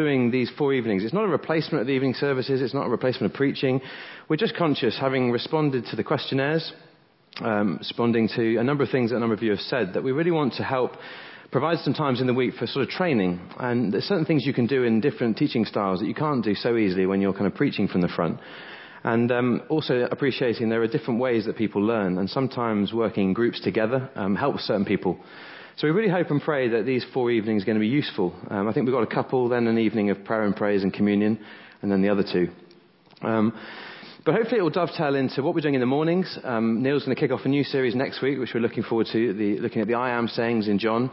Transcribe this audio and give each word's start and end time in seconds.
doing 0.00 0.32
these 0.32 0.50
four 0.58 0.74
evenings. 0.74 1.04
It's 1.04 1.14
not 1.14 1.22
a 1.22 1.28
replacement 1.28 1.80
of 1.80 1.86
the 1.86 1.92
evening 1.92 2.14
services, 2.14 2.60
it's 2.60 2.74
not 2.74 2.84
a 2.84 2.90
replacement 2.90 3.32
of 3.32 3.36
preaching. 3.36 3.80
We're 4.28 4.34
just 4.34 4.56
conscious, 4.56 4.98
having 5.00 5.30
responded 5.30 5.86
to 5.86 5.94
the 5.94 6.02
questionnaires, 6.02 6.72
um, 7.40 7.76
responding 7.76 8.28
to 8.34 8.56
a 8.56 8.64
number 8.64 8.82
of 8.82 8.90
things 8.90 9.10
that 9.10 9.18
a 9.18 9.20
number 9.20 9.36
of 9.36 9.42
you 9.44 9.52
have 9.52 9.60
said, 9.60 9.94
that 9.94 10.02
we 10.02 10.10
really 10.10 10.32
want 10.32 10.54
to 10.54 10.64
help 10.64 10.96
provide 11.52 11.78
some 11.78 11.94
times 11.94 12.20
in 12.20 12.26
the 12.26 12.34
week 12.34 12.54
for 12.54 12.66
sort 12.66 12.82
of 12.82 12.88
training. 12.88 13.38
And 13.60 13.94
there's 13.94 14.02
certain 14.02 14.24
things 14.24 14.44
you 14.44 14.52
can 14.52 14.66
do 14.66 14.82
in 14.82 15.00
different 15.00 15.36
teaching 15.36 15.64
styles 15.64 16.00
that 16.00 16.06
you 16.06 16.14
can't 16.14 16.42
do 16.42 16.56
so 16.56 16.76
easily 16.76 17.06
when 17.06 17.20
you're 17.20 17.32
kind 17.32 17.46
of 17.46 17.54
preaching 17.54 17.86
from 17.86 18.00
the 18.00 18.08
front. 18.08 18.40
And 19.04 19.30
um, 19.30 19.62
also 19.68 20.08
appreciating 20.10 20.70
there 20.70 20.82
are 20.82 20.88
different 20.88 21.20
ways 21.20 21.46
that 21.46 21.56
people 21.56 21.80
learn, 21.80 22.18
and 22.18 22.28
sometimes 22.28 22.92
working 22.92 23.28
in 23.28 23.32
groups 23.32 23.60
together 23.60 24.10
um, 24.16 24.34
helps 24.34 24.64
certain 24.64 24.86
people. 24.86 25.20
So 25.76 25.88
we 25.88 25.92
really 25.92 26.10
hope 26.10 26.30
and 26.30 26.40
pray 26.40 26.68
that 26.68 26.86
these 26.86 27.04
four 27.12 27.32
evenings 27.32 27.64
are 27.64 27.66
going 27.66 27.78
to 27.78 27.80
be 27.80 27.88
useful. 27.88 28.32
Um, 28.48 28.68
I 28.68 28.72
think 28.72 28.86
we've 28.86 28.94
got 28.94 29.02
a 29.02 29.12
couple, 29.12 29.48
then 29.48 29.66
an 29.66 29.76
evening 29.76 30.10
of 30.10 30.24
prayer 30.24 30.44
and 30.44 30.54
praise 30.54 30.84
and 30.84 30.92
communion, 30.92 31.44
and 31.82 31.90
then 31.90 32.00
the 32.00 32.10
other 32.10 32.22
two. 32.22 32.48
Um, 33.26 33.52
but 34.24 34.36
hopefully 34.36 34.60
it 34.60 34.62
will 34.62 34.70
dovetail 34.70 35.16
into 35.16 35.42
what 35.42 35.52
we're 35.52 35.62
doing 35.62 35.74
in 35.74 35.80
the 35.80 35.86
mornings. 35.86 36.38
Um, 36.44 36.80
Neil's 36.80 37.04
going 37.04 37.16
to 37.16 37.20
kick 37.20 37.32
off 37.32 37.40
a 37.44 37.48
new 37.48 37.64
series 37.64 37.96
next 37.96 38.22
week, 38.22 38.38
which 38.38 38.50
we're 38.54 38.60
looking 38.60 38.84
forward 38.84 39.08
to, 39.10 39.32
the, 39.32 39.58
looking 39.58 39.82
at 39.82 39.88
the 39.88 39.94
I 39.94 40.10
am 40.10 40.28
sayings 40.28 40.68
in 40.68 40.78
John. 40.78 41.10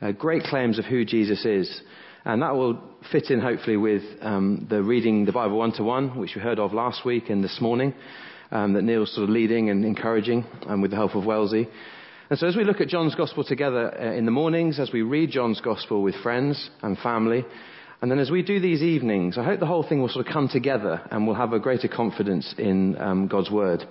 Uh, 0.00 0.12
great 0.12 0.44
claims 0.44 0.78
of 0.78 0.84
who 0.84 1.04
Jesus 1.04 1.44
is. 1.44 1.82
And 2.24 2.40
that 2.40 2.54
will 2.54 2.80
fit 3.10 3.30
in 3.30 3.40
hopefully 3.40 3.76
with 3.76 4.04
um, 4.20 4.68
the 4.70 4.80
reading 4.80 5.24
the 5.24 5.32
Bible 5.32 5.58
one 5.58 5.72
to 5.72 5.82
one, 5.82 6.16
which 6.20 6.36
we 6.36 6.40
heard 6.40 6.60
of 6.60 6.72
last 6.72 7.04
week 7.04 7.30
and 7.30 7.42
this 7.42 7.60
morning, 7.60 7.92
um, 8.52 8.74
that 8.74 8.82
Neil's 8.82 9.12
sort 9.12 9.24
of 9.24 9.30
leading 9.30 9.70
and 9.70 9.84
encouraging 9.84 10.44
um, 10.68 10.80
with 10.82 10.92
the 10.92 10.96
help 10.96 11.16
of 11.16 11.26
Wellesley. 11.26 11.68
And 12.34 12.38
so 12.40 12.48
as 12.48 12.56
we 12.56 12.64
look 12.64 12.80
at 12.80 12.88
John's 12.88 13.14
Gospel 13.14 13.44
together 13.44 13.96
uh, 13.96 14.12
in 14.12 14.24
the 14.24 14.32
mornings, 14.32 14.80
as 14.80 14.90
we 14.92 15.02
read 15.02 15.30
John's 15.30 15.60
Gospel 15.60 16.02
with 16.02 16.16
friends 16.16 16.68
and 16.82 16.98
family, 16.98 17.44
and 18.02 18.10
then 18.10 18.18
as 18.18 18.28
we 18.28 18.42
do 18.42 18.58
these 18.58 18.82
evenings, 18.82 19.38
I 19.38 19.44
hope 19.44 19.60
the 19.60 19.66
whole 19.66 19.88
thing 19.88 20.00
will 20.00 20.08
sort 20.08 20.26
of 20.26 20.32
come 20.32 20.48
together 20.48 21.00
and 21.12 21.28
we'll 21.28 21.36
have 21.36 21.52
a 21.52 21.60
greater 21.60 21.86
confidence 21.86 22.52
in 22.58 23.00
um, 23.00 23.28
God's 23.28 23.52
Word. 23.52 23.84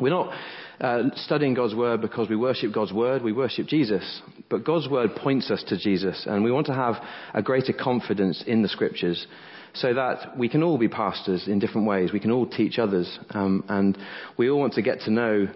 We're 0.00 0.08
not 0.08 0.32
uh, 0.80 1.10
studying 1.16 1.52
God's 1.52 1.74
Word 1.74 2.00
because 2.00 2.30
we 2.30 2.36
worship 2.36 2.72
God's 2.72 2.94
Word, 2.94 3.20
we 3.20 3.32
worship 3.32 3.66
Jesus. 3.66 4.22
But 4.48 4.64
God's 4.64 4.88
Word 4.88 5.14
points 5.16 5.50
us 5.50 5.62
to 5.68 5.76
Jesus, 5.76 6.24
and 6.26 6.42
we 6.42 6.50
want 6.50 6.68
to 6.68 6.74
have 6.74 6.94
a 7.34 7.42
greater 7.42 7.74
confidence 7.74 8.42
in 8.46 8.62
the 8.62 8.68
Scriptures 8.68 9.26
so 9.74 9.92
that 9.92 10.38
we 10.38 10.48
can 10.48 10.62
all 10.62 10.78
be 10.78 10.88
pastors 10.88 11.48
in 11.48 11.58
different 11.58 11.86
ways. 11.86 12.14
We 12.14 12.20
can 12.20 12.30
all 12.30 12.46
teach 12.46 12.78
others, 12.78 13.18
um, 13.30 13.62
and 13.68 13.98
we 14.38 14.48
all 14.48 14.58
want 14.58 14.72
to 14.72 14.82
get 14.82 15.00
to 15.00 15.10
know 15.10 15.48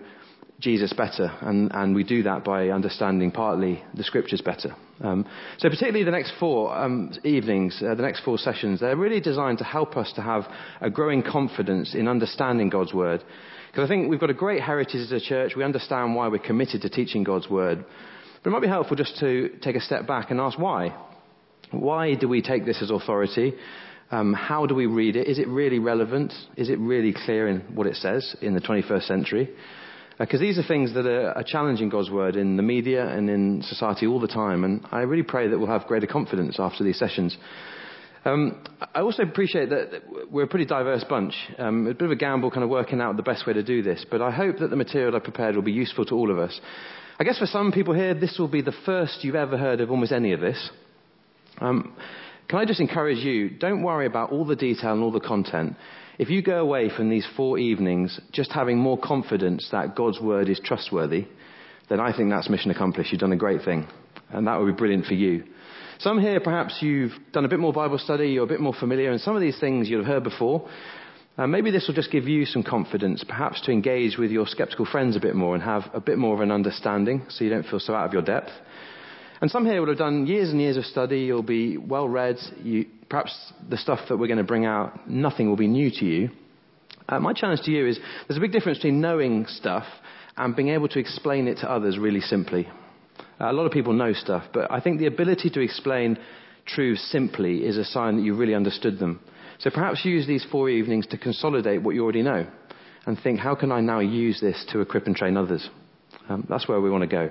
Jesus 0.60 0.92
better, 0.92 1.30
and, 1.40 1.70
and 1.72 1.94
we 1.94 2.02
do 2.02 2.24
that 2.24 2.44
by 2.44 2.70
understanding 2.70 3.30
partly 3.30 3.82
the 3.94 4.02
scriptures 4.02 4.40
better. 4.40 4.74
Um, 5.00 5.24
so, 5.58 5.68
particularly 5.68 6.02
the 6.02 6.10
next 6.10 6.32
four 6.40 6.76
um, 6.76 7.12
evenings, 7.22 7.80
uh, 7.80 7.94
the 7.94 8.02
next 8.02 8.24
four 8.24 8.38
sessions, 8.38 8.80
they're 8.80 8.96
really 8.96 9.20
designed 9.20 9.58
to 9.58 9.64
help 9.64 9.96
us 9.96 10.12
to 10.16 10.22
have 10.22 10.42
a 10.80 10.90
growing 10.90 11.22
confidence 11.22 11.94
in 11.94 12.08
understanding 12.08 12.70
God's 12.70 12.92
word. 12.92 13.22
Because 13.70 13.84
I 13.84 13.88
think 13.88 14.10
we've 14.10 14.18
got 14.18 14.30
a 14.30 14.34
great 14.34 14.60
heritage 14.60 14.96
as 14.96 15.12
a 15.12 15.20
church. 15.20 15.52
We 15.56 15.62
understand 15.62 16.16
why 16.16 16.26
we're 16.26 16.38
committed 16.38 16.82
to 16.82 16.88
teaching 16.88 17.22
God's 17.22 17.48
word. 17.48 17.84
But 18.42 18.50
it 18.50 18.52
might 18.52 18.62
be 18.62 18.68
helpful 18.68 18.96
just 18.96 19.16
to 19.20 19.50
take 19.62 19.76
a 19.76 19.80
step 19.80 20.08
back 20.08 20.32
and 20.32 20.40
ask 20.40 20.58
why. 20.58 20.96
Why 21.70 22.14
do 22.14 22.28
we 22.28 22.42
take 22.42 22.64
this 22.64 22.82
as 22.82 22.90
authority? 22.90 23.54
Um, 24.10 24.32
how 24.32 24.66
do 24.66 24.74
we 24.74 24.86
read 24.86 25.14
it? 25.14 25.28
Is 25.28 25.38
it 25.38 25.46
really 25.46 25.78
relevant? 25.78 26.32
Is 26.56 26.70
it 26.70 26.78
really 26.80 27.14
clear 27.26 27.46
in 27.46 27.60
what 27.76 27.86
it 27.86 27.94
says 27.94 28.34
in 28.40 28.54
the 28.54 28.60
21st 28.60 29.06
century? 29.06 29.50
Because 30.18 30.40
these 30.40 30.58
are 30.58 30.64
things 30.64 30.94
that 30.94 31.06
are, 31.06 31.30
are, 31.30 31.44
challenging 31.44 31.88
God's 31.88 32.10
word 32.10 32.34
in 32.34 32.56
the 32.56 32.62
media 32.62 33.06
and 33.06 33.30
in 33.30 33.62
society 33.62 34.06
all 34.06 34.18
the 34.18 34.26
time. 34.26 34.64
And 34.64 34.84
I 34.90 35.00
really 35.00 35.22
pray 35.22 35.48
that 35.48 35.58
we'll 35.58 35.68
have 35.68 35.86
greater 35.86 36.08
confidence 36.08 36.56
after 36.58 36.82
these 36.82 36.98
sessions. 36.98 37.36
Um, 38.24 38.64
I 38.94 39.00
also 39.00 39.22
appreciate 39.22 39.70
that 39.70 40.02
we're 40.30 40.44
a 40.44 40.48
pretty 40.48 40.66
diverse 40.66 41.04
bunch. 41.08 41.34
Um, 41.56 41.86
a 41.86 41.94
bit 41.94 42.02
of 42.02 42.10
a 42.10 42.16
gamble 42.16 42.50
kind 42.50 42.64
of 42.64 42.68
working 42.68 43.00
out 43.00 43.16
the 43.16 43.22
best 43.22 43.46
way 43.46 43.52
to 43.52 43.62
do 43.62 43.80
this, 43.80 44.04
but 44.10 44.20
I 44.20 44.32
hope 44.32 44.58
that 44.58 44.70
the 44.70 44.76
material 44.76 45.14
I 45.14 45.20
prepared 45.20 45.54
will 45.54 45.62
be 45.62 45.72
useful 45.72 46.04
to 46.06 46.14
all 46.14 46.30
of 46.30 46.38
us. 46.38 46.60
I 47.20 47.24
guess 47.24 47.38
for 47.38 47.46
some 47.46 47.70
people 47.70 47.94
here, 47.94 48.14
this 48.14 48.36
will 48.38 48.48
be 48.48 48.60
the 48.60 48.74
first 48.84 49.22
you've 49.22 49.36
ever 49.36 49.56
heard 49.56 49.80
of 49.80 49.90
almost 49.90 50.12
any 50.12 50.32
of 50.32 50.40
this. 50.40 50.70
Um, 51.60 51.96
can 52.48 52.58
I 52.58 52.64
just 52.64 52.80
encourage 52.80 53.18
you, 53.18 53.50
don't 53.50 53.82
worry 53.82 54.06
about 54.06 54.30
all 54.30 54.44
the 54.44 54.56
detail 54.56 54.92
and 54.92 55.02
all 55.02 55.12
the 55.12 55.20
content. 55.20 55.76
If 56.18 56.30
you 56.30 56.42
go 56.42 56.58
away 56.58 56.90
from 56.90 57.10
these 57.10 57.26
four 57.36 57.58
evenings 57.58 58.20
just 58.32 58.50
having 58.50 58.76
more 58.76 58.98
confidence 58.98 59.68
that 59.70 59.94
God's 59.94 60.20
word 60.20 60.48
is 60.48 60.60
trustworthy, 60.62 61.28
then 61.88 62.00
I 62.00 62.14
think 62.14 62.30
that's 62.30 62.50
mission 62.50 62.72
accomplished. 62.72 63.12
You've 63.12 63.20
done 63.20 63.32
a 63.32 63.36
great 63.36 63.62
thing. 63.64 63.86
And 64.30 64.46
that 64.48 64.58
would 64.58 64.66
be 64.66 64.76
brilliant 64.76 65.06
for 65.06 65.14
you. 65.14 65.44
Some 66.00 66.20
here, 66.20 66.40
perhaps 66.40 66.78
you've 66.80 67.12
done 67.32 67.44
a 67.44 67.48
bit 67.48 67.60
more 67.60 67.72
Bible 67.72 67.98
study, 67.98 68.30
you're 68.30 68.44
a 68.44 68.48
bit 68.48 68.60
more 68.60 68.74
familiar, 68.74 69.10
and 69.10 69.20
some 69.20 69.36
of 69.36 69.40
these 69.40 69.58
things 69.60 69.88
you'll 69.88 70.04
have 70.04 70.12
heard 70.12 70.24
before. 70.24 70.68
Uh, 71.36 71.46
maybe 71.46 71.70
this 71.70 71.86
will 71.86 71.94
just 71.94 72.10
give 72.10 72.26
you 72.26 72.44
some 72.44 72.64
confidence, 72.64 73.24
perhaps 73.24 73.60
to 73.62 73.70
engage 73.70 74.18
with 74.18 74.32
your 74.32 74.46
skeptical 74.46 74.86
friends 74.86 75.14
a 75.14 75.20
bit 75.20 75.36
more 75.36 75.54
and 75.54 75.62
have 75.62 75.84
a 75.94 76.00
bit 76.00 76.18
more 76.18 76.34
of 76.34 76.40
an 76.40 76.50
understanding 76.50 77.24
so 77.28 77.44
you 77.44 77.50
don't 77.50 77.66
feel 77.66 77.78
so 77.78 77.94
out 77.94 78.06
of 78.06 78.12
your 78.12 78.22
depth. 78.22 78.50
And 79.40 79.48
some 79.50 79.64
here 79.64 79.80
will 79.80 79.88
have 79.88 79.98
done 79.98 80.26
years 80.26 80.50
and 80.50 80.60
years 80.60 80.76
of 80.76 80.84
study. 80.84 81.20
You'll 81.20 81.44
be 81.44 81.76
well 81.76 82.08
read. 82.08 82.38
You, 82.60 82.86
perhaps 83.08 83.52
the 83.68 83.76
stuff 83.76 84.00
that 84.08 84.16
we're 84.16 84.26
going 84.26 84.38
to 84.38 84.44
bring 84.44 84.66
out, 84.66 85.08
nothing 85.08 85.48
will 85.48 85.56
be 85.56 85.66
new 85.66 85.90
to 85.90 86.04
you. 86.04 86.30
Uh, 87.08 87.18
my 87.18 87.32
challenge 87.32 87.60
to 87.62 87.70
you 87.70 87.86
is 87.86 87.98
there's 88.26 88.36
a 88.36 88.40
big 88.40 88.52
difference 88.52 88.78
between 88.78 89.00
knowing 89.00 89.46
stuff 89.46 89.84
and 90.36 90.54
being 90.54 90.68
able 90.68 90.88
to 90.88 90.98
explain 90.98 91.48
it 91.48 91.56
to 91.56 91.70
others 91.70 91.98
really 91.98 92.20
simply. 92.20 92.68
Uh, 93.40 93.50
a 93.50 93.52
lot 93.52 93.64
of 93.64 93.72
people 93.72 93.92
know 93.92 94.12
stuff, 94.12 94.44
but 94.52 94.70
I 94.70 94.80
think 94.80 94.98
the 94.98 95.06
ability 95.06 95.50
to 95.50 95.60
explain 95.60 96.18
truths 96.66 97.10
simply 97.10 97.64
is 97.64 97.78
a 97.78 97.84
sign 97.84 98.16
that 98.16 98.22
you 98.22 98.34
really 98.34 98.54
understood 98.54 98.98
them. 98.98 99.20
So 99.58 99.70
perhaps 99.70 100.04
use 100.04 100.26
these 100.26 100.46
four 100.50 100.68
evenings 100.68 101.06
to 101.08 101.18
consolidate 101.18 101.82
what 101.82 101.94
you 101.94 102.02
already 102.02 102.22
know 102.22 102.46
and 103.06 103.18
think, 103.18 103.40
how 103.40 103.54
can 103.54 103.72
I 103.72 103.80
now 103.80 104.00
use 104.00 104.40
this 104.40 104.66
to 104.70 104.80
equip 104.80 105.06
and 105.06 105.16
train 105.16 105.36
others? 105.36 105.68
Um, 106.28 106.46
that's 106.48 106.68
where 106.68 106.80
we 106.80 106.90
want 106.90 107.02
to 107.02 107.08
go. 107.08 107.30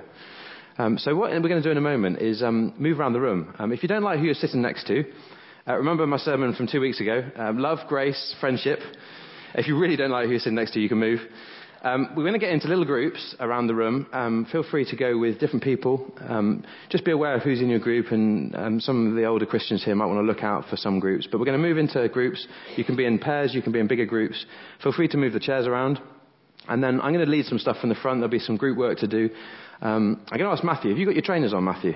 Um, 0.76 0.98
so 0.98 1.14
what 1.14 1.30
we're 1.30 1.48
going 1.48 1.62
to 1.62 1.68
do 1.68 1.70
in 1.70 1.76
a 1.76 1.80
moment 1.80 2.20
is 2.20 2.42
um, 2.42 2.74
move 2.78 3.00
around 3.00 3.12
the 3.12 3.20
room. 3.20 3.54
Um, 3.58 3.72
if 3.72 3.82
you 3.82 3.88
don't 3.88 4.02
like 4.02 4.18
who 4.18 4.24
you're 4.26 4.34
sitting 4.34 4.60
next 4.60 4.86
to, 4.88 5.04
uh, 5.68 5.76
remember 5.76 6.06
my 6.06 6.16
sermon 6.16 6.54
from 6.54 6.66
two 6.66 6.80
weeks 6.80 6.98
ago. 6.98 7.22
Um, 7.36 7.58
love, 7.58 7.80
grace, 7.88 8.34
friendship. 8.40 8.78
If 9.54 9.68
you 9.68 9.78
really 9.78 9.96
don't 9.96 10.10
like 10.10 10.26
who's 10.26 10.42
sitting 10.44 10.54
next 10.54 10.72
to, 10.72 10.78
you, 10.78 10.84
you 10.84 10.88
can 10.88 10.98
move. 10.98 11.20
Um, 11.82 12.08
we're 12.16 12.22
going 12.22 12.32
to 12.32 12.38
get 12.38 12.50
into 12.50 12.68
little 12.68 12.86
groups 12.86 13.36
around 13.38 13.66
the 13.66 13.74
room. 13.74 14.06
Um, 14.12 14.46
feel 14.50 14.64
free 14.68 14.86
to 14.86 14.96
go 14.96 15.18
with 15.18 15.38
different 15.38 15.62
people. 15.62 16.10
just 16.88 17.04
be 17.04 17.10
aware 17.10 17.34
of 17.34 17.42
who's 17.42 17.60
in 17.60 17.68
your 17.68 17.78
group, 17.80 18.06
and 18.12 18.82
some 18.82 19.08
of 19.08 19.14
the 19.14 19.26
older 19.26 19.44
Christians 19.44 19.84
here 19.84 19.94
might 19.94 20.06
want 20.06 20.18
to 20.18 20.22
look 20.22 20.42
out 20.42 20.64
for 20.70 20.76
some 20.76 21.00
groups. 21.00 21.28
But 21.30 21.38
we're 21.38 21.44
going 21.44 21.60
to 21.60 21.68
move 21.68 21.76
into 21.76 22.08
groups. 22.08 22.46
You 22.76 22.84
can 22.84 22.96
be 22.96 23.04
in 23.04 23.18
pairs, 23.18 23.54
you 23.54 23.60
can 23.60 23.72
be 23.72 23.78
in 23.78 23.86
bigger 23.86 24.06
groups. 24.06 24.46
Feel 24.82 24.92
free 24.92 25.08
to 25.08 25.18
move 25.18 25.34
the 25.34 25.40
chairs 25.40 25.66
around. 25.66 26.00
And 26.66 26.82
then 26.82 27.00
I'm 27.00 27.12
going 27.12 27.24
to 27.24 27.30
lead 27.30 27.44
some 27.44 27.58
stuff 27.58 27.76
from 27.78 27.90
the 27.90 27.94
front. 27.94 28.20
There'll 28.20 28.30
be 28.30 28.38
some 28.38 28.56
group 28.56 28.78
work 28.78 28.98
to 28.98 29.06
do. 29.06 29.28
Um, 29.82 30.22
I'm 30.30 30.38
going 30.38 30.50
to 30.50 30.56
ask 30.56 30.64
Matthew, 30.64 30.90
have 30.90 30.98
you 30.98 31.04
got 31.04 31.14
your 31.14 31.22
trainers 31.22 31.52
on, 31.52 31.62
Matthew? 31.64 31.92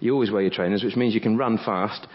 You 0.00 0.14
always 0.14 0.30
wear 0.30 0.42
your 0.42 0.50
trainers, 0.50 0.82
which 0.82 0.96
means 0.96 1.14
you 1.14 1.20
can 1.20 1.36
run 1.36 1.58
fast. 1.58 2.06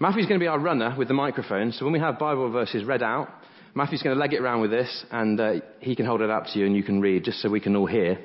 Matthew's 0.00 0.26
going 0.26 0.38
to 0.38 0.44
be 0.44 0.48
our 0.48 0.60
runner 0.60 0.94
with 0.96 1.08
the 1.08 1.14
microphone. 1.14 1.72
So 1.72 1.84
when 1.84 1.92
we 1.92 1.98
have 1.98 2.18
Bible 2.18 2.50
verses 2.52 2.84
read 2.84 3.02
out, 3.02 3.28
Matthew's 3.74 4.02
going 4.02 4.14
to 4.14 4.20
leg 4.20 4.32
it 4.32 4.40
around 4.40 4.60
with 4.60 4.70
this, 4.70 5.04
and 5.10 5.40
uh, 5.40 5.52
he 5.80 5.96
can 5.96 6.06
hold 6.06 6.20
it 6.20 6.30
up 6.30 6.44
to 6.52 6.58
you, 6.58 6.66
and 6.66 6.76
you 6.76 6.84
can 6.84 7.00
read, 7.00 7.24
just 7.24 7.40
so 7.40 7.48
we 7.48 7.60
can 7.60 7.74
all 7.74 7.86
hear. 7.86 8.18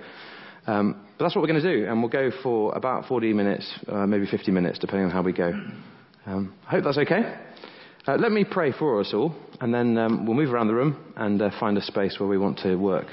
Um, 0.67 1.05
but 1.17 1.25
that's 1.25 1.35
what 1.35 1.41
we're 1.41 1.47
going 1.47 1.61
to 1.61 1.75
do, 1.75 1.89
and 1.89 2.01
we'll 2.01 2.09
go 2.09 2.29
for 2.43 2.75
about 2.75 3.07
40 3.07 3.33
minutes, 3.33 3.71
uh, 3.87 4.05
maybe 4.05 4.25
50 4.27 4.51
minutes, 4.51 4.79
depending 4.79 5.05
on 5.05 5.11
how 5.11 5.23
we 5.23 5.33
go. 5.33 5.51
Um, 6.25 6.53
I 6.67 6.71
hope 6.71 6.83
that's 6.83 6.97
okay. 6.99 7.37
Uh, 8.05 8.17
let 8.17 8.31
me 8.31 8.45
pray 8.49 8.71
for 8.71 8.99
us 8.99 9.11
all, 9.13 9.35
and 9.59 9.73
then 9.73 9.97
um, 9.97 10.25
we'll 10.25 10.35
move 10.35 10.53
around 10.53 10.67
the 10.67 10.75
room 10.75 11.13
and 11.15 11.41
uh, 11.41 11.49
find 11.59 11.77
a 11.77 11.81
space 11.81 12.17
where 12.19 12.29
we 12.29 12.37
want 12.37 12.59
to 12.59 12.75
work. 12.75 13.07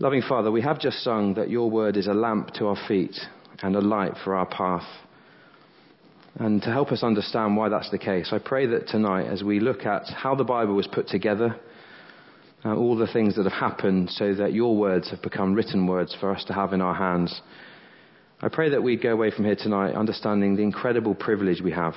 Loving 0.00 0.22
Father, 0.22 0.50
we 0.50 0.62
have 0.62 0.80
just 0.80 1.02
sung 1.02 1.34
that 1.34 1.50
your 1.50 1.70
word 1.70 1.96
is 1.96 2.06
a 2.06 2.14
lamp 2.14 2.52
to 2.54 2.66
our 2.66 2.76
feet 2.86 3.16
and 3.62 3.76
a 3.76 3.80
light 3.80 4.12
for 4.24 4.34
our 4.36 4.46
path. 4.46 4.86
And 6.36 6.62
to 6.62 6.70
help 6.70 6.92
us 6.92 7.02
understand 7.02 7.56
why 7.56 7.68
that's 7.68 7.90
the 7.90 7.98
case, 7.98 8.30
I 8.32 8.38
pray 8.38 8.66
that 8.66 8.88
tonight, 8.88 9.26
as 9.26 9.42
we 9.42 9.60
look 9.60 9.84
at 9.86 10.04
how 10.06 10.34
the 10.34 10.44
Bible 10.44 10.74
was 10.74 10.86
put 10.86 11.08
together, 11.08 11.56
uh, 12.64 12.74
all 12.74 12.96
the 12.96 13.06
things 13.06 13.36
that 13.36 13.44
have 13.44 13.52
happened 13.52 14.10
so 14.10 14.34
that 14.34 14.52
your 14.52 14.76
words 14.76 15.10
have 15.10 15.22
become 15.22 15.54
written 15.54 15.86
words 15.86 16.16
for 16.18 16.34
us 16.34 16.44
to 16.44 16.52
have 16.52 16.72
in 16.72 16.80
our 16.80 16.94
hands, 16.94 17.40
I 18.40 18.48
pray 18.48 18.70
that 18.70 18.82
we 18.82 18.96
go 18.96 19.12
away 19.12 19.32
from 19.32 19.44
here 19.44 19.56
tonight 19.56 19.94
understanding 19.94 20.54
the 20.54 20.62
incredible 20.62 21.14
privilege 21.14 21.60
we 21.60 21.72
have 21.72 21.94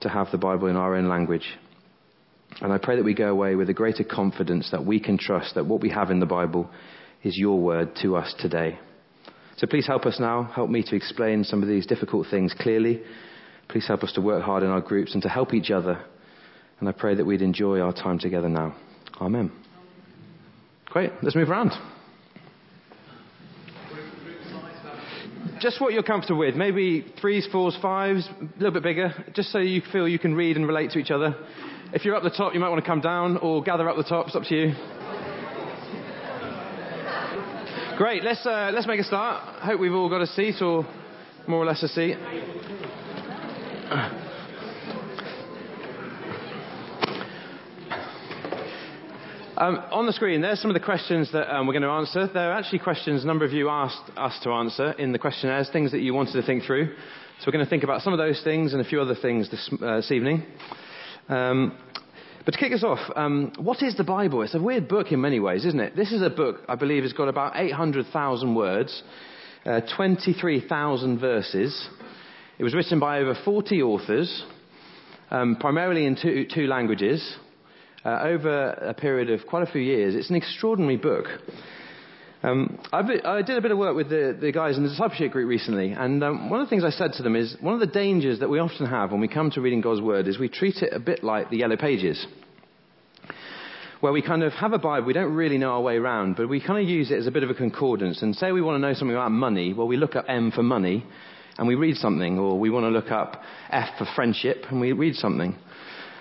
to 0.00 0.08
have 0.08 0.28
the 0.30 0.38
Bible 0.38 0.68
in 0.68 0.76
our 0.76 0.94
own 0.94 1.08
language. 1.08 1.46
And 2.60 2.72
I 2.72 2.78
pray 2.78 2.96
that 2.96 3.04
we 3.04 3.14
go 3.14 3.28
away 3.28 3.54
with 3.54 3.70
a 3.70 3.74
greater 3.74 4.04
confidence 4.04 4.70
that 4.70 4.84
we 4.84 5.00
can 5.00 5.18
trust 5.18 5.54
that 5.54 5.66
what 5.66 5.80
we 5.80 5.90
have 5.90 6.10
in 6.10 6.20
the 6.20 6.26
Bible 6.26 6.70
is 7.24 7.36
your 7.36 7.58
word 7.58 7.96
to 8.02 8.16
us 8.16 8.34
today. 8.38 8.78
So 9.56 9.66
please 9.66 9.86
help 9.86 10.06
us 10.06 10.18
now. 10.18 10.44
Help 10.54 10.70
me 10.70 10.82
to 10.84 10.96
explain 10.96 11.44
some 11.44 11.62
of 11.62 11.68
these 11.68 11.86
difficult 11.86 12.26
things 12.30 12.54
clearly. 12.58 13.02
Please 13.68 13.86
help 13.86 14.02
us 14.02 14.12
to 14.12 14.20
work 14.20 14.42
hard 14.42 14.62
in 14.62 14.70
our 14.70 14.80
groups 14.80 15.14
and 15.14 15.22
to 15.22 15.28
help 15.28 15.54
each 15.54 15.70
other. 15.70 16.02
And 16.80 16.88
I 16.88 16.92
pray 16.92 17.14
that 17.14 17.24
we'd 17.24 17.42
enjoy 17.42 17.80
our 17.80 17.92
time 17.92 18.18
together 18.18 18.48
now. 18.48 18.74
Amen. 19.20 19.52
Great. 20.86 21.12
Let's 21.22 21.36
move 21.36 21.48
around. 21.48 21.72
just 25.62 25.80
what 25.80 25.92
you're 25.92 26.02
comfortable 26.02 26.40
with. 26.40 26.56
Maybe 26.56 27.06
threes, 27.20 27.46
fours, 27.52 27.78
fives, 27.80 28.28
a 28.28 28.44
little 28.56 28.72
bit 28.72 28.82
bigger, 28.82 29.12
just 29.32 29.52
so 29.52 29.58
you 29.58 29.80
feel 29.92 30.08
you 30.08 30.18
can 30.18 30.34
read 30.34 30.56
and 30.56 30.66
relate 30.66 30.90
to 30.90 30.98
each 30.98 31.12
other. 31.12 31.36
If 31.92 32.04
you're 32.04 32.16
up 32.16 32.24
the 32.24 32.30
top, 32.30 32.52
you 32.52 32.58
might 32.58 32.68
want 32.68 32.82
to 32.82 32.88
come 32.88 33.00
down 33.00 33.36
or 33.36 33.62
gather 33.62 33.88
up 33.88 33.96
the 33.96 34.02
top. 34.02 34.26
It's 34.26 34.36
up 34.36 34.42
to 34.44 34.54
you. 34.54 35.21
Great. 37.96 38.24
Let's 38.24 38.44
uh, 38.46 38.70
let's 38.72 38.86
make 38.86 39.00
a 39.00 39.04
start. 39.04 39.42
I 39.60 39.66
hope 39.66 39.78
we've 39.78 39.92
all 39.92 40.08
got 40.08 40.22
a 40.22 40.26
seat 40.26 40.62
or 40.62 40.86
more 41.46 41.62
or 41.62 41.66
less 41.66 41.82
a 41.82 41.88
seat. 41.88 42.16
Um, 49.58 49.76
on 49.92 50.06
the 50.06 50.12
screen, 50.12 50.40
there's 50.40 50.60
some 50.60 50.70
of 50.70 50.74
the 50.74 50.84
questions 50.84 51.30
that 51.32 51.54
um, 51.54 51.66
we're 51.66 51.74
going 51.74 51.82
to 51.82 51.88
answer. 51.90 52.28
There 52.32 52.50
are 52.50 52.58
actually 52.58 52.78
questions 52.78 53.24
a 53.24 53.26
number 53.26 53.44
of 53.44 53.52
you 53.52 53.68
asked 53.68 54.10
us 54.16 54.38
to 54.42 54.50
answer 54.50 54.92
in 54.92 55.12
the 55.12 55.18
questionnaires, 55.18 55.68
things 55.70 55.92
that 55.92 56.00
you 56.00 56.14
wanted 56.14 56.32
to 56.32 56.42
think 56.42 56.64
through. 56.64 56.86
So 57.40 57.44
we're 57.46 57.52
going 57.52 57.64
to 57.64 57.70
think 57.70 57.84
about 57.84 58.00
some 58.00 58.14
of 58.14 58.18
those 58.18 58.40
things 58.42 58.72
and 58.72 58.80
a 58.80 58.84
few 58.84 59.00
other 59.00 59.14
things 59.14 59.50
this, 59.50 59.70
uh, 59.82 59.96
this 59.96 60.10
evening. 60.10 60.44
Um, 61.28 61.76
but 62.44 62.52
to 62.52 62.58
kick 62.58 62.72
us 62.72 62.82
off, 62.82 62.98
um, 63.14 63.52
what 63.58 63.82
is 63.82 63.96
the 63.96 64.04
Bible? 64.04 64.42
It's 64.42 64.54
a 64.54 64.60
weird 64.60 64.88
book 64.88 65.12
in 65.12 65.20
many 65.20 65.38
ways, 65.38 65.64
isn't 65.64 65.80
it? 65.80 65.94
This 65.94 66.12
is 66.12 66.22
a 66.22 66.30
book, 66.30 66.60
I 66.68 66.74
believe, 66.74 67.04
has 67.04 67.12
got 67.12 67.28
about 67.28 67.52
800,000 67.56 68.54
words, 68.54 69.02
uh, 69.64 69.80
23,000 69.96 71.18
verses. 71.18 71.88
It 72.58 72.64
was 72.64 72.74
written 72.74 72.98
by 72.98 73.20
over 73.20 73.36
40 73.44 73.82
authors, 73.82 74.44
um, 75.30 75.56
primarily 75.60 76.04
in 76.06 76.16
two, 76.16 76.46
two 76.52 76.66
languages 76.66 77.36
uh, 78.04 78.20
over 78.22 78.70
a 78.70 78.94
period 78.94 79.30
of 79.30 79.46
quite 79.46 79.68
a 79.68 79.70
few 79.70 79.80
years. 79.80 80.14
It's 80.14 80.30
an 80.30 80.36
extraordinary 80.36 80.96
book. 80.96 81.26
Um, 82.44 82.80
i 82.92 83.02
did 83.42 83.56
a 83.56 83.60
bit 83.60 83.70
of 83.70 83.78
work 83.78 83.94
with 83.94 84.08
the, 84.08 84.36
the, 84.40 84.50
guys 84.50 84.76
in 84.76 84.82
the 84.82 84.88
discipleship 84.88 85.30
group 85.30 85.48
recently, 85.48 85.92
and 85.92 86.24
um, 86.24 86.50
one 86.50 86.60
of 86.60 86.66
the 86.66 86.70
things 86.70 86.82
I 86.82 86.90
said 86.90 87.12
to 87.14 87.22
them 87.22 87.36
is 87.36 87.56
one 87.60 87.74
of 87.74 87.78
the 87.78 87.86
dangers 87.86 88.40
that 88.40 88.50
we 88.50 88.58
often 88.58 88.86
have 88.86 89.12
when 89.12 89.20
we 89.20 89.28
come 89.28 89.52
to 89.52 89.60
reading 89.60 89.80
God's 89.80 90.00
Word 90.00 90.26
is 90.26 90.40
we 90.40 90.48
treat 90.48 90.78
it 90.78 90.92
a 90.92 90.98
bit 90.98 91.22
like 91.22 91.50
the 91.50 91.58
Yellow 91.58 91.76
Pages, 91.76 92.26
where 94.00 94.12
we 94.12 94.22
kind 94.22 94.42
of 94.42 94.52
have 94.54 94.72
a 94.72 94.78
Bible, 94.78 95.06
we 95.06 95.12
don't 95.12 95.32
really 95.32 95.56
know 95.56 95.70
our 95.70 95.80
way 95.82 95.98
around, 95.98 96.34
but 96.34 96.48
we 96.48 96.60
kind 96.60 96.82
of 96.82 96.88
use 96.88 97.12
it 97.12 97.18
as 97.18 97.28
a 97.28 97.30
bit 97.30 97.44
of 97.44 97.50
a 97.50 97.54
concordance. 97.54 98.22
And 98.22 98.34
say 98.34 98.50
we 98.50 98.60
want 98.60 98.74
to 98.74 98.88
know 98.88 98.94
something 98.94 99.14
about 99.14 99.30
money, 99.30 99.72
well, 99.72 99.86
we 99.86 99.96
look 99.96 100.16
up 100.16 100.24
M 100.26 100.50
for 100.50 100.64
money, 100.64 101.06
and 101.58 101.68
we 101.68 101.76
read 101.76 101.94
something, 101.94 102.40
or 102.40 102.58
we 102.58 102.70
want 102.70 102.84
to 102.86 102.90
look 102.90 103.12
up 103.12 103.40
F 103.70 103.90
for 103.98 104.06
friendship, 104.16 104.64
and 104.68 104.80
we 104.80 104.90
read 104.90 105.14
something. 105.14 105.56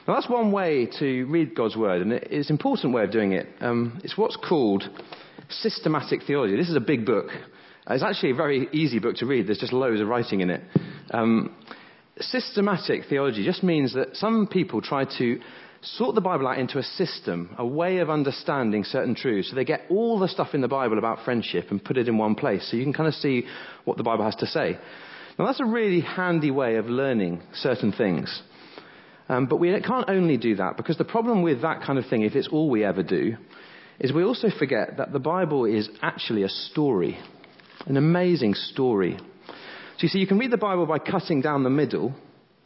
Now, 0.07 0.13
that's 0.13 0.29
one 0.29 0.51
way 0.51 0.87
to 0.99 1.25
read 1.25 1.55
God's 1.55 1.75
Word, 1.75 2.03
and 2.03 2.13
it's 2.13 2.51
an 2.51 2.57
important 2.57 2.93
way 2.93 3.05
of 3.05 3.11
doing 3.11 3.31
it. 3.31 3.47
Um, 3.59 3.99
it's 4.03 4.15
what's 4.15 4.35
called 4.35 4.83
systematic 5.51 6.21
theology. 6.25 6.55
This 6.55 6.69
is 6.69 6.75
a 6.75 6.81
big 6.81 7.05
book. 7.05 7.27
It's 7.89 8.03
actually 8.03 8.31
a 8.31 8.35
very 8.35 8.69
easy 8.71 8.99
book 8.99 9.15
to 9.17 9.25
read. 9.25 9.47
There's 9.47 9.59
just 9.59 9.73
loads 9.73 10.01
of 10.01 10.07
writing 10.07 10.41
in 10.41 10.49
it. 10.49 10.61
Um, 11.11 11.55
systematic 12.19 13.03
theology 13.09 13.43
just 13.43 13.63
means 13.63 13.93
that 13.93 14.15
some 14.15 14.47
people 14.47 14.81
try 14.81 15.05
to 15.17 15.39
sort 15.81 16.13
the 16.13 16.21
Bible 16.21 16.47
out 16.47 16.59
into 16.59 16.77
a 16.77 16.83
system, 16.83 17.55
a 17.57 17.65
way 17.65 17.97
of 17.97 18.09
understanding 18.09 18.83
certain 18.83 19.15
truths. 19.15 19.49
So 19.49 19.55
they 19.55 19.65
get 19.65 19.81
all 19.89 20.19
the 20.19 20.27
stuff 20.27 20.53
in 20.53 20.61
the 20.61 20.67
Bible 20.67 20.97
about 20.97 21.25
friendship 21.25 21.71
and 21.71 21.83
put 21.83 21.97
it 21.97 22.07
in 22.07 22.17
one 22.17 22.35
place 22.35 22.69
so 22.69 22.77
you 22.77 22.83
can 22.83 22.93
kind 22.93 23.07
of 23.07 23.15
see 23.15 23.45
what 23.83 23.97
the 23.97 24.03
Bible 24.03 24.23
has 24.23 24.35
to 24.37 24.45
say. 24.45 24.77
Now, 25.39 25.47
that's 25.47 25.59
a 25.59 25.65
really 25.65 26.01
handy 26.01 26.51
way 26.51 26.75
of 26.75 26.85
learning 26.85 27.41
certain 27.53 27.91
things. 27.91 28.43
Um, 29.27 29.47
but 29.47 29.57
we 29.57 29.69
can't 29.81 30.09
only 30.09 30.37
do 30.37 30.55
that 30.57 30.77
because 30.77 30.97
the 30.97 31.05
problem 31.05 31.41
with 31.41 31.61
that 31.61 31.81
kind 31.81 31.97
of 31.97 32.05
thing, 32.05 32.21
if 32.23 32.35
it's 32.35 32.49
all 32.49 32.69
we 32.69 32.83
ever 32.83 33.01
do, 33.01 33.37
is 34.01 34.11
we 34.11 34.23
also 34.23 34.49
forget 34.49 34.97
that 34.97 35.13
the 35.13 35.19
Bible 35.19 35.65
is 35.65 35.87
actually 36.01 36.41
a 36.41 36.49
story, 36.49 37.19
an 37.85 37.97
amazing 37.97 38.55
story. 38.55 39.15
So 39.17 40.01
you 40.01 40.09
see, 40.09 40.19
you 40.19 40.27
can 40.27 40.39
read 40.39 40.51
the 40.51 40.57
Bible 40.57 40.87
by 40.87 40.97
cutting 40.97 41.41
down 41.41 41.63
the 41.63 41.69
middle, 41.69 42.15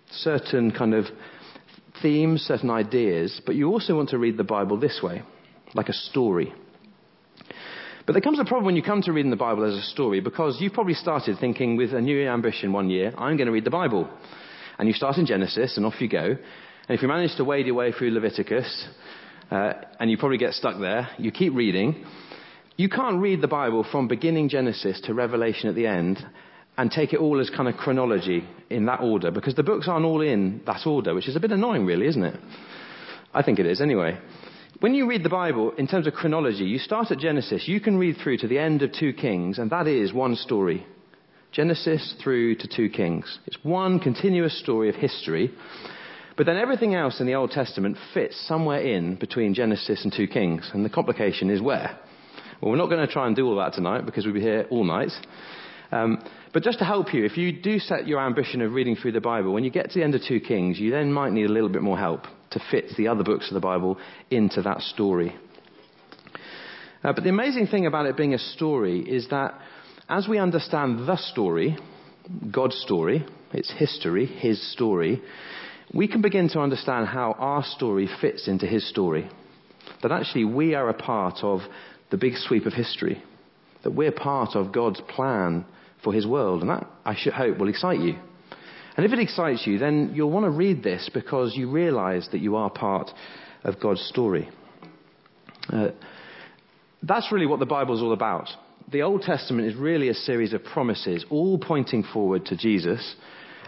certain 0.10 0.72
kind 0.72 0.94
of 0.94 1.06
themes, 2.02 2.42
certain 2.42 2.70
ideas, 2.70 3.42
but 3.46 3.56
you 3.56 3.68
also 3.68 3.96
want 3.96 4.10
to 4.10 4.18
read 4.18 4.38
the 4.38 4.46
Bible 4.46 4.80
this 4.80 5.02
way, 5.04 5.24
like 5.74 5.90
a 5.90 5.94
story. 5.94 6.54
But 8.06 8.14
there 8.14 8.22
comes 8.22 8.40
a 8.40 8.46
problem 8.46 8.66
when 8.66 8.78
you 8.78 8.84
come 8.84 9.02
to 9.02 9.12
reading 9.12 9.32
the 9.32 9.36
Bible 9.36 9.66
as 9.66 9.74
a 9.74 9.82
story 9.82 10.22
because 10.22 10.62
you 10.62 10.70
probably 10.70 10.94
started 10.94 11.38
thinking 11.40 11.76
with 11.76 11.94
a 11.94 12.00
new 12.00 12.30
ambition 12.30 12.72
one 12.72 12.90
year, 12.90 13.12
I'm 13.18 13.36
going 13.36 13.48
to 13.48 13.52
read 13.52 13.66
the 13.66 13.72
Bible. 13.72 14.08
And 14.80 14.88
you 14.88 14.94
start 14.94 15.18
in 15.18 15.26
Genesis 15.26 15.76
and 15.76 15.86
off 15.86 16.00
you 16.00 16.08
go. 16.08 16.24
And 16.88 16.96
if 16.96 17.02
you 17.02 17.08
manage 17.10 17.36
to 17.38 17.44
wade 17.44 17.66
your 17.66 17.76
way 17.76 17.92
through 17.92 18.12
Leviticus, 18.12 18.88
uh, 19.52 19.74
and 20.00 20.10
you 20.10 20.18
probably 20.18 20.38
get 20.38 20.54
stuck 20.54 20.80
there, 20.80 21.10
you 21.18 21.32
keep 21.32 21.54
reading. 21.54 22.06
You 22.78 22.90
can't 22.90 23.22
read 23.22 23.42
the 23.42 23.48
Bible 23.48 23.86
from 23.90 24.08
beginning 24.08 24.50
Genesis 24.50 25.00
to 25.06 25.14
Revelation 25.14 25.70
at 25.70 25.76
the 25.76 25.88
end 25.88 26.20
and 26.78 26.92
take 26.92 27.14
it 27.14 27.20
all 27.20 27.40
as 27.40 27.50
kind 27.50 27.70
of 27.70 27.76
chronology 27.76 28.44
in 28.70 28.86
that 28.88 29.00
order 29.00 29.32
because 29.32 29.56
the 29.56 29.64
books 29.64 29.88
aren't 29.88 30.06
all 30.06 30.22
in 30.22 30.62
that 30.66 30.86
order, 30.86 31.14
which 31.16 31.30
is 31.30 31.36
a 31.36 31.40
bit 31.40 31.52
annoying, 31.52 31.86
really, 31.86 32.08
isn't 32.08 32.24
it? 32.24 32.40
I 33.34 33.44
think 33.44 33.60
it 33.60 33.66
is, 33.66 33.82
anyway. 33.82 34.18
When 34.82 34.94
you 34.94 35.08
read 35.08 35.24
the 35.24 35.30
Bible 35.30 35.72
in 35.78 35.88
terms 35.88 36.06
of 36.06 36.14
chronology, 36.14 36.66
you 36.66 36.80
start 36.80 37.12
at 37.12 37.20
Genesis, 37.20 37.66
you 37.66 37.80
can 37.80 37.98
read 37.98 38.18
through 38.22 38.40
to 38.40 38.48
the 38.48 38.60
end 38.60 38.82
of 38.82 38.92
2 38.92 39.14
Kings, 39.14 39.58
and 39.58 39.72
that 39.72 39.88
is 39.88 40.14
one 40.14 40.36
story. 40.36 40.86
Genesis 41.54 42.14
through 42.22 42.56
to 42.56 42.68
2 42.68 42.90
Kings. 42.90 43.40
It's 43.46 43.58
one 43.64 44.02
continuous 44.02 44.60
story 44.60 44.90
of 44.90 44.96
history. 44.96 45.54
But 46.38 46.46
then 46.46 46.58
everything 46.58 46.96
else 46.96 47.20
in 47.20 47.28
the 47.28 47.36
Old 47.36 47.52
Testament 47.52 47.98
fits 48.14 48.36
somewhere 48.48 48.82
in 48.82 49.16
between 49.16 49.54
Genesis 49.54 50.04
and 50.04 50.14
2 50.14 50.28
Kings. 50.28 50.70
And 50.74 50.84
the 50.84 50.90
complication 50.90 51.50
is 51.50 51.62
where? 51.62 51.98
Well, 52.62 52.72
we're 52.72 52.78
not 52.78 52.90
going 52.90 53.06
to 53.06 53.12
try 53.12 53.28
and 53.28 53.36
do 53.36 53.48
all 53.48 53.56
that 53.58 53.74
tonight 53.74 54.06
because 54.06 54.26
we'll 54.26 54.34
be 54.34 54.42
here 54.42 54.66
all 54.70 54.84
night. 54.84 55.12
Um, 55.92 56.22
but 56.54 56.64
just 56.64 56.80
to 56.80 56.86
help 56.86 57.14
you, 57.14 57.24
if 57.24 57.38
you 57.38 57.52
do 57.54 57.80
set 57.80 58.08
your 58.08 58.20
ambition 58.20 58.62
of 58.62 58.74
reading 58.74 58.96
through 58.96 59.14
the 59.14 59.22
Bible, 59.22 59.54
when 59.54 59.64
you 59.64 59.70
get 59.72 59.92
to 59.92 60.00
the 60.00 60.04
end 60.04 60.16
of 60.16 60.22
2 60.28 60.42
Kings, 60.42 60.80
you 60.80 60.92
then 60.92 61.12
might 61.12 61.32
need 61.32 61.46
a 61.46 61.52
little 61.52 61.70
bit 61.70 61.82
more 61.82 61.98
help 61.98 62.24
to 62.52 62.62
fit 62.72 62.86
the 62.98 63.08
other 63.08 63.24
books 63.24 63.50
of 63.50 63.54
the 63.54 63.60
Bible 63.62 63.98
into 64.30 64.62
that 64.62 64.82
story. 64.82 65.36
Uh, 67.04 67.14
but 67.14 67.24
the 67.24 67.30
amazing 67.30 67.68
thing 67.68 67.86
about 67.86 68.08
it 68.08 68.18
being 68.18 68.34
a 68.34 68.40
story 68.40 69.00
is 69.00 69.30
that 69.30 69.60
as 70.10 70.28
we 70.28 70.38
understand 70.38 71.08
the 71.08 71.18
story, 71.18 71.78
God's 72.52 72.76
story, 72.78 73.26
its 73.54 73.72
history, 73.78 74.26
His 74.26 74.74
story, 74.74 75.22
we 75.94 76.08
can 76.08 76.22
begin 76.22 76.50
to 76.50 76.60
understand 76.60 77.08
how 77.08 77.36
our 77.38 77.64
story 77.64 78.10
fits 78.22 78.48
into 78.48 78.66
His 78.66 78.88
story. 78.90 79.30
That 80.02 80.12
actually 80.12 80.46
we 80.46 80.76
are 80.76 80.90
a 80.90 80.94
part 80.94 81.38
of 81.42 81.62
the 82.12 82.18
big 82.18 82.34
sweep 82.36 82.66
of 82.66 82.74
history. 82.74 83.24
That 83.84 83.92
we're 83.92 84.12
part 84.12 84.56
of 84.56 84.72
God's 84.72 85.02
plan 85.02 85.66
for 86.04 86.14
His 86.14 86.26
world. 86.26 86.62
And 86.62 86.70
that, 86.70 86.88
I 87.06 87.16
should 87.16 87.34
hope, 87.34 87.58
will 87.58 87.70
excite 87.70 88.00
you. 88.00 88.16
And 88.98 89.06
if 89.06 89.12
it 89.12 89.20
excites 89.20 89.68
you, 89.68 89.78
then 89.78 90.14
you'll 90.16 90.32
want 90.32 90.46
to 90.46 90.52
read 90.52 90.82
this 90.82 91.10
because 91.14 91.56
you 91.56 91.70
realize 91.70 92.30
that 92.32 92.40
you 92.40 92.56
are 92.56 92.70
part 92.70 93.12
of 93.64 93.80
God's 93.80 94.02
story. 94.02 94.50
Uh, 95.68 95.90
that's 97.04 97.32
really 97.32 97.46
what 97.46 97.60
the 97.60 97.66
Bible's 97.66 98.02
all 98.02 98.14
about 98.14 98.50
the 98.92 99.02
Old 99.02 99.22
Testament 99.24 99.68
is 99.68 99.76
really 99.76 100.10
a 100.10 100.14
series 100.14 100.54
of 100.54 100.64
promises, 100.64 101.26
all 101.30 101.58
pointing 101.58 102.04
forward 102.04 102.46
to 102.48 102.58
Jesus. 102.58 103.16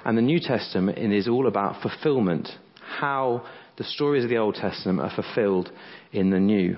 And 0.08 0.18
the 0.18 0.22
New 0.22 0.40
Testament 0.40 0.98
is 0.98 1.28
all 1.28 1.48
about 1.48 1.82
fulfillment, 1.82 2.48
how 2.80 3.46
the 3.78 3.84
stories 3.84 4.24
of 4.24 4.30
the 4.30 4.38
Old 4.38 4.56
Testament 4.56 5.02
are 5.02 5.14
fulfilled 5.14 5.70
in 6.14 6.30
the 6.30 6.40
New. 6.40 6.78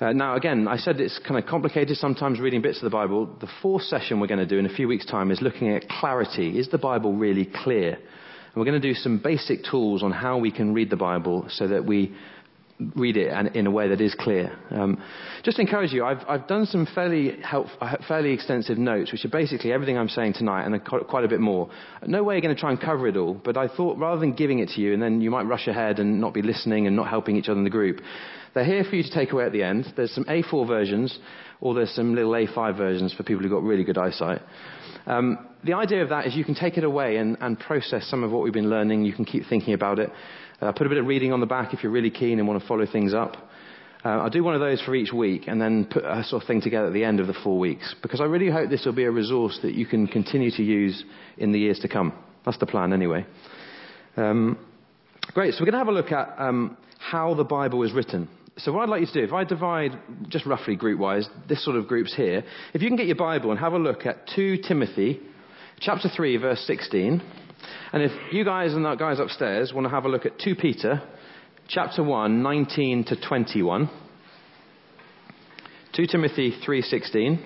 Uh, 0.00 0.12
now, 0.12 0.34
again, 0.34 0.66
I 0.66 0.76
said 0.76 1.00
it's 1.00 1.20
kind 1.20 1.38
of 1.38 1.48
complicated 1.48 1.96
sometimes 1.96 2.40
reading 2.40 2.60
bits 2.60 2.78
of 2.78 2.82
the 2.82 2.90
Bible. 2.90 3.26
The 3.40 3.48
fourth 3.62 3.84
session 3.84 4.18
we're 4.18 4.26
going 4.26 4.40
to 4.40 4.46
do 4.46 4.58
in 4.58 4.66
a 4.66 4.74
few 4.74 4.88
weeks' 4.88 5.06
time 5.06 5.30
is 5.30 5.40
looking 5.40 5.70
at 5.70 5.88
clarity. 5.88 6.58
Is 6.58 6.68
the 6.70 6.78
Bible 6.78 7.12
really 7.12 7.48
clear? 7.62 7.90
And 7.92 8.56
we're 8.56 8.64
going 8.64 8.82
to 8.82 8.88
do 8.88 8.94
some 8.94 9.18
basic 9.18 9.60
tools 9.70 10.02
on 10.02 10.10
how 10.10 10.38
we 10.38 10.50
can 10.50 10.74
read 10.74 10.90
the 10.90 10.96
Bible 10.96 11.46
so 11.50 11.68
that 11.68 11.86
we 11.86 12.16
read 12.96 13.16
it 13.16 13.30
in 13.54 13.66
a 13.66 13.70
way 13.70 13.88
that 13.88 14.00
is 14.00 14.14
clear. 14.18 14.52
Um, 14.70 15.00
just 15.44 15.56
to 15.56 15.62
encourage 15.62 15.92
you, 15.92 16.04
I've, 16.04 16.24
I've 16.28 16.46
done 16.48 16.66
some 16.66 16.86
fairly, 16.92 17.40
help, 17.40 17.68
fairly 18.08 18.32
extensive 18.32 18.78
notes, 18.78 19.12
which 19.12 19.24
are 19.24 19.28
basically 19.28 19.72
everything 19.72 19.96
I'm 19.96 20.08
saying 20.08 20.34
tonight 20.34 20.66
and 20.66 20.84
quite 20.84 21.24
a 21.24 21.28
bit 21.28 21.40
more. 21.40 21.70
No 22.04 22.24
way 22.24 22.36
I'm 22.36 22.42
going 22.42 22.54
to 22.54 22.60
try 22.60 22.70
and 22.70 22.80
cover 22.80 23.06
it 23.06 23.16
all, 23.16 23.34
but 23.34 23.56
I 23.56 23.68
thought 23.68 23.98
rather 23.98 24.20
than 24.20 24.32
giving 24.32 24.58
it 24.58 24.70
to 24.70 24.80
you 24.80 24.92
and 24.92 25.00
then 25.00 25.20
you 25.20 25.30
might 25.30 25.44
rush 25.44 25.68
ahead 25.68 26.00
and 26.00 26.20
not 26.20 26.34
be 26.34 26.42
listening 26.42 26.86
and 26.86 26.96
not 26.96 27.08
helping 27.08 27.36
each 27.36 27.48
other 27.48 27.58
in 27.58 27.64
the 27.64 27.70
group, 27.70 28.00
they're 28.54 28.64
here 28.64 28.84
for 28.84 28.96
you 28.96 29.02
to 29.02 29.10
take 29.10 29.32
away 29.32 29.44
at 29.44 29.52
the 29.52 29.62
end. 29.62 29.92
There's 29.96 30.12
some 30.12 30.24
A4 30.24 30.66
versions, 30.66 31.16
or 31.60 31.74
there's 31.74 31.94
some 31.94 32.14
little 32.14 32.32
A5 32.32 32.76
versions 32.76 33.12
for 33.12 33.22
people 33.22 33.42
who've 33.42 33.50
got 33.50 33.62
really 33.62 33.84
good 33.84 33.98
eyesight. 33.98 34.42
Um, 35.06 35.48
the 35.64 35.74
idea 35.74 36.02
of 36.02 36.10
that 36.10 36.26
is 36.26 36.34
you 36.34 36.44
can 36.44 36.54
take 36.54 36.78
it 36.78 36.84
away 36.84 37.16
and, 37.16 37.36
and 37.40 37.58
process 37.58 38.06
some 38.06 38.22
of 38.22 38.30
what 38.30 38.42
we've 38.42 38.52
been 38.52 38.70
learning. 38.70 39.04
You 39.04 39.12
can 39.12 39.24
keep 39.24 39.44
thinking 39.48 39.74
about 39.74 39.98
it. 39.98 40.10
Uh, 40.60 40.72
put 40.72 40.86
a 40.86 40.90
bit 40.90 40.98
of 40.98 41.06
reading 41.06 41.32
on 41.32 41.40
the 41.40 41.46
back 41.46 41.74
if 41.74 41.82
you're 41.82 41.92
really 41.92 42.10
keen 42.10 42.38
and 42.38 42.46
want 42.46 42.60
to 42.60 42.66
follow 42.66 42.86
things 42.86 43.12
up. 43.12 43.36
Uh, 44.04 44.20
I'll 44.20 44.30
do 44.30 44.44
one 44.44 44.54
of 44.54 44.60
those 44.60 44.82
for 44.82 44.94
each 44.94 45.12
week 45.12 45.44
and 45.46 45.60
then 45.60 45.86
put 45.86 46.04
a 46.04 46.22
sort 46.24 46.42
of 46.42 46.46
thing 46.46 46.60
together 46.60 46.88
at 46.88 46.92
the 46.92 47.04
end 47.04 47.20
of 47.20 47.26
the 47.26 47.32
four 47.32 47.58
weeks 47.58 47.94
because 48.02 48.20
I 48.20 48.24
really 48.24 48.50
hope 48.50 48.68
this 48.68 48.84
will 48.84 48.92
be 48.92 49.04
a 49.04 49.10
resource 49.10 49.58
that 49.62 49.72
you 49.74 49.86
can 49.86 50.06
continue 50.06 50.50
to 50.50 50.62
use 50.62 51.04
in 51.38 51.52
the 51.52 51.58
years 51.58 51.78
to 51.80 51.88
come. 51.88 52.12
That's 52.44 52.58
the 52.58 52.66
plan 52.66 52.92
anyway. 52.92 53.24
Um, 54.16 54.58
great, 55.32 55.54
so 55.54 55.60
we're 55.60 55.70
going 55.70 55.72
to 55.72 55.78
have 55.78 55.88
a 55.88 55.92
look 55.92 56.12
at 56.12 56.34
um, 56.38 56.76
how 56.98 57.34
the 57.34 57.44
Bible 57.44 57.82
is 57.82 57.92
written. 57.92 58.28
so 58.58 58.72
what 58.72 58.82
I'd 58.82 58.90
like 58.90 59.00
you 59.00 59.06
to 59.06 59.12
do, 59.12 59.24
if 59.24 59.32
I 59.32 59.44
divide 59.44 59.98
just 60.28 60.44
roughly 60.44 60.76
group 60.76 61.00
wise, 61.00 61.26
this 61.48 61.64
sort 61.64 61.76
of 61.76 61.88
groups 61.88 62.14
here, 62.14 62.44
if 62.74 62.82
you 62.82 62.88
can 62.88 62.96
get 62.96 63.06
your 63.06 63.16
Bible 63.16 63.50
and 63.52 63.58
have 63.58 63.72
a 63.72 63.78
look 63.78 64.04
at 64.04 64.28
2 64.36 64.58
Timothy 64.68 65.20
chapter 65.80 66.10
3 66.14 66.36
verse 66.36 66.62
16, 66.66 67.22
and 67.92 68.02
if 68.02 68.12
you 68.32 68.44
guys 68.44 68.74
and 68.74 68.84
that 68.84 68.98
guys 68.98 69.20
upstairs 69.20 69.72
want 69.72 69.86
to 69.86 69.90
have 69.90 70.04
a 70.04 70.08
look 70.08 70.26
at 70.26 70.38
2 70.38 70.54
Peter 70.56 71.02
chapter 71.68 72.02
1 72.02 72.42
19 72.42 73.04
to 73.04 73.16
21, 73.16 73.90
2 75.92 76.06
Timothy 76.06 76.52
3:16 76.66 77.38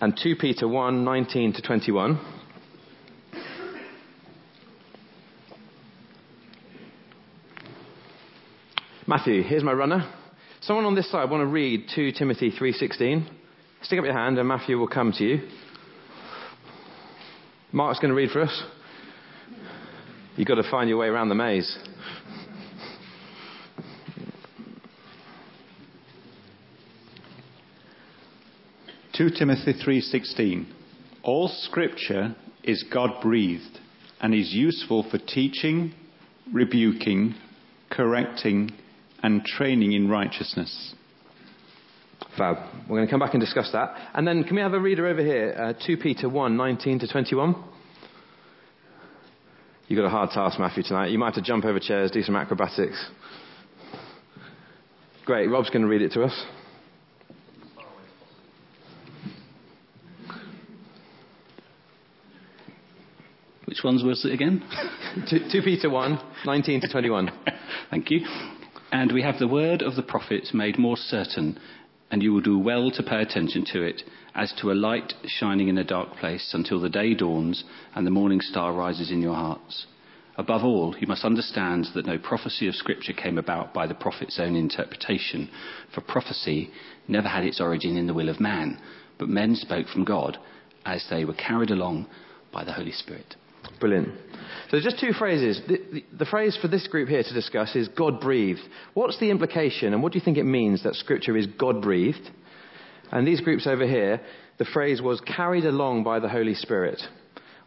and 0.00 0.16
2 0.16 0.36
Peter 0.36 0.66
1 0.66 1.04
19 1.04 1.52
to 1.54 1.62
21. 1.62 2.18
Matthew, 9.06 9.42
here's 9.42 9.64
my 9.64 9.72
runner. 9.72 10.06
Someone 10.60 10.84
on 10.84 10.94
this 10.94 11.10
side 11.10 11.30
want 11.30 11.40
to 11.40 11.46
read 11.46 11.88
2 11.94 12.12
Timothy 12.12 12.50
3:16. 12.50 13.26
Stick 13.82 13.98
up 13.98 14.04
your 14.04 14.12
hand 14.12 14.38
and 14.38 14.46
Matthew 14.46 14.78
will 14.78 14.88
come 14.88 15.12
to 15.12 15.24
you. 15.24 15.48
Mark's 17.70 17.98
going 17.98 18.08
to 18.08 18.14
read 18.14 18.30
for 18.30 18.40
us. 18.40 18.62
You've 20.36 20.48
got 20.48 20.54
to 20.54 20.70
find 20.70 20.88
your 20.88 20.98
way 20.98 21.08
around 21.08 21.28
the 21.28 21.34
maze. 21.34 21.78
Two 29.12 29.28
Timothy 29.30 29.74
3:16 29.74 30.64
All 31.22 31.48
scripture 31.48 32.36
is 32.62 32.84
God-breathed 32.84 33.80
and 34.20 34.32
is 34.32 34.54
useful 34.54 35.02
for 35.10 35.18
teaching, 35.18 35.92
rebuking, 36.52 37.34
correcting, 37.90 38.70
and 39.22 39.44
training 39.44 39.92
in 39.92 40.08
righteousness. 40.08 40.94
Fab. 42.38 42.56
We're 42.88 42.96
going 42.96 43.06
to 43.06 43.10
come 43.10 43.20
back 43.20 43.34
and 43.34 43.40
discuss 43.40 43.70
that. 43.72 43.94
And 44.14 44.26
then 44.26 44.44
can 44.44 44.54
we 44.54 44.62
have 44.62 44.72
a 44.72 44.80
reader 44.80 45.06
over 45.06 45.22
here? 45.22 45.54
Uh, 45.58 45.72
2 45.84 45.96
Peter 45.96 46.28
1, 46.28 46.56
19 46.56 47.00
to 47.00 47.08
21. 47.08 47.64
You've 49.88 49.98
got 49.98 50.06
a 50.06 50.10
hard 50.10 50.30
task, 50.30 50.58
Matthew, 50.60 50.84
tonight. 50.84 51.10
You 51.10 51.18
might 51.18 51.34
have 51.34 51.34
to 51.34 51.42
jump 51.42 51.64
over 51.64 51.80
chairs, 51.80 52.10
do 52.10 52.22
some 52.22 52.36
acrobatics. 52.36 53.10
Great. 55.24 55.50
Rob's 55.50 55.68
going 55.68 55.82
to 55.82 55.88
read 55.88 56.02
it 56.02 56.12
to 56.12 56.22
us. 56.22 56.46
Which 63.64 63.82
ones 63.84 64.02
was 64.02 64.24
it 64.24 64.32
again? 64.32 64.62
2, 65.28 65.50
2 65.50 65.62
Peter 65.62 65.90
1, 65.90 66.20
19 66.46 66.80
to 66.82 66.88
21. 66.88 67.30
Thank 67.90 68.10
you. 68.10 68.20
And 68.90 69.12
we 69.12 69.22
have 69.22 69.38
the 69.38 69.48
word 69.48 69.82
of 69.82 69.96
the 69.96 70.02
prophet 70.02 70.48
made 70.54 70.78
more 70.78 70.96
certain, 70.96 71.58
and 72.10 72.22
you 72.22 72.32
will 72.32 72.40
do 72.40 72.58
well 72.58 72.90
to 72.90 73.02
pay 73.02 73.20
attention 73.20 73.64
to 73.72 73.82
it, 73.82 74.02
as 74.34 74.52
to 74.60 74.70
a 74.70 74.74
light 74.74 75.12
shining 75.26 75.68
in 75.68 75.78
a 75.78 75.84
dark 75.84 76.16
place 76.16 76.52
until 76.54 76.80
the 76.80 76.88
day 76.88 77.14
dawns 77.14 77.64
and 77.94 78.06
the 78.06 78.10
morning 78.10 78.40
star 78.40 78.72
rises 78.72 79.10
in 79.10 79.20
your 79.20 79.34
hearts. 79.34 79.86
Above 80.36 80.62
all, 80.62 80.94
you 81.00 81.06
must 81.06 81.24
understand 81.24 81.86
that 81.94 82.06
no 82.06 82.16
prophecy 82.16 82.68
of 82.68 82.74
Scripture 82.76 83.12
came 83.12 83.38
about 83.38 83.74
by 83.74 83.86
the 83.86 83.94
prophet's 83.94 84.38
own 84.38 84.54
interpretation, 84.54 85.50
for 85.92 86.00
prophecy 86.00 86.70
never 87.08 87.26
had 87.26 87.44
its 87.44 87.60
origin 87.60 87.96
in 87.96 88.06
the 88.06 88.14
will 88.14 88.28
of 88.28 88.38
man, 88.38 88.78
but 89.18 89.28
men 89.28 89.56
spoke 89.56 89.88
from 89.88 90.04
God 90.04 90.38
as 90.86 91.04
they 91.10 91.24
were 91.24 91.34
carried 91.34 91.70
along 91.70 92.06
by 92.52 92.64
the 92.64 92.72
Holy 92.72 92.92
Spirit. 92.92 93.34
Brilliant. 93.80 94.08
So 94.70 94.80
just 94.80 95.00
two 95.00 95.12
phrases. 95.12 95.60
The, 95.66 95.78
the, 95.92 96.04
the, 96.18 96.24
phrase 96.26 96.58
for 96.60 96.68
this 96.68 96.86
group 96.88 97.08
here 97.08 97.22
to 97.22 97.34
discuss 97.34 97.74
is 97.74 97.88
God 97.88 98.20
breathed. 98.20 98.60
What's 98.94 99.18
the 99.18 99.30
implication 99.30 99.94
and 99.94 100.02
what 100.02 100.12
do 100.12 100.18
you 100.18 100.24
think 100.24 100.36
it 100.36 100.44
means 100.44 100.82
that 100.82 100.94
Scripture 100.94 101.36
is 101.36 101.46
God 101.46 101.80
breathed? 101.80 102.30
And 103.10 103.26
these 103.26 103.40
groups 103.40 103.66
over 103.66 103.86
here, 103.86 104.20
the 104.58 104.66
phrase 104.66 105.00
was 105.00 105.20
carried 105.22 105.64
along 105.64 106.04
by 106.04 106.18
the 106.18 106.28
Holy 106.28 106.54
Spirit. 106.54 107.00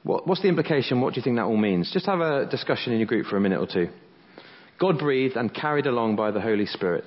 What, 0.03 0.27
what's 0.27 0.41
the 0.41 0.47
implication? 0.47 1.01
What 1.01 1.13
do 1.13 1.19
you 1.19 1.23
think 1.23 1.37
that 1.37 1.45
all 1.45 1.57
means? 1.57 1.91
Just 1.91 2.05
have 2.05 2.19
a 2.19 2.45
discussion 2.45 2.93
in 2.93 2.99
your 2.99 3.07
group 3.07 3.25
for 3.25 3.37
a 3.37 3.41
minute 3.41 3.59
or 3.59 3.67
two. 3.67 3.89
God 4.79 4.99
breathed 4.99 5.35
and 5.35 5.53
carried 5.53 5.85
along 5.85 6.15
by 6.15 6.31
the 6.31 6.41
Holy 6.41 6.65
Spirit. 6.65 7.05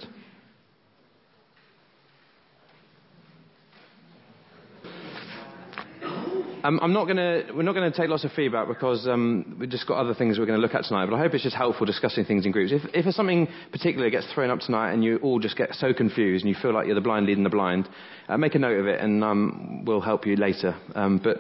Um, 6.64 6.80
I'm 6.80 6.94
not 6.94 7.06
gonna, 7.06 7.42
we're 7.54 7.62
not 7.62 7.75
going 7.75 7.92
to 7.92 7.94
take 7.94 8.09
lots 8.09 8.25
of 8.25 8.33
feedback 8.33 8.66
because 8.66 9.06
um, 9.06 9.54
we've 9.61 9.68
just 9.68 9.87
got 9.87 9.99
other 9.99 10.14
things 10.14 10.38
we're 10.38 10.47
going 10.47 10.59
to 10.59 10.62
look 10.62 10.75
at 10.75 10.85
tonight. 10.85 11.04
But 11.04 11.16
I 11.16 11.18
hope 11.18 11.35
it's 11.35 11.42
just 11.42 11.54
helpful 11.54 11.85
discussing 11.85 12.25
things 12.25 12.47
in 12.47 12.52
groups. 12.52 12.73
If, 12.73 12.80
if 12.94 13.14
something 13.14 13.49
particular 13.71 14.09
gets 14.09 14.33
thrown 14.33 14.49
up 14.49 14.61
tonight 14.61 14.94
and 14.94 15.04
you 15.04 15.18
all 15.18 15.38
just 15.38 15.59
get 15.59 15.75
so 15.75 15.92
confused 15.92 16.42
and 16.42 16.49
you 16.49 16.59
feel 16.61 16.73
like 16.73 16.87
you're 16.87 16.94
the 16.94 17.02
blind 17.02 17.26
leading 17.26 17.44
the 17.44 17.50
blind, 17.50 17.87
uh, 18.30 18.38
make 18.38 18.54
a 18.54 18.59
note 18.59 18.80
of 18.80 18.87
it 18.87 18.99
and 19.02 19.23
um, 19.23 19.85
we'll 19.85 20.00
help 20.00 20.25
you 20.25 20.37
later. 20.37 20.75
Um, 20.94 21.21
but 21.23 21.37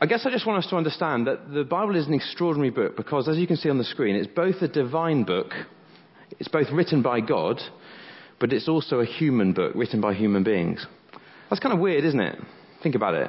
I 0.00 0.06
guess 0.06 0.24
I 0.24 0.30
just 0.30 0.46
want 0.46 0.64
us 0.64 0.70
to 0.70 0.76
understand 0.76 1.26
that 1.26 1.52
the 1.52 1.64
Bible 1.64 1.96
is 1.96 2.06
an 2.06 2.14
extraordinary 2.14 2.70
book 2.70 2.96
because, 2.96 3.28
as 3.28 3.36
you 3.36 3.48
can 3.48 3.56
see 3.56 3.68
on 3.68 3.78
the 3.78 3.84
screen, 3.84 4.14
it's 4.14 4.28
both 4.32 4.62
a 4.62 4.68
divine 4.68 5.24
book, 5.24 5.50
it's 6.38 6.48
both 6.48 6.68
written 6.72 7.02
by 7.02 7.20
God, 7.20 7.60
but 8.38 8.52
it's 8.52 8.68
also 8.68 9.00
a 9.00 9.04
human 9.04 9.54
book 9.54 9.72
written 9.74 10.00
by 10.00 10.14
human 10.14 10.44
beings. 10.44 10.86
That's 11.50 11.58
kind 11.58 11.74
of 11.74 11.80
weird, 11.80 12.04
isn't 12.04 12.20
it? 12.20 12.38
Think 12.80 12.94
about 12.94 13.14
it. 13.14 13.28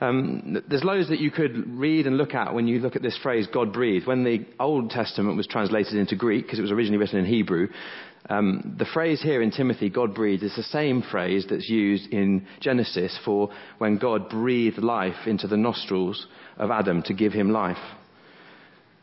Um, 0.00 0.62
there's 0.68 0.84
loads 0.84 1.08
that 1.08 1.18
you 1.18 1.30
could 1.30 1.76
read 1.76 2.06
and 2.06 2.16
look 2.16 2.34
at 2.34 2.54
when 2.54 2.68
you 2.68 2.78
look 2.78 2.94
at 2.94 3.02
this 3.02 3.18
phrase, 3.20 3.48
God 3.52 3.72
breathed. 3.72 4.06
When 4.06 4.22
the 4.22 4.46
Old 4.60 4.90
Testament 4.90 5.36
was 5.36 5.46
translated 5.46 5.94
into 5.94 6.14
Greek, 6.14 6.44
because 6.44 6.58
it 6.58 6.62
was 6.62 6.70
originally 6.70 6.98
written 6.98 7.18
in 7.18 7.24
Hebrew, 7.24 7.68
um, 8.28 8.76
the 8.78 8.84
phrase 8.84 9.20
here 9.22 9.42
in 9.42 9.50
Timothy, 9.50 9.90
God 9.90 10.14
breathed, 10.14 10.42
is 10.42 10.54
the 10.54 10.62
same 10.62 11.02
phrase 11.02 11.46
that's 11.48 11.68
used 11.68 12.12
in 12.12 12.46
Genesis 12.60 13.18
for 13.24 13.50
when 13.78 13.98
God 13.98 14.28
breathed 14.28 14.78
life 14.78 15.26
into 15.26 15.48
the 15.48 15.56
nostrils 15.56 16.26
of 16.56 16.70
Adam 16.70 17.02
to 17.04 17.14
give 17.14 17.32
him 17.32 17.50
life. 17.50 17.76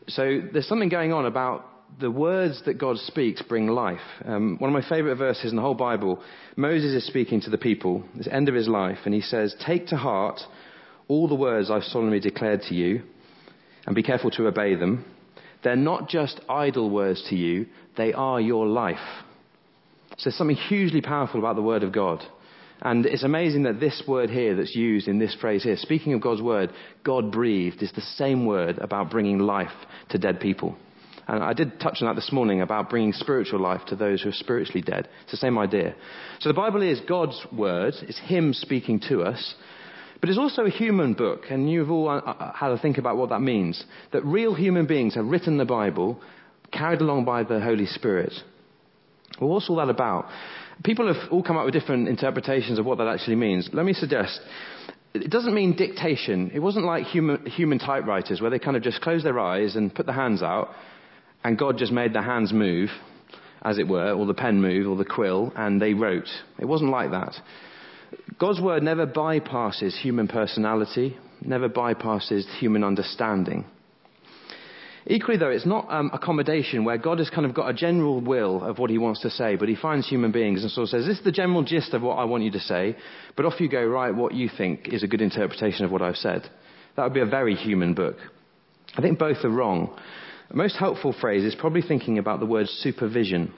So 0.08 0.40
there's 0.52 0.68
something 0.68 0.88
going 0.88 1.12
on 1.12 1.26
about 1.26 1.66
the 2.00 2.10
words 2.10 2.62
that 2.66 2.78
God 2.78 2.98
speaks 2.98 3.42
bring 3.42 3.68
life. 3.68 4.00
Um, 4.24 4.56
one 4.58 4.74
of 4.74 4.82
my 4.82 4.88
favorite 4.88 5.16
verses 5.16 5.50
in 5.50 5.56
the 5.56 5.62
whole 5.62 5.74
Bible, 5.74 6.22
Moses 6.56 6.92
is 6.92 7.06
speaking 7.06 7.40
to 7.42 7.50
the 7.50 7.58
people, 7.58 8.04
it's 8.16 8.26
the 8.26 8.34
end 8.34 8.48
of 8.48 8.54
his 8.54 8.68
life, 8.68 8.98
and 9.04 9.14
he 9.14 9.20
says, 9.20 9.54
Take 9.64 9.88
to 9.88 9.96
heart 9.96 10.40
all 11.08 11.28
the 11.28 11.34
words 11.34 11.70
I've 11.70 11.84
solemnly 11.84 12.20
declared 12.20 12.62
to 12.62 12.74
you, 12.74 13.02
and 13.86 13.94
be 13.94 14.02
careful 14.02 14.30
to 14.32 14.46
obey 14.46 14.74
them. 14.74 15.04
They're 15.62 15.76
not 15.76 16.08
just 16.08 16.40
idle 16.48 16.90
words 16.90 17.24
to 17.30 17.36
you, 17.36 17.66
they 17.96 18.12
are 18.12 18.40
your 18.40 18.66
life. 18.66 18.96
So 20.18 20.24
there's 20.24 20.36
something 20.36 20.56
hugely 20.56 21.00
powerful 21.00 21.40
about 21.40 21.56
the 21.56 21.62
Word 21.62 21.82
of 21.82 21.92
God. 21.92 22.22
And 22.82 23.06
it's 23.06 23.24
amazing 23.24 23.62
that 23.62 23.80
this 23.80 24.02
word 24.06 24.28
here 24.28 24.54
that's 24.54 24.76
used 24.76 25.08
in 25.08 25.18
this 25.18 25.34
phrase 25.40 25.62
here, 25.62 25.76
speaking 25.76 26.12
of 26.12 26.20
God's 26.20 26.42
Word, 26.42 26.70
God 27.04 27.32
breathed, 27.32 27.82
is 27.82 27.92
the 27.92 28.02
same 28.02 28.44
word 28.44 28.78
about 28.78 29.10
bringing 29.10 29.38
life 29.38 29.72
to 30.10 30.18
dead 30.18 30.40
people. 30.40 30.76
And 31.28 31.42
I 31.42 31.54
did 31.54 31.80
touch 31.80 31.98
on 32.00 32.06
that 32.06 32.14
this 32.14 32.32
morning 32.32 32.60
about 32.60 32.90
bringing 32.90 33.12
spiritual 33.12 33.60
life 33.60 33.80
to 33.86 33.96
those 33.96 34.22
who 34.22 34.28
are 34.28 34.32
spiritually 34.32 34.82
dead. 34.82 35.08
It's 35.22 35.32
the 35.32 35.38
same 35.38 35.58
idea. 35.58 35.94
So 36.38 36.48
the 36.48 36.54
Bible 36.54 36.82
is 36.82 37.00
God's 37.00 37.44
Word, 37.52 37.94
it's 38.02 38.20
Him 38.20 38.52
speaking 38.52 39.00
to 39.08 39.22
us, 39.22 39.54
but 40.20 40.30
it's 40.30 40.38
also 40.38 40.64
a 40.64 40.70
human 40.70 41.14
book, 41.14 41.42
and 41.50 41.70
you've 41.70 41.90
all 41.90 42.08
uh, 42.08 42.18
uh, 42.18 42.52
had 42.52 42.68
to 42.68 42.78
think 42.78 42.98
about 42.98 43.16
what 43.16 43.30
that 43.30 43.40
means. 43.40 43.84
That 44.12 44.24
real 44.24 44.54
human 44.54 44.86
beings 44.86 45.14
have 45.14 45.26
written 45.26 45.58
the 45.58 45.64
Bible, 45.64 46.20
carried 46.72 47.00
along 47.00 47.24
by 47.24 47.42
the 47.42 47.60
Holy 47.60 47.86
Spirit. 47.86 48.32
Well, 49.40 49.50
what's 49.50 49.68
all 49.68 49.76
that 49.76 49.90
about? 49.90 50.26
People 50.84 51.12
have 51.12 51.30
all 51.30 51.42
come 51.42 51.56
up 51.56 51.64
with 51.64 51.74
different 51.74 52.08
interpretations 52.08 52.78
of 52.78 52.86
what 52.86 52.98
that 52.98 53.08
actually 53.08 53.36
means. 53.36 53.68
Let 53.72 53.84
me 53.84 53.92
suggest 53.92 54.40
it 55.14 55.30
doesn't 55.30 55.54
mean 55.54 55.76
dictation. 55.76 56.50
It 56.54 56.58
wasn't 56.60 56.84
like 56.84 57.04
human, 57.04 57.46
human 57.46 57.78
typewriters 57.78 58.40
where 58.40 58.50
they 58.50 58.58
kind 58.58 58.76
of 58.76 58.82
just 58.82 59.00
closed 59.00 59.24
their 59.24 59.38
eyes 59.38 59.76
and 59.76 59.94
put 59.94 60.06
their 60.06 60.14
hands 60.14 60.42
out, 60.42 60.70
and 61.44 61.58
God 61.58 61.78
just 61.78 61.92
made 61.92 62.12
their 62.12 62.22
hands 62.22 62.52
move, 62.52 62.90
as 63.62 63.78
it 63.78 63.88
were, 63.88 64.12
or 64.12 64.26
the 64.26 64.34
pen 64.34 64.60
move, 64.60 64.86
or 64.86 64.96
the 64.96 65.04
quill, 65.04 65.52
and 65.56 65.80
they 65.80 65.94
wrote. 65.94 66.28
It 66.58 66.66
wasn't 66.66 66.90
like 66.90 67.10
that. 67.10 67.34
God's 68.38 68.60
word 68.60 68.82
never 68.82 69.06
bypasses 69.06 69.96
human 69.98 70.28
personality, 70.28 71.16
never 71.40 71.68
bypasses 71.68 72.44
human 72.58 72.84
understanding. 72.84 73.64
Equally, 75.08 75.36
though, 75.36 75.50
it's 75.50 75.66
not 75.66 75.86
um, 75.88 76.10
accommodation 76.12 76.84
where 76.84 76.98
God 76.98 77.18
has 77.20 77.30
kind 77.30 77.46
of 77.46 77.54
got 77.54 77.70
a 77.70 77.72
general 77.72 78.20
will 78.20 78.64
of 78.64 78.78
what 78.78 78.90
he 78.90 78.98
wants 78.98 79.20
to 79.20 79.30
say, 79.30 79.54
but 79.54 79.68
he 79.68 79.76
finds 79.76 80.08
human 80.08 80.32
beings 80.32 80.62
and 80.62 80.70
sort 80.70 80.84
of 80.84 80.88
says, 80.90 81.06
This 81.06 81.18
is 81.18 81.24
the 81.24 81.30
general 81.30 81.62
gist 81.62 81.94
of 81.94 82.02
what 82.02 82.16
I 82.16 82.24
want 82.24 82.42
you 82.42 82.50
to 82.50 82.60
say, 82.60 82.96
but 83.36 83.46
off 83.46 83.60
you 83.60 83.68
go, 83.68 83.84
write 83.86 84.16
what 84.16 84.34
you 84.34 84.48
think 84.48 84.88
is 84.88 85.04
a 85.04 85.06
good 85.06 85.22
interpretation 85.22 85.84
of 85.84 85.92
what 85.92 86.02
I've 86.02 86.16
said. 86.16 86.50
That 86.96 87.04
would 87.04 87.14
be 87.14 87.20
a 87.20 87.26
very 87.26 87.54
human 87.54 87.94
book. 87.94 88.16
I 88.96 89.00
think 89.00 89.18
both 89.18 89.44
are 89.44 89.50
wrong. 89.50 89.96
The 90.48 90.56
most 90.56 90.76
helpful 90.76 91.14
phrase 91.18 91.44
is 91.44 91.54
probably 91.54 91.82
thinking 91.82 92.18
about 92.18 92.40
the 92.40 92.46
word 92.46 92.66
supervision 92.68 93.52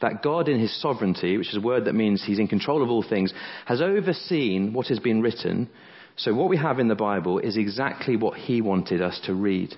that 0.00 0.22
God, 0.22 0.48
in 0.48 0.60
his 0.60 0.80
sovereignty, 0.80 1.36
which 1.38 1.48
is 1.48 1.56
a 1.56 1.60
word 1.60 1.86
that 1.86 1.94
means 1.94 2.22
he's 2.24 2.38
in 2.38 2.48
control 2.48 2.82
of 2.82 2.90
all 2.90 3.02
things, 3.02 3.32
has 3.64 3.80
overseen 3.80 4.72
what 4.72 4.88
has 4.88 4.98
been 4.98 5.22
written. 5.22 5.68
So, 6.16 6.34
what 6.34 6.50
we 6.50 6.56
have 6.56 6.78
in 6.78 6.88
the 6.88 6.94
Bible 6.94 7.38
is 7.38 7.56
exactly 7.56 8.16
what 8.16 8.38
he 8.38 8.60
wanted 8.60 9.00
us 9.00 9.20
to 9.24 9.34
read. 9.34 9.74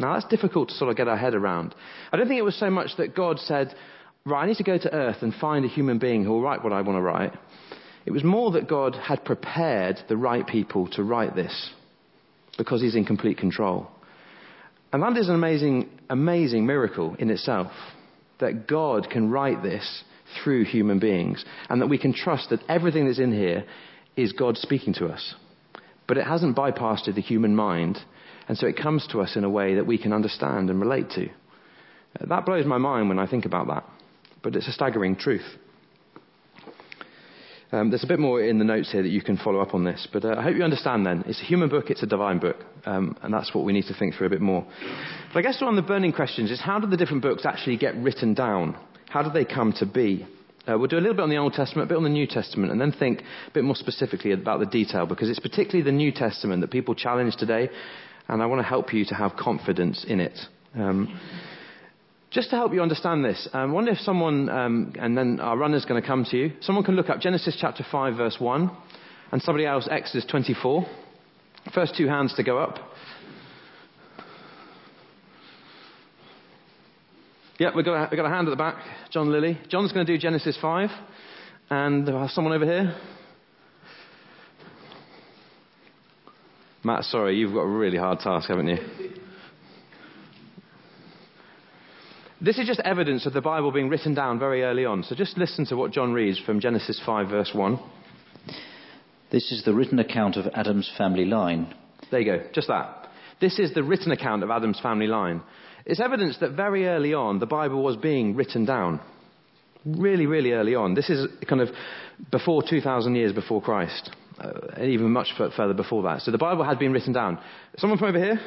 Now 0.00 0.14
that's 0.14 0.26
difficult 0.26 0.70
to 0.70 0.74
sort 0.74 0.90
of 0.90 0.96
get 0.96 1.08
our 1.08 1.16
head 1.16 1.34
around. 1.34 1.74
I 2.10 2.16
don't 2.16 2.26
think 2.26 2.38
it 2.38 2.44
was 2.44 2.58
so 2.58 2.70
much 2.70 2.96
that 2.96 3.14
God 3.14 3.38
said, 3.38 3.74
right, 4.24 4.42
I 4.42 4.46
need 4.46 4.56
to 4.56 4.64
go 4.64 4.78
to 4.78 4.94
earth 4.94 5.18
and 5.20 5.34
find 5.34 5.64
a 5.64 5.68
human 5.68 5.98
being 5.98 6.24
who 6.24 6.30
will 6.30 6.42
write 6.42 6.64
what 6.64 6.72
I 6.72 6.80
want 6.80 6.96
to 6.96 7.02
write. 7.02 7.34
It 8.06 8.12
was 8.12 8.24
more 8.24 8.52
that 8.52 8.66
God 8.66 8.96
had 8.96 9.24
prepared 9.26 10.00
the 10.08 10.16
right 10.16 10.46
people 10.46 10.88
to 10.92 11.04
write 11.04 11.34
this 11.34 11.70
because 12.56 12.80
he's 12.80 12.96
in 12.96 13.04
complete 13.04 13.36
control. 13.36 13.88
And 14.92 15.02
that 15.02 15.16
is 15.18 15.28
an 15.28 15.34
amazing, 15.34 15.90
amazing 16.08 16.66
miracle 16.66 17.14
in 17.18 17.30
itself 17.30 17.70
that 18.40 18.66
God 18.66 19.08
can 19.10 19.30
write 19.30 19.62
this 19.62 20.04
through 20.42 20.64
human 20.64 20.98
beings 20.98 21.44
and 21.68 21.80
that 21.80 21.88
we 21.88 21.98
can 21.98 22.12
trust 22.12 22.50
that 22.50 22.62
everything 22.68 23.06
that's 23.06 23.18
in 23.18 23.32
here 23.32 23.64
is 24.16 24.32
God 24.32 24.56
speaking 24.56 24.94
to 24.94 25.06
us. 25.06 25.34
But 26.06 26.18
it 26.18 26.26
hasn't 26.26 26.56
bypassed 26.56 27.12
the 27.14 27.20
human 27.20 27.54
mind, 27.54 27.98
and 28.48 28.58
so 28.58 28.66
it 28.66 28.76
comes 28.76 29.06
to 29.08 29.20
us 29.20 29.36
in 29.36 29.44
a 29.44 29.50
way 29.50 29.76
that 29.76 29.86
we 29.86 29.98
can 29.98 30.12
understand 30.12 30.68
and 30.68 30.80
relate 30.80 31.10
to. 31.10 31.28
That 32.28 32.44
blows 32.44 32.66
my 32.66 32.78
mind 32.78 33.08
when 33.08 33.18
I 33.18 33.28
think 33.28 33.44
about 33.44 33.68
that, 33.68 33.84
but 34.42 34.56
it's 34.56 34.66
a 34.68 34.72
staggering 34.72 35.14
truth. 35.14 35.46
Um, 37.72 37.90
there's 37.90 38.02
a 38.02 38.08
bit 38.08 38.18
more 38.18 38.42
in 38.42 38.58
the 38.58 38.64
notes 38.64 38.90
here 38.90 39.02
that 39.02 39.10
you 39.10 39.22
can 39.22 39.36
follow 39.36 39.60
up 39.60 39.74
on 39.74 39.84
this, 39.84 40.08
but 40.12 40.24
uh, 40.24 40.34
I 40.36 40.42
hope 40.42 40.56
you 40.56 40.64
understand 40.64 41.06
then. 41.06 41.22
It's 41.26 41.40
a 41.40 41.44
human 41.44 41.68
book, 41.68 41.88
it's 41.88 42.02
a 42.02 42.06
divine 42.06 42.40
book, 42.40 42.56
um, 42.84 43.16
and 43.22 43.32
that's 43.32 43.54
what 43.54 43.64
we 43.64 43.72
need 43.72 43.84
to 43.86 43.94
think 43.94 44.14
through 44.14 44.26
a 44.26 44.30
bit 44.30 44.40
more. 44.40 44.66
But 45.32 45.38
I 45.38 45.42
guess 45.42 45.60
one 45.60 45.78
of 45.78 45.82
the 45.82 45.86
burning 45.86 46.12
questions 46.12 46.50
is 46.50 46.60
how 46.60 46.80
did 46.80 46.90
the 46.90 46.96
different 46.96 47.22
books 47.22 47.46
actually 47.46 47.76
get 47.76 47.94
written 47.96 48.34
down? 48.34 48.76
How 49.08 49.22
did 49.22 49.34
they 49.34 49.44
come 49.44 49.72
to 49.74 49.86
be? 49.86 50.26
Uh, 50.68 50.76
we'll 50.78 50.88
do 50.88 50.98
a 50.98 51.00
little 51.00 51.14
bit 51.14 51.22
on 51.22 51.30
the 51.30 51.36
Old 51.36 51.52
Testament, 51.52 51.86
a 51.86 51.88
bit 51.88 51.96
on 51.96 52.02
the 52.02 52.10
New 52.10 52.26
Testament, 52.26 52.72
and 52.72 52.80
then 52.80 52.90
think 52.90 53.20
a 53.20 53.50
bit 53.52 53.62
more 53.62 53.76
specifically 53.76 54.32
about 54.32 54.58
the 54.58 54.66
detail, 54.66 55.06
because 55.06 55.30
it's 55.30 55.38
particularly 55.38 55.82
the 55.82 55.96
New 55.96 56.10
Testament 56.10 56.62
that 56.62 56.72
people 56.72 56.96
challenge 56.96 57.36
today, 57.36 57.70
and 58.26 58.42
I 58.42 58.46
want 58.46 58.58
to 58.60 58.66
help 58.66 58.92
you 58.92 59.04
to 59.04 59.14
have 59.14 59.36
confidence 59.36 60.04
in 60.08 60.18
it. 60.18 60.38
Um, 60.74 61.20
just 62.30 62.50
to 62.50 62.56
help 62.56 62.72
you 62.72 62.80
understand 62.80 63.24
this, 63.24 63.48
I 63.52 63.62
um, 63.62 63.72
wonder 63.72 63.90
if 63.90 63.98
someone, 63.98 64.48
um, 64.48 64.92
and 64.98 65.18
then 65.18 65.40
our 65.40 65.56
runner's 65.56 65.84
going 65.84 66.00
to 66.00 66.06
come 66.06 66.24
to 66.30 66.36
you, 66.36 66.52
someone 66.60 66.84
can 66.84 66.94
look 66.94 67.10
up 67.10 67.20
Genesis 67.20 67.56
chapter 67.60 67.84
5, 67.90 68.16
verse 68.16 68.36
1, 68.38 68.70
and 69.32 69.42
somebody 69.42 69.66
else 69.66 69.88
Exodus 69.90 70.24
24. 70.30 70.86
First 71.74 71.94
two 71.96 72.06
hands 72.06 72.34
to 72.36 72.44
go 72.44 72.58
up. 72.58 72.78
Yeah, 77.58 77.70
we've 77.74 77.84
got, 77.84 77.94
a, 77.94 78.08
we've 78.10 78.16
got 78.16 78.26
a 78.26 78.34
hand 78.34 78.48
at 78.48 78.50
the 78.50 78.56
back. 78.56 78.76
John 79.10 79.30
Lilly. 79.30 79.58
John's 79.68 79.92
going 79.92 80.06
to 80.06 80.12
do 80.12 80.18
Genesis 80.18 80.56
5. 80.62 80.88
And 81.68 82.08
uh, 82.08 82.28
someone 82.28 82.54
over 82.54 82.64
here. 82.64 82.96
Matt, 86.82 87.04
sorry, 87.04 87.36
you've 87.36 87.52
got 87.52 87.60
a 87.60 87.68
really 87.68 87.98
hard 87.98 88.20
task, 88.20 88.48
haven't 88.48 88.68
you? 88.68 88.78
This 92.42 92.58
is 92.58 92.66
just 92.66 92.80
evidence 92.80 93.26
of 93.26 93.34
the 93.34 93.42
Bible 93.42 93.70
being 93.70 93.90
written 93.90 94.14
down 94.14 94.38
very 94.38 94.62
early 94.62 94.86
on. 94.86 95.02
So 95.02 95.14
just 95.14 95.36
listen 95.36 95.66
to 95.66 95.76
what 95.76 95.92
John 95.92 96.14
reads 96.14 96.38
from 96.38 96.58
Genesis 96.58 96.98
5, 97.04 97.28
verse 97.28 97.50
1. 97.52 97.78
This 99.30 99.52
is 99.52 99.62
the 99.62 99.74
written 99.74 99.98
account 99.98 100.36
of 100.36 100.46
Adam's 100.54 100.90
family 100.96 101.26
line. 101.26 101.74
There 102.10 102.18
you 102.18 102.38
go, 102.38 102.44
just 102.54 102.68
that. 102.68 103.08
This 103.42 103.58
is 103.58 103.74
the 103.74 103.82
written 103.82 104.10
account 104.10 104.42
of 104.42 104.50
Adam's 104.50 104.80
family 104.80 105.06
line. 105.06 105.42
It's 105.84 106.00
evidence 106.00 106.38
that 106.40 106.52
very 106.52 106.86
early 106.88 107.12
on 107.12 107.40
the 107.40 107.46
Bible 107.46 107.82
was 107.82 107.96
being 107.96 108.34
written 108.34 108.64
down. 108.64 109.00
Really, 109.84 110.24
really 110.24 110.52
early 110.52 110.74
on. 110.74 110.94
This 110.94 111.10
is 111.10 111.26
kind 111.46 111.60
of 111.60 111.68
before 112.30 112.62
2,000 112.66 113.16
years 113.16 113.34
before 113.34 113.60
Christ, 113.60 114.16
uh, 114.38 114.82
even 114.82 115.10
much 115.10 115.28
further 115.36 115.74
before 115.74 116.04
that. 116.04 116.22
So 116.22 116.30
the 116.30 116.38
Bible 116.38 116.64
had 116.64 116.78
been 116.78 116.92
written 116.92 117.12
down. 117.12 117.38
Someone 117.76 117.98
from 117.98 118.08
over 118.08 118.18
here? 118.18 118.40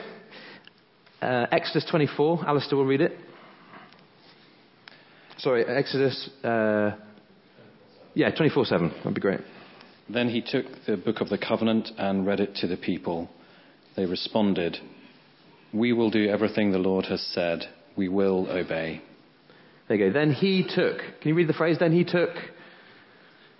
Uh, 1.21 1.45
Exodus 1.51 1.85
24. 1.91 2.47
Alistair 2.47 2.75
will 2.75 2.85
read 2.85 3.01
it. 3.01 3.11
Sorry, 5.43 5.65
Exodus. 5.65 6.29
Uh, 6.41 6.91
yeah, 8.13 8.33
24 8.33 8.63
7. 8.63 8.89
That'd 8.99 9.13
be 9.13 9.19
great. 9.19 9.41
Then 10.07 10.29
he 10.29 10.41
took 10.41 10.65
the 10.87 10.95
book 10.95 11.19
of 11.19 11.27
the 11.27 11.37
covenant 11.37 11.89
and 11.97 12.25
read 12.25 12.39
it 12.39 12.55
to 12.61 12.67
the 12.67 12.77
people. 12.77 13.29
They 13.97 14.05
responded, 14.05 14.77
We 15.73 15.91
will 15.91 16.09
do 16.09 16.29
everything 16.29 16.71
the 16.71 16.77
Lord 16.77 17.07
has 17.07 17.21
said. 17.33 17.65
We 17.97 18.07
will 18.07 18.49
obey. 18.49 19.01
There 19.89 19.97
you 19.97 20.07
go. 20.07 20.13
Then 20.13 20.31
he 20.31 20.63
took. 20.63 20.99
Can 21.19 21.27
you 21.27 21.35
read 21.35 21.49
the 21.49 21.53
phrase? 21.53 21.75
Then 21.77 21.91
he 21.91 22.05
took. 22.05 22.29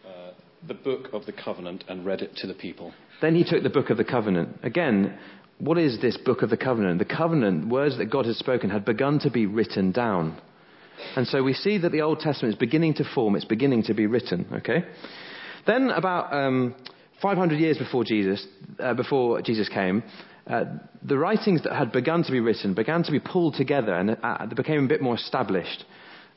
Uh, 0.07 0.31
the 0.65 0.75
book 0.75 1.10
of 1.12 1.25
the 1.25 1.34
covenant 1.34 1.84
and 1.89 2.05
read 2.05 2.21
it 2.21 2.34
to 2.38 2.47
the 2.47 2.53
people. 2.53 2.93
Then 3.21 3.36
he 3.36 3.43
took 3.43 3.62
the 3.62 3.69
book 3.69 3.89
of 3.89 3.97
the 3.97 4.05
covenant. 4.05 4.57
Again, 4.63 5.19
what 5.60 5.77
is 5.77 5.99
this 5.99 6.15
book 6.15 6.43
of 6.43 6.49
the 6.49 6.55
covenant? 6.55 6.99
The 6.99 7.13
covenant, 7.13 7.67
words 7.67 7.97
that 7.97 8.10
God 8.10 8.25
had 8.25 8.36
spoken, 8.38 8.69
had 8.69 8.86
begun 8.86 9.19
to 9.19 9.29
be 9.29 9.45
written 9.45 9.91
down. 9.91 10.39
And 11.15 11.27
so 11.27 11.43
we 11.43 11.53
see 11.53 11.77
that 11.77 11.91
the 11.91 12.01
Old 12.01 12.19
Testament 12.19 12.53
is 12.53 12.60
beginning 12.60 12.95
to 12.95 13.03
form, 13.03 13.36
it's 13.36 13.45
beginning 13.45 13.84
to 13.84 13.93
be 13.93 14.08
written, 14.08 14.47
okay? 14.53 14.84
Then, 15.65 15.89
about 15.89 16.34
um, 16.34 16.75
500 17.21 17.60
years 17.60 17.77
before 17.77 18.03
Jesus, 18.03 18.45
uh, 18.79 18.93
before 18.93 19.41
Jesus 19.41 19.69
came, 19.69 20.03
uh, 20.47 20.65
the 21.03 21.17
writings 21.17 21.63
that 21.63 21.73
had 21.73 21.91
begun 21.91 22.23
to 22.23 22.32
be 22.32 22.41
written 22.41 22.73
began 22.73 23.03
to 23.03 23.12
be 23.12 23.19
pulled 23.19 23.56
together 23.56 23.93
and 23.93 24.17
uh, 24.21 24.45
they 24.45 24.56
became 24.56 24.86
a 24.86 24.88
bit 24.88 25.01
more 25.01 25.15
established. 25.15 25.86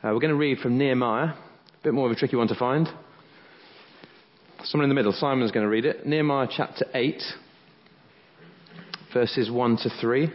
Uh, 0.03 0.11
we're 0.13 0.21
going 0.21 0.31
to 0.31 0.37
read 0.37 0.59
from 0.59 0.79
Nehemiah, 0.79 1.29
a 1.31 1.37
bit 1.83 1.93
more 1.93 2.07
of 2.07 2.13
a 2.13 2.15
tricky 2.15 2.37
one 2.37 2.47
to 2.49 2.55
find. 2.55 2.89
Someone 4.63 4.85
in 4.85 4.89
the 4.89 4.95
middle, 4.95 5.13
Simon's 5.13 5.51
going 5.51 5.65
to 5.65 5.71
read 5.71 5.85
it. 5.85 6.07
Nehemiah 6.07 6.49
chapter 6.55 6.87
8, 6.95 7.21
verses 9.13 9.51
1 9.51 9.77
to 9.79 9.91
3. 10.01 10.31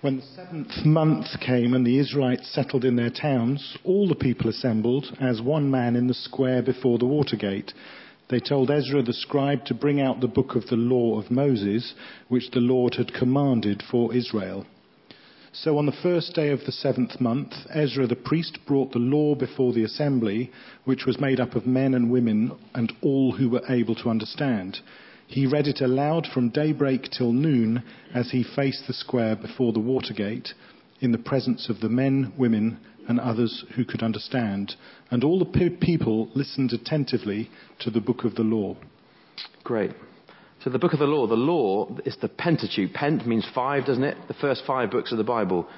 When 0.00 0.18
the 0.18 0.22
seventh 0.22 0.84
month 0.84 1.40
came 1.40 1.74
and 1.74 1.84
the 1.84 1.98
Israelites 1.98 2.48
settled 2.54 2.84
in 2.84 2.94
their 2.94 3.10
towns, 3.10 3.76
all 3.82 4.06
the 4.06 4.14
people 4.14 4.48
assembled 4.48 5.16
as 5.20 5.42
one 5.42 5.72
man 5.72 5.96
in 5.96 6.06
the 6.06 6.14
square 6.14 6.62
before 6.62 6.98
the 6.98 7.04
water 7.04 7.34
gate. 7.34 7.72
They 8.28 8.38
told 8.38 8.70
Ezra 8.70 9.02
the 9.02 9.12
scribe 9.12 9.64
to 9.64 9.74
bring 9.74 10.00
out 10.00 10.20
the 10.20 10.28
book 10.28 10.54
of 10.54 10.68
the 10.68 10.76
law 10.76 11.18
of 11.18 11.32
Moses, 11.32 11.94
which 12.28 12.52
the 12.52 12.60
Lord 12.60 12.94
had 12.94 13.12
commanded 13.12 13.82
for 13.90 14.14
Israel. 14.14 14.66
So 15.50 15.78
on 15.78 15.86
the 15.86 16.00
first 16.00 16.32
day 16.32 16.50
of 16.50 16.64
the 16.64 16.70
seventh 16.70 17.20
month, 17.20 17.54
Ezra 17.74 18.06
the 18.06 18.14
priest 18.14 18.60
brought 18.68 18.92
the 18.92 19.00
law 19.00 19.34
before 19.34 19.72
the 19.72 19.82
assembly, 19.82 20.52
which 20.84 21.06
was 21.06 21.18
made 21.18 21.40
up 21.40 21.56
of 21.56 21.66
men 21.66 21.94
and 21.94 22.08
women 22.08 22.52
and 22.72 22.92
all 23.02 23.32
who 23.32 23.48
were 23.48 23.64
able 23.68 23.96
to 23.96 24.10
understand. 24.10 24.78
He 25.28 25.46
read 25.46 25.66
it 25.66 25.82
aloud 25.82 26.26
from 26.26 26.48
daybreak 26.48 27.10
till 27.10 27.32
noon 27.32 27.82
as 28.14 28.30
he 28.30 28.42
faced 28.42 28.86
the 28.86 28.94
square 28.94 29.36
before 29.36 29.74
the 29.74 29.78
Watergate 29.78 30.54
in 31.00 31.12
the 31.12 31.18
presence 31.18 31.68
of 31.68 31.80
the 31.80 31.90
men, 31.90 32.32
women, 32.38 32.78
and 33.06 33.20
others 33.20 33.64
who 33.76 33.84
could 33.84 34.02
understand. 34.02 34.74
And 35.10 35.22
all 35.22 35.38
the 35.38 35.70
people 35.80 36.30
listened 36.34 36.72
attentively 36.72 37.50
to 37.80 37.90
the 37.90 38.00
book 38.00 38.24
of 38.24 38.36
the 38.36 38.42
law. 38.42 38.76
Great. 39.64 39.92
So 40.64 40.70
the 40.70 40.78
book 40.78 40.94
of 40.94 40.98
the 40.98 41.04
law, 41.04 41.26
the 41.26 41.34
law 41.34 41.94
is 42.06 42.16
the 42.20 42.28
Pentateuch. 42.28 42.94
Pent 42.94 43.26
means 43.26 43.46
five, 43.54 43.84
doesn't 43.84 44.04
it? 44.04 44.16
The 44.28 44.34
first 44.34 44.62
five 44.66 44.90
books 44.90 45.12
of 45.12 45.18
the 45.18 45.24
Bible. 45.24 45.68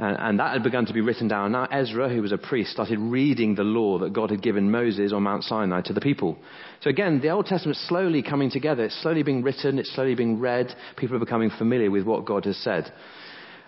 And, 0.00 0.16
and, 0.18 0.40
that 0.40 0.54
had 0.54 0.62
begun 0.62 0.86
to 0.86 0.94
be 0.94 1.02
written 1.02 1.28
down. 1.28 1.52
Now 1.52 1.66
Ezra, 1.70 2.08
who 2.08 2.22
was 2.22 2.32
a 2.32 2.38
priest, 2.38 2.70
started 2.70 2.98
reading 2.98 3.54
the 3.54 3.64
law 3.64 3.98
that 3.98 4.14
God 4.14 4.30
had 4.30 4.40
given 4.40 4.70
Moses 4.70 5.12
on 5.12 5.24
Mount 5.24 5.44
Sinai 5.44 5.82
to 5.82 5.92
the 5.92 6.00
people. 6.00 6.38
So 6.80 6.88
again, 6.88 7.20
the 7.20 7.28
Old 7.28 7.44
Testament 7.44 7.76
is 7.76 7.86
slowly 7.86 8.22
coming 8.22 8.50
together. 8.50 8.84
It's 8.84 9.02
slowly 9.02 9.22
being 9.22 9.42
written. 9.42 9.78
It's 9.78 9.94
slowly 9.94 10.14
being 10.14 10.40
read. 10.40 10.74
People 10.96 11.16
are 11.16 11.20
becoming 11.20 11.50
familiar 11.50 11.90
with 11.90 12.04
what 12.06 12.24
God 12.24 12.46
has 12.46 12.56
said. 12.56 12.90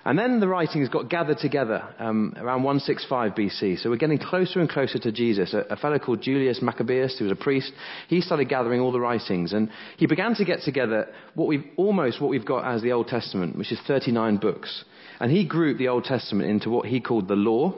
And 0.06 0.18
then 0.18 0.40
the 0.40 0.48
writings 0.48 0.88
got 0.88 1.10
gathered 1.10 1.36
together 1.36 1.82
um, 1.98 2.32
around 2.38 2.62
165 2.62 3.32
BC. 3.32 3.82
So 3.82 3.90
we're 3.90 3.96
getting 3.96 4.18
closer 4.18 4.60
and 4.60 4.70
closer 4.70 4.98
to 5.00 5.12
Jesus. 5.12 5.52
A, 5.52 5.66
a, 5.68 5.76
fellow 5.76 5.98
called 5.98 6.22
Julius 6.22 6.62
Maccabeus, 6.62 7.18
who 7.18 7.26
was 7.26 7.32
a 7.32 7.36
priest, 7.36 7.72
he 8.08 8.22
started 8.22 8.48
gathering 8.48 8.80
all 8.80 8.90
the 8.90 8.98
writings. 8.98 9.52
And 9.52 9.68
he 9.98 10.06
began 10.06 10.34
to 10.36 10.46
get 10.46 10.62
together 10.62 11.08
what 11.34 11.46
we've, 11.46 11.64
almost 11.76 12.22
what 12.22 12.30
we've 12.30 12.46
got 12.46 12.64
as 12.64 12.80
the 12.80 12.92
Old 12.92 13.08
Testament, 13.08 13.56
which 13.56 13.70
is 13.70 13.78
39 13.86 14.38
books. 14.38 14.84
And 15.22 15.30
he 15.30 15.46
grouped 15.46 15.78
the 15.78 15.86
Old 15.86 16.02
Testament 16.02 16.50
into 16.50 16.68
what 16.68 16.86
he 16.86 17.00
called 17.00 17.28
the 17.28 17.36
law. 17.36 17.72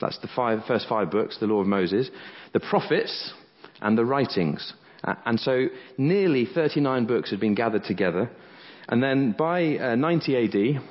That's 0.00 0.18
the 0.18 0.26
five, 0.34 0.64
first 0.66 0.88
five 0.88 1.12
books, 1.12 1.38
the 1.38 1.46
law 1.46 1.60
of 1.60 1.68
Moses, 1.68 2.10
the 2.52 2.58
prophets, 2.58 3.32
and 3.80 3.96
the 3.96 4.04
writings. 4.04 4.72
And 5.04 5.38
so 5.38 5.68
nearly 5.96 6.44
39 6.44 7.06
books 7.06 7.30
had 7.30 7.38
been 7.38 7.54
gathered 7.54 7.84
together. 7.84 8.28
And 8.88 9.00
then 9.00 9.30
by 9.38 9.76
uh, 9.78 9.94
90 9.94 10.36
AD, 10.36 10.82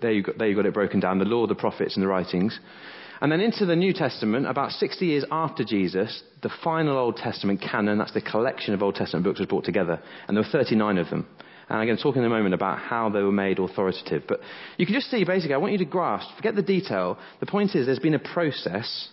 there 0.00 0.12
you, 0.12 0.22
got, 0.22 0.38
there 0.38 0.46
you 0.46 0.54
got 0.54 0.66
it 0.66 0.74
broken 0.74 1.00
down 1.00 1.18
the 1.18 1.24
law, 1.24 1.48
the 1.48 1.56
prophets, 1.56 1.96
and 1.96 2.04
the 2.04 2.08
writings. 2.08 2.56
And 3.20 3.32
then 3.32 3.40
into 3.40 3.66
the 3.66 3.74
New 3.74 3.92
Testament, 3.92 4.46
about 4.46 4.70
60 4.70 5.06
years 5.06 5.24
after 5.32 5.64
Jesus, 5.64 6.22
the 6.44 6.52
final 6.62 6.96
Old 6.96 7.16
Testament 7.16 7.60
canon, 7.60 7.98
that's 7.98 8.14
the 8.14 8.20
collection 8.20 8.74
of 8.74 8.82
Old 8.82 8.94
Testament 8.94 9.24
books, 9.24 9.40
was 9.40 9.48
brought 9.48 9.64
together. 9.64 10.00
And 10.28 10.36
there 10.36 10.44
were 10.44 10.50
39 10.52 10.98
of 10.98 11.10
them. 11.10 11.26
And 11.68 11.78
I'm 11.78 11.86
going 11.86 11.96
to 11.96 12.02
talk 12.02 12.16
in 12.16 12.24
a 12.24 12.28
moment 12.28 12.54
about 12.54 12.78
how 12.78 13.08
they 13.10 13.22
were 13.22 13.32
made 13.32 13.58
authoritative. 13.58 14.22
But 14.28 14.40
you 14.76 14.86
can 14.86 14.94
just 14.94 15.10
see, 15.10 15.24
basically, 15.24 15.54
I 15.54 15.58
want 15.58 15.72
you 15.72 15.78
to 15.78 15.84
grasp, 15.84 16.28
forget 16.36 16.54
the 16.54 16.62
detail. 16.62 17.18
The 17.40 17.46
point 17.46 17.74
is, 17.74 17.86
there's 17.86 17.98
been 17.98 18.14
a 18.14 18.20
process 18.20 19.08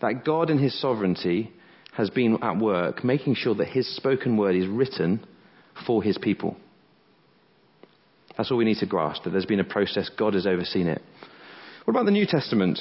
that 0.00 0.24
God 0.24 0.50
in 0.50 0.58
His 0.58 0.80
sovereignty 0.80 1.52
has 1.94 2.10
been 2.10 2.38
at 2.42 2.58
work, 2.58 3.02
making 3.02 3.34
sure 3.34 3.54
that 3.56 3.68
His 3.68 3.96
spoken 3.96 4.36
word 4.36 4.54
is 4.54 4.68
written 4.68 5.26
for 5.86 6.02
His 6.02 6.16
people. 6.16 6.56
That's 8.36 8.50
all 8.50 8.58
we 8.58 8.64
need 8.64 8.78
to 8.78 8.86
grasp, 8.86 9.24
that 9.24 9.30
there's 9.30 9.46
been 9.46 9.60
a 9.60 9.64
process, 9.64 10.10
God 10.16 10.34
has 10.34 10.46
overseen 10.46 10.86
it. 10.86 11.02
What 11.84 11.92
about 11.92 12.04
the 12.04 12.12
New 12.12 12.26
Testament? 12.26 12.78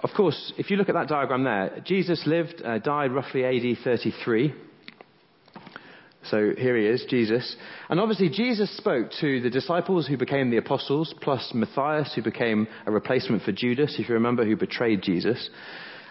Of 0.00 0.10
course, 0.16 0.52
if 0.58 0.70
you 0.70 0.76
look 0.76 0.88
at 0.88 0.94
that 0.94 1.08
diagram 1.08 1.44
there, 1.44 1.80
Jesus 1.84 2.22
lived, 2.26 2.62
uh, 2.64 2.78
died 2.78 3.12
roughly 3.12 3.44
AD 3.44 3.78
33. 3.84 4.54
So 6.30 6.52
here 6.56 6.76
he 6.76 6.86
is, 6.86 7.04
Jesus. 7.08 7.56
And 7.88 7.98
obviously, 7.98 8.28
Jesus 8.28 8.74
spoke 8.76 9.10
to 9.20 9.40
the 9.40 9.50
disciples 9.50 10.06
who 10.06 10.16
became 10.16 10.50
the 10.50 10.58
apostles, 10.58 11.12
plus 11.20 11.50
Matthias, 11.52 12.12
who 12.14 12.22
became 12.22 12.68
a 12.86 12.92
replacement 12.92 13.42
for 13.42 13.52
Judas, 13.52 13.96
if 13.98 14.08
you 14.08 14.14
remember, 14.14 14.44
who 14.44 14.56
betrayed 14.56 15.02
Jesus. 15.02 15.50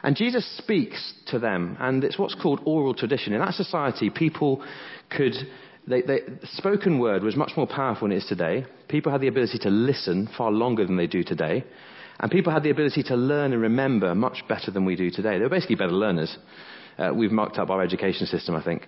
And 0.04 0.16
Jesus 0.16 0.46
speaks 0.58 1.14
to 1.28 1.40
them, 1.40 1.78
and 1.80 2.04
it's 2.04 2.20
what's 2.20 2.36
called 2.36 2.62
oral 2.66 2.94
tradition. 2.94 3.34
In 3.34 3.40
that 3.40 3.54
society, 3.54 4.10
people 4.10 4.64
could, 5.10 5.34
they, 5.88 6.02
they, 6.02 6.20
spoken 6.54 7.00
word 7.00 7.24
was 7.24 7.36
much 7.36 7.52
more 7.56 7.68
powerful 7.68 8.08
than 8.08 8.16
it 8.16 8.24
is 8.24 8.26
today. 8.26 8.66
People 8.90 9.12
had 9.12 9.22
the 9.22 9.28
ability 9.28 9.60
to 9.60 9.70
listen 9.70 10.30
far 10.38 10.52
longer 10.52 10.86
than 10.86 10.98
they 10.98 11.08
do 11.08 11.24
today. 11.24 11.64
And 12.20 12.30
people 12.30 12.52
had 12.52 12.64
the 12.64 12.70
ability 12.70 13.04
to 13.04 13.16
learn 13.16 13.54
and 13.54 13.62
remember 13.62 14.14
much 14.14 14.44
better 14.50 14.72
than 14.72 14.84
we 14.84 14.98
do 14.98 15.10
today. 15.10 15.38
They 15.38 15.44
were 15.44 15.50
basically 15.50 15.76
better 15.76 15.94
learners. 15.94 16.38
Uh, 16.98 17.14
we've 17.14 17.32
marked 17.32 17.58
up 17.58 17.70
our 17.70 17.82
education 17.82 18.28
system, 18.28 18.56
I 18.56 18.64
think. 18.64 18.86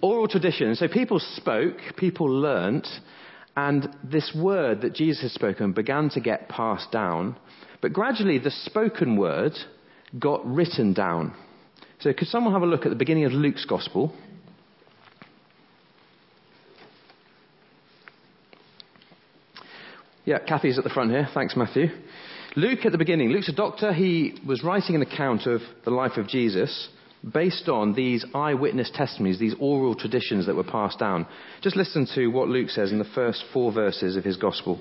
Oral 0.00 0.28
tradition. 0.28 0.74
So 0.74 0.88
people 0.88 1.18
spoke, 1.18 1.78
people 1.96 2.28
learnt, 2.28 2.86
and 3.56 3.88
this 4.04 4.36
word 4.36 4.82
that 4.82 4.94
Jesus 4.94 5.22
had 5.22 5.30
spoken 5.30 5.72
began 5.72 6.10
to 6.10 6.20
get 6.20 6.48
passed 6.48 6.92
down. 6.92 7.36
But 7.80 7.92
gradually, 7.92 8.38
the 8.38 8.50
spoken 8.50 9.16
word 9.16 9.52
got 10.18 10.46
written 10.46 10.92
down. 10.92 11.34
So, 12.00 12.12
could 12.12 12.28
someone 12.28 12.52
have 12.52 12.62
a 12.62 12.66
look 12.66 12.84
at 12.84 12.90
the 12.90 12.96
beginning 12.96 13.24
of 13.24 13.32
Luke's 13.32 13.64
Gospel? 13.64 14.14
Yeah, 20.26 20.40
Kathy's 20.40 20.76
at 20.76 20.84
the 20.84 20.90
front 20.90 21.10
here. 21.10 21.28
Thanks, 21.32 21.56
Matthew. 21.56 21.86
Luke 22.56 22.84
at 22.84 22.92
the 22.92 22.98
beginning. 22.98 23.30
Luke's 23.30 23.48
a 23.48 23.52
doctor. 23.52 23.92
He 23.92 24.38
was 24.46 24.64
writing 24.64 24.96
an 24.96 25.02
account 25.02 25.46
of 25.46 25.60
the 25.84 25.90
life 25.90 26.16
of 26.16 26.26
Jesus 26.26 26.88
based 27.32 27.68
on 27.68 27.94
these 27.94 28.24
eyewitness 28.34 28.90
testimonies, 28.94 29.38
these 29.38 29.54
oral 29.58 29.94
traditions 29.94 30.46
that 30.46 30.54
were 30.54 30.64
passed 30.64 30.98
down. 30.98 31.26
Just 31.60 31.76
listen 31.76 32.06
to 32.14 32.28
what 32.28 32.48
Luke 32.48 32.70
says 32.70 32.92
in 32.92 32.98
the 32.98 33.04
first 33.04 33.44
four 33.52 33.72
verses 33.72 34.16
of 34.16 34.24
his 34.24 34.36
Gospel. 34.36 34.80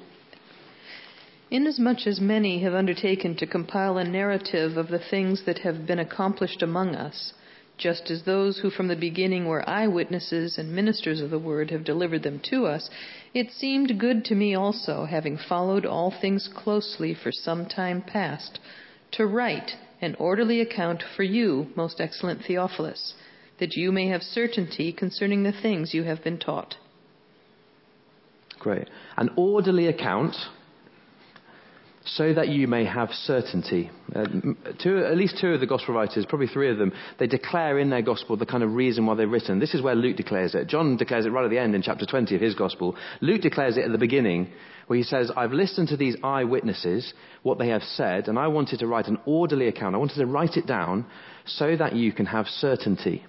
Inasmuch 1.52 2.08
as 2.08 2.20
many 2.20 2.62
have 2.64 2.74
undertaken 2.74 3.36
to 3.38 3.48
compile 3.48 3.98
a 3.98 4.04
narrative 4.04 4.78
of 4.78 4.88
the 4.88 5.00
things 5.00 5.44
that 5.46 5.60
have 5.60 5.86
been 5.86 6.00
accomplished 6.00 6.62
among 6.62 6.96
us, 6.96 7.34
just 7.78 8.10
as 8.10 8.24
those 8.24 8.60
who 8.60 8.70
from 8.70 8.88
the 8.88 8.96
beginning 8.96 9.46
were 9.46 9.68
eyewitnesses 9.70 10.58
and 10.58 10.74
ministers 10.74 11.22
of 11.22 11.30
the 11.30 11.40
word 11.40 11.70
have 11.72 11.84
delivered 11.84 12.24
them 12.24 12.40
to 12.50 12.66
us, 12.66 12.90
it 13.34 13.52
seemed 13.52 14.00
good 14.00 14.26
to 14.26 14.36
me 14.36 14.56
also, 14.56 15.06
having 15.06 15.38
followed 15.38 15.86
all 15.86 16.12
things 16.22 16.50
closely 16.56 17.14
for 17.14 17.32
some 17.32 17.66
time 17.66 18.02
past, 18.02 18.60
to 19.12 19.26
write 19.26 19.76
an 20.02 20.16
orderly 20.16 20.62
account 20.62 21.04
for 21.16 21.24
you, 21.24 21.68
most 21.76 22.00
excellent 22.00 22.44
Theophilus, 22.46 23.14
that 23.60 23.76
you 23.76 23.92
may 23.92 24.08
have 24.08 24.22
certainty 24.22 24.92
concerning 24.92 25.44
the 25.44 25.52
things 25.54 25.94
you 25.94 26.04
have 26.04 26.24
been 26.24 26.38
taught. 26.38 26.76
Great. 28.60 28.90
An 29.18 29.30
orderly 29.36 29.88
account 29.88 30.36
so 32.06 32.34
that 32.34 32.50
you 32.50 32.68
may 32.68 32.86
have 32.86 33.10
certainty. 33.10 33.90
Uh, 34.16 34.26
two, 34.82 35.00
at 35.00 35.18
least 35.18 35.38
two 35.42 35.54
of 35.54 35.60
the 35.60 35.66
gospel 35.66 35.96
writers, 35.96 36.26
probably 36.28 36.48
three 36.48 36.70
of 36.70 36.78
them, 36.78 36.94
they 37.18 37.28
declare 37.28 37.80
in 37.80 37.90
their 37.90 38.04
gospel 38.04 38.38
the 38.38 38.46
kind 38.46 38.64
of 38.64 38.74
reason 38.74 39.06
why 39.06 39.16
they're 39.16 39.28
written. 39.28 39.60
This 39.60 39.74
is 39.74 39.82
where 39.82 39.96
Luke 39.96 40.16
declares 40.16 40.54
it. 40.54 40.68
John 40.68 40.98
declares 40.98 41.26
it 41.26 41.32
right 41.32 41.44
at 41.44 41.50
the 41.50 41.58
end 41.58 41.74
in 41.74 41.82
chapter 41.82 42.06
20 42.06 42.36
of 42.36 42.42
his 42.42 42.54
gospel. 42.54 42.96
Luke 43.22 43.42
declares 43.42 43.78
it 43.78 43.86
at 43.86 43.92
the 43.92 43.98
beginning, 43.98 44.50
where 44.88 44.98
he 44.98 45.04
says, 45.04 45.32
I've 45.36 45.52
listened 45.52 45.88
to 45.90 45.98
these 45.98 46.16
eyewitnesses, 46.24 47.14
what 47.42 47.58
they 47.58 47.70
have 47.70 47.84
said, 47.84 48.28
and 48.28 48.38
I 48.38 48.48
wanted 48.48 48.80
to 48.80 48.88
write 48.88 49.08
an 49.08 49.20
orderly 49.26 49.68
account. 49.68 49.96
I 49.96 50.00
wanted 50.00 50.18
to 50.18 50.28
write 50.28 50.58
it 50.58 50.68
down 50.68 51.06
so 51.46 51.76
that 51.76 51.96
you 51.96 52.12
can 52.12 52.28
have 52.28 52.46
certainty. 52.48 53.26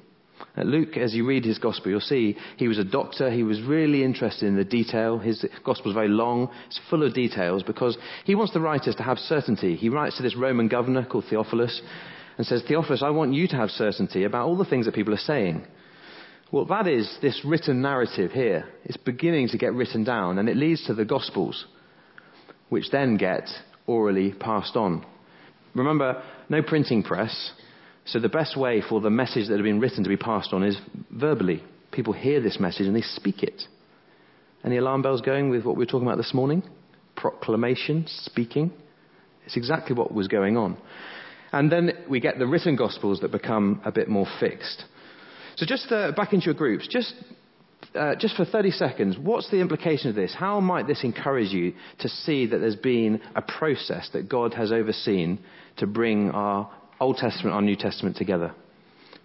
Luke, 0.57 0.97
as 0.97 1.15
you 1.15 1.27
read 1.27 1.45
his 1.45 1.59
gospel, 1.59 1.91
you'll 1.91 2.01
see 2.01 2.37
he 2.57 2.69
was 2.69 2.79
a 2.79 2.85
doctor. 2.85 3.31
He 3.31 3.43
was 3.43 3.61
really 3.63 4.03
interested 4.03 4.47
in 4.47 4.57
the 4.57 4.65
detail. 4.65 5.19
His 5.19 5.45
gospel 5.65 5.91
is 5.91 5.95
very 5.95 6.09
long. 6.09 6.51
It's 6.67 6.81
full 6.89 7.03
of 7.03 7.15
details 7.15 7.63
because 7.63 7.99
he 8.25 8.35
wants 8.35 8.55
the 8.55 8.61
writers 8.61 8.95
to 8.97 9.03
have 9.03 9.19
certainty. 9.19 9.77
He 9.77 9.91
writes 9.91 10.17
to 10.17 10.23
this 10.23 10.37
Roman 10.37 10.69
governor 10.69 11.05
called 11.05 11.25
Theophilus 11.29 11.83
and 12.39 12.47
says, 12.47 12.63
Theophilus, 12.67 13.03
I 13.03 13.11
want 13.11 13.35
you 13.35 13.47
to 13.49 13.57
have 13.57 13.71
certainty 13.71 14.25
about 14.25 14.47
all 14.47 14.57
the 14.57 14.65
things 14.65 14.87
that 14.87 14.95
people 14.95 15.15
are 15.15 15.19
saying. 15.19 15.67
Well, 16.53 16.65
that 16.67 16.87
is 16.87 17.19
this 17.21 17.43
written 17.45 17.83
narrative 17.83 18.31
here. 18.31 18.67
It's 18.85 18.97
beginning 18.97 19.49
to 19.49 19.59
get 19.59 19.75
written 19.75 20.05
down 20.05 20.39
and 20.39 20.49
it 20.49 20.57
leads 20.57 20.87
to 20.87 20.95
the 20.95 21.05
gospels, 21.05 21.67
which 22.69 22.91
then 22.91 23.17
get 23.17 23.49
orally 23.87 24.33
passed 24.33 24.77
on. 24.77 25.05
Remember, 25.75 26.23
no 26.49 26.63
printing 26.63 27.03
press. 27.03 27.53
So 28.07 28.21
the 28.21 28.29
best 28.29 28.57
way 28.57 28.83
for 28.89 29.01
the 29.01 29.11
message 29.11 29.49
that 29.49 29.55
had 29.55 29.65
been 29.65 29.81
written 29.81 30.05
to 30.05 30.09
be 30.09 30.17
passed 30.17 30.53
on 30.53 30.63
is 30.63 30.79
verbally. 31.11 31.63
People 31.91 32.13
hear 32.13 32.41
this 32.41 32.61
message 32.61 32.87
and 32.87 32.95
they 32.95 33.03
speak 33.03 33.43
it. 33.43 33.63
Any 34.65 34.77
alarm 34.77 35.03
bells 35.03 35.21
going 35.21 35.51
with 35.51 35.65
what 35.65 35.77
we 35.77 35.83
were 35.83 35.91
talking 35.91 36.07
about 36.07 36.17
this 36.17 36.33
morning? 36.33 36.63
Proclamation, 37.17 38.05
speaking. 38.09 38.73
It's 39.45 39.57
exactly 39.57 39.95
what 39.97 40.13
was 40.13 40.29
going 40.29 40.57
on. 40.57 40.77
And 41.53 41.71
then 41.71 41.93
we 42.09 42.21
get 42.21 42.39
the 42.39 42.47
written 42.47 42.77
gospels 42.77 43.21
that 43.21 43.33
become 43.33 43.81
a 43.85 43.93
bit 43.93 44.09
more 44.09 44.27
fixed. 44.39 44.85
So 45.57 45.67
just 45.67 45.91
uh, 45.91 46.13
back 46.13 46.33
into 46.33 46.47
your 46.47 46.55
groups, 46.55 46.87
just 46.89 47.15
uh, 47.95 48.15
just 48.17 48.37
for 48.37 48.45
30 48.45 48.73
seconds, 48.73 49.17
what's 49.19 49.51
the 49.51 49.61
implication 49.61 50.11
of 50.11 50.17
this? 50.17 50.35
How 50.37 50.61
might 50.61 50.87
this 50.87 51.03
encourage 51.03 51.51
you 51.51 51.75
to 52.01 52.09
see 52.09 52.47
that 52.47 52.59
there's 52.59 52.77
been 52.77 53.21
a 53.35 53.43
process 53.43 54.11
that 54.13 54.29
God 54.29 54.55
has 54.55 54.71
overseen 54.71 55.39
to 55.79 55.87
bring 55.87 56.31
our 56.31 56.71
Old 57.01 57.17
Testament 57.17 57.55
or 57.55 57.63
New 57.63 57.77
Testament 57.77 58.17
together. 58.17 58.55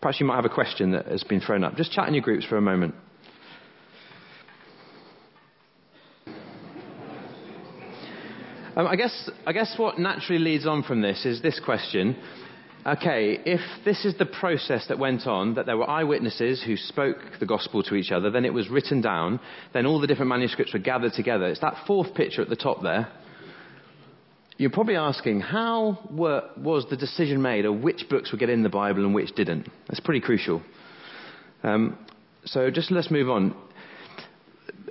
Perhaps 0.02 0.20
you 0.20 0.26
might 0.26 0.36
have 0.36 0.46
a 0.46 0.50
question 0.50 0.92
that 0.92 1.06
has 1.06 1.24
been 1.24 1.42
thrown 1.42 1.64
up. 1.64 1.76
Just 1.76 1.92
chat 1.92 2.08
in 2.08 2.14
your 2.14 2.24
groups 2.24 2.46
for 2.46 2.58
a 2.58 2.62
moment. 2.62 2.96
Um, 8.76 8.88
I, 8.88 8.96
guess, 8.96 9.30
I 9.46 9.52
guess 9.52 9.74
what 9.78 10.00
naturally 10.00 10.40
leads 10.40 10.66
on 10.66 10.84
from 10.84 11.02
this 11.02 11.26
is 11.26 11.42
this 11.42 11.60
question. 11.64 12.16
Okay, 12.86 13.38
if 13.46 13.60
this 13.86 14.06
is 14.06 14.18
the 14.18 14.26
process 14.26 14.88
that 14.88 14.98
went 14.98 15.28
on, 15.28 15.54
that 15.56 15.66
there 15.68 15.78
were 15.78 15.88
eyewitnesses 15.88 16.64
who 16.64 16.78
spoke 16.78 17.18
the 17.40 17.46
gospel 17.46 17.84
to 17.84 17.96
each 17.96 18.12
other, 18.12 18.32
then 18.32 18.44
it 18.44 18.54
was 18.54 18.70
written 18.70 19.02
down, 19.02 19.40
then 19.74 19.86
all 19.86 20.00
the 20.00 20.08
different 20.08 20.30
manuscripts 20.30 20.74
were 20.74 20.80
gathered 20.80 21.14
together. 21.14 21.46
It's 21.46 21.60
that 21.60 21.84
fourth 21.86 22.16
picture 22.16 22.42
at 22.42 22.50
the 22.50 22.56
top 22.56 22.82
there. 22.82 23.12
You're 24.62 24.70
probably 24.70 24.96
asking, 24.96 25.40
how 25.40 25.98
were, 26.12 26.48
was 26.56 26.86
the 26.88 26.96
decision 26.96 27.42
made 27.42 27.66
of 27.66 27.82
which 27.82 28.08
books 28.12 28.32
would 28.32 28.40
get 28.40 28.52
in 28.52 28.62
the 28.62 28.70
Bible 28.70 29.04
and 29.04 29.16
which 29.16 29.34
didn't? 29.34 29.68
That's 29.88 30.00
pretty 30.00 30.22
crucial. 30.22 30.62
Um, 31.64 31.98
so 32.46 32.70
just 32.70 32.92
let's 32.92 33.10
move 33.10 33.28
on. 33.28 33.56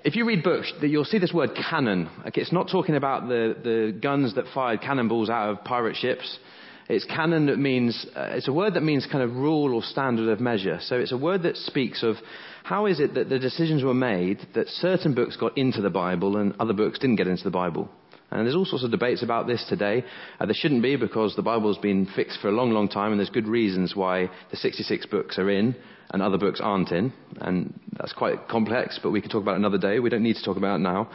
If 0.02 0.16
you 0.16 0.26
read 0.26 0.42
books, 0.42 0.72
you'll 0.80 1.04
see 1.04 1.18
this 1.18 1.32
word 1.32 1.50
canon. 1.70 2.10
Okay, 2.26 2.40
it's 2.40 2.50
not 2.50 2.68
talking 2.68 2.96
about 2.96 3.28
the, 3.28 3.54
the 3.62 3.92
guns 3.96 4.34
that 4.34 4.46
fired 4.52 4.80
cannonballs 4.80 5.30
out 5.30 5.50
of 5.50 5.62
pirate 5.62 5.94
ships. 5.94 6.40
It's 6.88 7.04
canon 7.04 7.46
that 7.46 7.58
means, 7.60 8.06
uh, 8.16 8.30
it's 8.32 8.48
a 8.48 8.52
word 8.52 8.74
that 8.74 8.82
means 8.82 9.06
kind 9.06 9.22
of 9.22 9.36
rule 9.36 9.72
or 9.72 9.84
standard 9.84 10.30
of 10.30 10.40
measure. 10.40 10.78
So 10.80 10.96
it's 10.96 11.12
a 11.12 11.16
word 11.16 11.44
that 11.44 11.56
speaks 11.56 12.02
of 12.02 12.16
how 12.64 12.86
is 12.86 12.98
it 12.98 13.14
that 13.14 13.28
the 13.28 13.38
decisions 13.38 13.84
were 13.84 13.94
made 13.94 14.40
that 14.56 14.66
certain 14.66 15.14
books 15.14 15.36
got 15.36 15.56
into 15.56 15.80
the 15.80 15.90
Bible 15.90 16.38
and 16.38 16.56
other 16.58 16.72
books 16.72 16.98
didn't 16.98 17.16
get 17.16 17.28
into 17.28 17.44
the 17.44 17.50
Bible. 17.52 17.88
And 18.30 18.46
there's 18.46 18.54
all 18.54 18.64
sorts 18.64 18.84
of 18.84 18.90
debates 18.90 19.22
about 19.22 19.46
this 19.46 19.64
today. 19.68 20.04
Uh, 20.38 20.46
there 20.46 20.54
shouldn't 20.54 20.82
be 20.82 20.96
because 20.96 21.34
the 21.34 21.42
Bible's 21.42 21.78
been 21.78 22.06
fixed 22.14 22.40
for 22.40 22.48
a 22.48 22.52
long, 22.52 22.70
long 22.70 22.88
time, 22.88 23.10
and 23.10 23.18
there's 23.18 23.30
good 23.30 23.48
reasons 23.48 23.96
why 23.96 24.30
the 24.50 24.56
66 24.56 25.06
books 25.06 25.38
are 25.38 25.50
in 25.50 25.74
and 26.10 26.22
other 26.22 26.38
books 26.38 26.60
aren't 26.62 26.90
in. 26.92 27.12
And 27.40 27.78
that's 27.98 28.12
quite 28.12 28.48
complex, 28.48 29.00
but 29.02 29.10
we 29.10 29.20
can 29.20 29.30
talk 29.30 29.42
about 29.42 29.56
another 29.56 29.78
day. 29.78 29.98
We 29.98 30.10
don't 30.10 30.22
need 30.22 30.36
to 30.36 30.44
talk 30.44 30.56
about 30.56 30.76
it 30.76 30.82
now. 30.82 31.10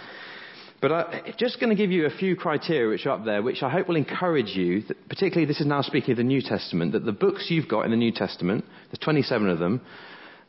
But 0.81 0.91
I'm 0.91 1.33
just 1.37 1.59
going 1.59 1.69
to 1.69 1.75
give 1.75 1.91
you 1.91 2.05
a 2.05 2.09
few 2.09 2.35
criteria 2.35 2.89
which 2.89 3.05
are 3.05 3.11
up 3.11 3.25
there, 3.25 3.41
which 3.41 3.63
I 3.63 3.69
hope 3.69 3.87
will 3.87 3.95
encourage 3.95 4.49
you, 4.55 4.83
particularly 5.09 5.45
this 5.45 5.61
is 5.61 5.65
now 5.65 5.81
speaking 5.81 6.11
of 6.11 6.17
the 6.17 6.23
New 6.23 6.41
Testament, 6.41 6.91
that 6.91 7.05
the 7.05 7.13
books 7.13 7.47
you've 7.49 7.67
got 7.67 7.85
in 7.85 7.91
the 7.91 7.97
New 7.97 8.11
Testament, 8.11 8.65
there's 8.89 8.99
27 8.99 9.49
of 9.49 9.59
them, 9.59 9.81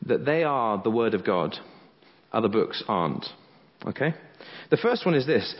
that 0.05 0.25
they 0.25 0.43
are 0.43 0.81
the 0.81 0.91
Word 0.91 1.13
of 1.13 1.25
God. 1.25 1.55
Other 2.31 2.49
books 2.49 2.83
aren't. 2.87 3.25
Okay? 3.85 4.13
The 4.69 4.77
first 4.77 5.05
one 5.05 5.15
is 5.15 5.25
this 5.25 5.55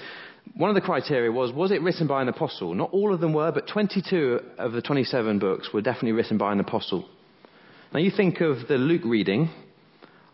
one 0.55 0.69
of 0.69 0.75
the 0.75 0.81
criteria 0.81 1.31
was 1.31 1.51
was 1.51 1.71
it 1.71 1.81
written 1.81 2.07
by 2.07 2.21
an 2.21 2.29
apostle? 2.29 2.73
Not 2.73 2.91
all 2.91 3.13
of 3.13 3.19
them 3.19 3.33
were, 3.33 3.51
but 3.51 3.67
22 3.67 4.39
of 4.57 4.71
the 4.71 4.81
27 4.81 5.39
books 5.39 5.69
were 5.73 5.81
definitely 5.81 6.13
written 6.13 6.38
by 6.38 6.51
an 6.51 6.60
apostle. 6.60 7.07
Now 7.93 7.99
you 7.99 8.12
think 8.12 8.41
of 8.41 8.67
the 8.67 8.75
Luke 8.75 9.03
reading. 9.05 9.49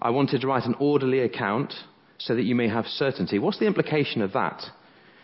I 0.02 0.10
wanted 0.10 0.41
to 0.41 0.47
write 0.47 0.65
an 0.65 0.76
orderly 0.80 1.19
account 1.19 1.73
so 2.17 2.36
that 2.36 2.43
you 2.43 2.56
may 2.56 2.67
have 2.67 2.86
certainty. 2.86 3.39
What's 3.39 3.60
the 3.60 3.67
implication 3.67 4.21
of 4.21 4.34
that? 4.34 4.62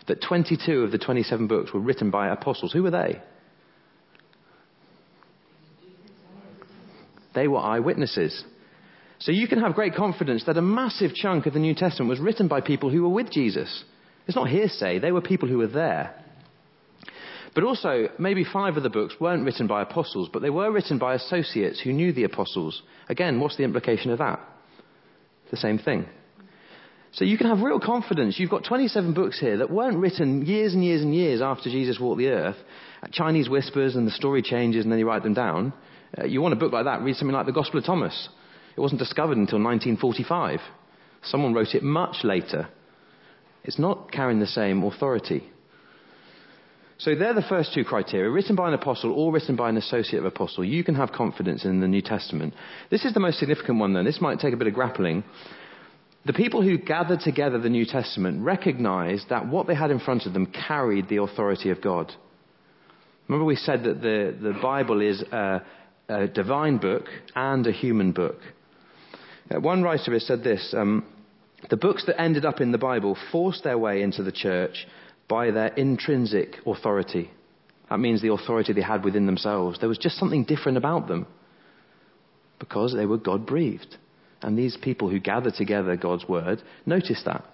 That 0.06 0.22
22 0.22 0.82
of 0.82 0.92
the 0.92 0.98
27 0.98 1.46
books 1.46 1.72
were 1.72 1.80
written 1.80 2.10
by 2.10 2.28
apostles. 2.28 2.72
Who 2.72 2.82
were 2.82 2.90
they? 2.90 3.20
They 7.34 7.46
were 7.46 7.58
eyewitnesses. 7.58 8.44
So 9.18 9.32
you 9.32 9.46
can 9.46 9.60
have 9.60 9.74
great 9.74 9.94
confidence 9.94 10.44
that 10.46 10.56
a 10.56 10.62
massive 10.62 11.14
chunk 11.14 11.46
of 11.46 11.52
the 11.52 11.60
New 11.60 11.74
Testament 11.74 12.08
was 12.08 12.18
written 12.18 12.48
by 12.48 12.60
people 12.60 12.90
who 12.90 13.02
were 13.02 13.08
with 13.08 13.30
Jesus. 13.30 13.84
It's 14.30 14.36
not 14.36 14.48
hearsay, 14.48 15.00
they 15.00 15.10
were 15.10 15.20
people 15.20 15.48
who 15.48 15.58
were 15.58 15.66
there. 15.66 16.14
But 17.52 17.64
also, 17.64 18.10
maybe 18.16 18.44
five 18.44 18.76
of 18.76 18.84
the 18.84 18.88
books 18.88 19.16
weren't 19.18 19.44
written 19.44 19.66
by 19.66 19.82
apostles, 19.82 20.28
but 20.32 20.40
they 20.40 20.50
were 20.50 20.70
written 20.70 20.98
by 20.98 21.14
associates 21.14 21.80
who 21.80 21.92
knew 21.92 22.12
the 22.12 22.22
apostles. 22.22 22.80
Again, 23.08 23.40
what's 23.40 23.56
the 23.56 23.64
implication 23.64 24.12
of 24.12 24.18
that? 24.18 24.38
The 25.50 25.56
same 25.56 25.80
thing. 25.80 26.06
So 27.10 27.24
you 27.24 27.36
can 27.36 27.48
have 27.48 27.58
real 27.58 27.80
confidence. 27.80 28.38
You've 28.38 28.50
got 28.50 28.62
27 28.62 29.14
books 29.14 29.40
here 29.40 29.56
that 29.56 29.68
weren't 29.68 29.98
written 29.98 30.46
years 30.46 30.74
and 30.74 30.84
years 30.84 31.02
and 31.02 31.12
years 31.12 31.42
after 31.42 31.64
Jesus 31.68 31.98
walked 31.98 32.18
the 32.18 32.28
earth. 32.28 32.56
Chinese 33.10 33.48
whispers 33.48 33.96
and 33.96 34.06
the 34.06 34.12
story 34.12 34.42
changes 34.42 34.84
and 34.84 34.92
then 34.92 35.00
you 35.00 35.08
write 35.08 35.24
them 35.24 35.34
down. 35.34 35.72
Uh, 36.16 36.24
you 36.24 36.40
want 36.40 36.54
a 36.54 36.56
book 36.56 36.72
like 36.72 36.84
that, 36.84 37.02
read 37.02 37.16
something 37.16 37.34
like 37.34 37.46
the 37.46 37.52
Gospel 37.52 37.80
of 37.80 37.84
Thomas. 37.84 38.28
It 38.76 38.80
wasn't 38.80 39.00
discovered 39.00 39.38
until 39.38 39.58
1945. 39.58 40.60
Someone 41.24 41.52
wrote 41.52 41.74
it 41.74 41.82
much 41.82 42.18
later. 42.22 42.68
It's 43.64 43.78
not 43.78 44.10
carrying 44.10 44.40
the 44.40 44.46
same 44.46 44.82
authority. 44.82 45.44
So 46.98 47.14
they're 47.14 47.34
the 47.34 47.42
first 47.42 47.72
two 47.72 47.82
criteria, 47.82 48.30
written 48.30 48.56
by 48.56 48.68
an 48.68 48.74
apostle 48.74 49.12
or 49.12 49.32
written 49.32 49.56
by 49.56 49.70
an 49.70 49.78
associate 49.78 50.18
of 50.18 50.26
apostle. 50.26 50.64
You 50.64 50.84
can 50.84 50.94
have 50.96 51.12
confidence 51.12 51.64
in 51.64 51.80
the 51.80 51.88
New 51.88 52.02
Testament. 52.02 52.52
This 52.90 53.06
is 53.06 53.14
the 53.14 53.20
most 53.20 53.38
significant 53.38 53.78
one 53.78 53.94
then. 53.94 54.04
This 54.04 54.20
might 54.20 54.38
take 54.38 54.52
a 54.52 54.56
bit 54.58 54.66
of 54.66 54.74
grappling. 54.74 55.24
The 56.26 56.34
people 56.34 56.60
who 56.60 56.76
gathered 56.76 57.20
together 57.20 57.58
the 57.58 57.70
New 57.70 57.86
Testament 57.86 58.44
recognized 58.44 59.30
that 59.30 59.48
what 59.48 59.66
they 59.66 59.74
had 59.74 59.90
in 59.90 59.98
front 59.98 60.26
of 60.26 60.34
them 60.34 60.46
carried 60.46 61.08
the 61.08 61.22
authority 61.22 61.70
of 61.70 61.80
God. 61.80 62.12
Remember 63.26 63.46
we 63.46 63.56
said 63.56 63.84
that 63.84 64.02
the, 64.02 64.36
the 64.38 64.58
Bible 64.60 65.00
is 65.00 65.22
a, 65.22 65.62
a 66.10 66.26
divine 66.26 66.76
book 66.76 67.06
and 67.34 67.66
a 67.66 67.72
human 67.72 68.12
book. 68.12 68.36
Uh, 69.50 69.58
one 69.58 69.82
writer 69.82 70.12
has 70.12 70.26
said 70.26 70.44
this 70.44 70.74
um, 70.76 71.06
The 71.68 71.76
books 71.76 72.06
that 72.06 72.20
ended 72.20 72.44
up 72.44 72.60
in 72.60 72.72
the 72.72 72.78
Bible 72.78 73.16
forced 73.30 73.64
their 73.64 73.78
way 73.78 74.02
into 74.02 74.22
the 74.22 74.32
church 74.32 74.86
by 75.28 75.50
their 75.50 75.68
intrinsic 75.68 76.56
authority. 76.66 77.30
That 77.90 78.00
means 78.00 78.22
the 78.22 78.32
authority 78.32 78.72
they 78.72 78.80
had 78.82 79.04
within 79.04 79.26
themselves. 79.26 79.78
There 79.78 79.88
was 79.88 79.98
just 79.98 80.16
something 80.16 80.44
different 80.44 80.78
about 80.78 81.08
them 81.08 81.26
because 82.58 82.94
they 82.94 83.06
were 83.06 83.18
God 83.18 83.46
breathed. 83.46 83.96
And 84.42 84.56
these 84.56 84.76
people 84.80 85.10
who 85.10 85.20
gathered 85.20 85.54
together 85.54 85.96
God's 85.96 86.26
word 86.28 86.62
noticed 86.86 87.24
that. 87.26 87.44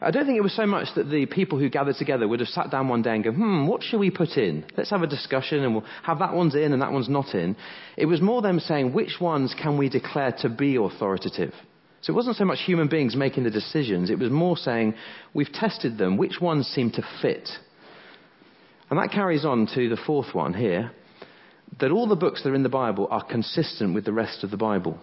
I 0.00 0.10
don't 0.10 0.26
think 0.26 0.36
it 0.36 0.42
was 0.42 0.54
so 0.54 0.66
much 0.66 0.88
that 0.94 1.10
the 1.10 1.24
people 1.24 1.58
who 1.58 1.70
gathered 1.70 1.96
together 1.96 2.28
would 2.28 2.40
have 2.40 2.50
sat 2.50 2.70
down 2.70 2.88
one 2.88 3.00
day 3.00 3.14
and 3.14 3.24
go, 3.24 3.32
hmm, 3.32 3.66
what 3.66 3.82
should 3.82 3.98
we 3.98 4.10
put 4.10 4.36
in? 4.36 4.66
Let's 4.76 4.90
have 4.90 5.02
a 5.02 5.06
discussion 5.06 5.64
and 5.64 5.74
we'll 5.74 5.86
have 6.02 6.18
that 6.18 6.34
one's 6.34 6.54
in 6.54 6.74
and 6.74 6.82
that 6.82 6.92
one's 6.92 7.08
not 7.08 7.34
in. 7.34 7.56
It 7.96 8.04
was 8.04 8.20
more 8.20 8.42
them 8.42 8.60
saying, 8.60 8.92
which 8.92 9.16
ones 9.20 9.54
can 9.60 9.78
we 9.78 9.88
declare 9.88 10.32
to 10.40 10.50
be 10.50 10.76
authoritative? 10.76 11.54
So 12.06 12.12
it 12.12 12.16
wasn't 12.16 12.36
so 12.36 12.44
much 12.44 12.60
human 12.60 12.86
beings 12.86 13.16
making 13.16 13.42
the 13.42 13.50
decisions, 13.50 14.10
it 14.10 14.18
was 14.20 14.30
more 14.30 14.56
saying, 14.56 14.94
we've 15.34 15.52
tested 15.52 15.98
them, 15.98 16.16
which 16.16 16.40
ones 16.40 16.68
seem 16.68 16.92
to 16.92 17.02
fit? 17.20 17.48
And 18.88 18.96
that 19.00 19.10
carries 19.10 19.44
on 19.44 19.66
to 19.74 19.88
the 19.88 19.96
fourth 20.06 20.32
one 20.32 20.54
here 20.54 20.92
that 21.80 21.90
all 21.90 22.06
the 22.06 22.14
books 22.14 22.44
that 22.44 22.50
are 22.50 22.54
in 22.54 22.62
the 22.62 22.68
Bible 22.68 23.08
are 23.10 23.24
consistent 23.24 23.92
with 23.92 24.04
the 24.04 24.12
rest 24.12 24.44
of 24.44 24.52
the 24.52 24.56
Bible. 24.56 25.00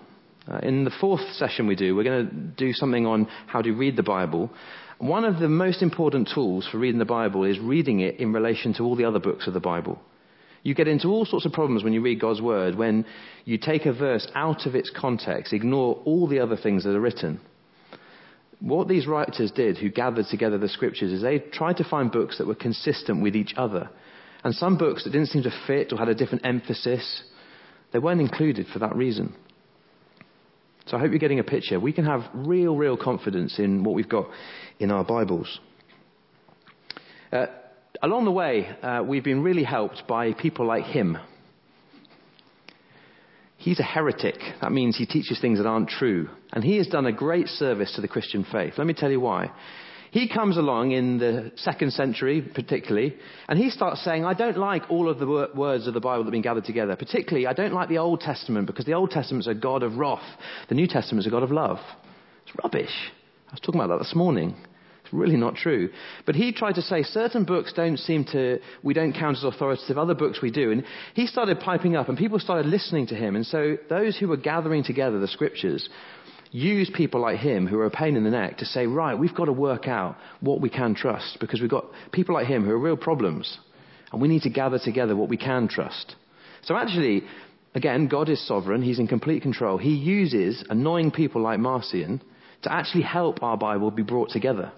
Uh, 0.49 0.59
in 0.59 0.85
the 0.85 0.93
fourth 1.01 1.19
session 1.33 1.67
we 1.67 1.75
do, 1.75 1.93
we're 1.93 2.05
going 2.05 2.25
to 2.25 2.33
do 2.33 2.71
something 2.71 3.05
on 3.05 3.27
how 3.47 3.61
to 3.61 3.73
read 3.73 3.97
the 3.97 4.03
Bible. 4.03 4.49
One 4.99 5.25
of 5.25 5.39
the 5.39 5.49
most 5.49 5.81
important 5.81 6.29
tools 6.33 6.65
for 6.71 6.77
reading 6.77 6.99
the 6.99 7.05
Bible 7.05 7.43
is 7.43 7.59
reading 7.59 7.99
it 7.99 8.21
in 8.21 8.31
relation 8.31 8.73
to 8.75 8.83
all 8.83 8.95
the 8.95 9.03
other 9.03 9.19
books 9.19 9.45
of 9.45 9.53
the 9.53 9.59
Bible. 9.59 9.99
You 10.63 10.73
get 10.73 10.87
into 10.87 11.09
all 11.09 11.25
sorts 11.25 11.45
of 11.45 11.51
problems 11.51 11.83
when 11.83 11.93
you 11.93 12.01
read 12.01 12.21
God's 12.21 12.41
Word, 12.41 12.75
when 12.75 13.05
you 13.43 13.57
take 13.57 13.85
a 13.85 13.93
verse 13.93 14.27
out 14.33 14.65
of 14.65 14.75
its 14.75 14.89
context, 14.89 15.51
ignore 15.51 16.01
all 16.05 16.25
the 16.25 16.39
other 16.39 16.55
things 16.55 16.85
that 16.85 16.95
are 16.95 17.01
written. 17.01 17.41
What 18.61 18.87
these 18.87 19.05
writers 19.05 19.51
did, 19.51 19.77
who 19.77 19.89
gathered 19.89 20.27
together 20.31 20.57
the 20.57 20.69
scriptures, 20.69 21.11
is 21.11 21.21
they 21.21 21.39
tried 21.39 21.77
to 21.77 21.83
find 21.83 22.09
books 22.09 22.37
that 22.37 22.47
were 22.47 22.55
consistent 22.55 23.21
with 23.21 23.35
each 23.35 23.53
other. 23.57 23.89
And 24.45 24.55
some 24.55 24.77
books 24.77 25.03
that 25.03 25.11
didn't 25.11 25.27
seem 25.27 25.43
to 25.43 25.63
fit 25.67 25.91
or 25.91 25.97
had 25.97 26.07
a 26.07 26.15
different 26.15 26.45
emphasis, 26.45 27.23
they 27.91 27.99
weren't 27.99 28.21
included 28.21 28.67
for 28.71 28.79
that 28.79 28.95
reason. 28.95 29.35
So 30.85 30.95
I 30.95 31.01
hope 31.01 31.11
you're 31.11 31.19
getting 31.19 31.39
a 31.39 31.43
picture. 31.43 31.79
We 31.79 31.93
can 31.93 32.05
have 32.05 32.21
real, 32.33 32.75
real 32.75 32.97
confidence 32.97 33.59
in 33.59 33.83
what 33.83 33.95
we've 33.95 34.07
got 34.07 34.27
in 34.79 34.91
our 34.91 35.03
Bibles. 35.03 35.59
Uh, 37.31 37.47
along 38.03 38.25
the 38.25 38.31
way, 38.31 38.67
uh, 38.83 39.01
we've 39.05 39.23
been 39.23 39.41
really 39.41 39.63
helped 39.63 40.03
by 40.07 40.33
people 40.33 40.67
like 40.67 40.83
him. 40.83 41.17
He's 43.57 43.79
a 43.79 43.83
heretic. 43.83 44.35
That 44.61 44.73
means 44.73 44.97
he 44.97 45.05
teaches 45.05 45.39
things 45.39 45.57
that 45.57 45.65
aren't 45.65 45.87
true. 45.87 46.29
And 46.51 46.65
he 46.65 46.77
has 46.77 46.87
done 46.87 47.05
a 47.05 47.13
great 47.13 47.47
service 47.47 47.93
to 47.95 48.01
the 48.01 48.09
Christian 48.09 48.45
faith. 48.51 48.73
Let 48.77 48.85
me 48.85 48.93
tell 48.93 49.09
you 49.09 49.21
why. 49.21 49.51
He 50.11 50.27
comes 50.27 50.57
along 50.57 50.91
in 50.91 51.17
the 51.17 51.53
second 51.55 51.93
century, 51.93 52.41
particularly, 52.53 53.15
and 53.47 53.57
he 53.57 53.71
starts 53.71 54.03
saying, 54.03 54.25
I 54.25 54.35
don't 54.35 54.57
like 54.57 54.91
all 54.91 55.09
of 55.09 55.17
the 55.17 55.49
words 55.55 55.87
of 55.87 55.95
the 55.95 56.01
Bible 56.01 56.23
that 56.23 56.27
have 56.27 56.33
been 56.33 56.43
gathered 56.43 56.65
together. 56.65 56.95
Particularly, 56.95 57.47
I 57.47 57.53
don't 57.53 57.73
like 57.73 57.89
the 57.89 57.97
Old 57.97 58.19
Testament 58.19 58.67
because 58.67 58.85
the 58.85 58.93
Old 58.93 59.09
Testament's 59.09 59.47
a 59.47 59.55
God 59.55 59.81
of 59.81 59.95
wrath. 59.95 60.21
The 60.69 60.75
New 60.75 60.85
Testament's 60.85 61.25
a 61.25 61.31
God 61.31 61.41
of 61.41 61.51
love. 61.51 61.79
It's 62.45 62.55
rubbish. 62.63 62.93
I 63.47 63.53
was 63.53 63.61
talking 63.61 63.81
about 63.81 63.97
that 63.97 64.03
this 64.03 64.13
morning 64.13 64.55
really 65.13 65.37
not 65.37 65.55
true. 65.55 65.89
But 66.25 66.35
he 66.35 66.51
tried 66.51 66.75
to 66.75 66.81
say 66.81 67.03
certain 67.03 67.45
books 67.45 67.71
don't 67.73 67.97
seem 67.97 68.25
to, 68.31 68.59
we 68.81 68.93
don't 68.93 69.13
count 69.13 69.37
as 69.37 69.43
authoritative, 69.43 69.97
other 69.97 70.15
books 70.15 70.41
we 70.41 70.51
do. 70.51 70.71
And 70.71 70.83
he 71.13 71.27
started 71.27 71.59
piping 71.59 71.95
up 71.95 72.09
and 72.09 72.17
people 72.17 72.39
started 72.39 72.65
listening 72.65 73.07
to 73.07 73.15
him. 73.15 73.35
And 73.35 73.45
so 73.45 73.77
those 73.89 74.17
who 74.17 74.27
were 74.27 74.37
gathering 74.37 74.83
together 74.83 75.19
the 75.19 75.27
scriptures 75.27 75.87
used 76.51 76.93
people 76.93 77.19
like 77.19 77.39
him 77.39 77.65
who 77.67 77.79
are 77.79 77.85
a 77.85 77.91
pain 77.91 78.15
in 78.15 78.23
the 78.23 78.29
neck 78.29 78.57
to 78.57 78.65
say, 78.65 78.85
right, 78.85 79.17
we've 79.17 79.35
got 79.35 79.45
to 79.45 79.53
work 79.53 79.87
out 79.87 80.17
what 80.39 80.61
we 80.61 80.69
can 80.69 80.93
trust 80.93 81.37
because 81.39 81.61
we've 81.61 81.69
got 81.69 81.85
people 82.11 82.35
like 82.35 82.47
him 82.47 82.63
who 82.63 82.71
are 82.71 82.79
real 82.79 82.97
problems. 82.97 83.57
And 84.11 84.21
we 84.21 84.27
need 84.27 84.43
to 84.43 84.49
gather 84.49 84.77
together 84.77 85.15
what 85.15 85.29
we 85.29 85.37
can 85.37 85.67
trust. 85.67 86.15
So 86.61 86.75
actually, 86.75 87.23
again, 87.73 88.07
God 88.07 88.29
is 88.29 88.45
sovereign. 88.47 88.83
He's 88.83 88.99
in 88.99 89.07
complete 89.07 89.41
control. 89.41 89.77
He 89.79 89.95
uses 89.95 90.63
annoying 90.69 91.11
people 91.11 91.41
like 91.41 91.59
Marcion 91.59 92.21
to 92.61 92.71
actually 92.71 93.03
help 93.03 93.41
our 93.43 93.57
Bible 93.57 93.91
be 93.91 94.03
brought 94.03 94.29
together. 94.29 94.71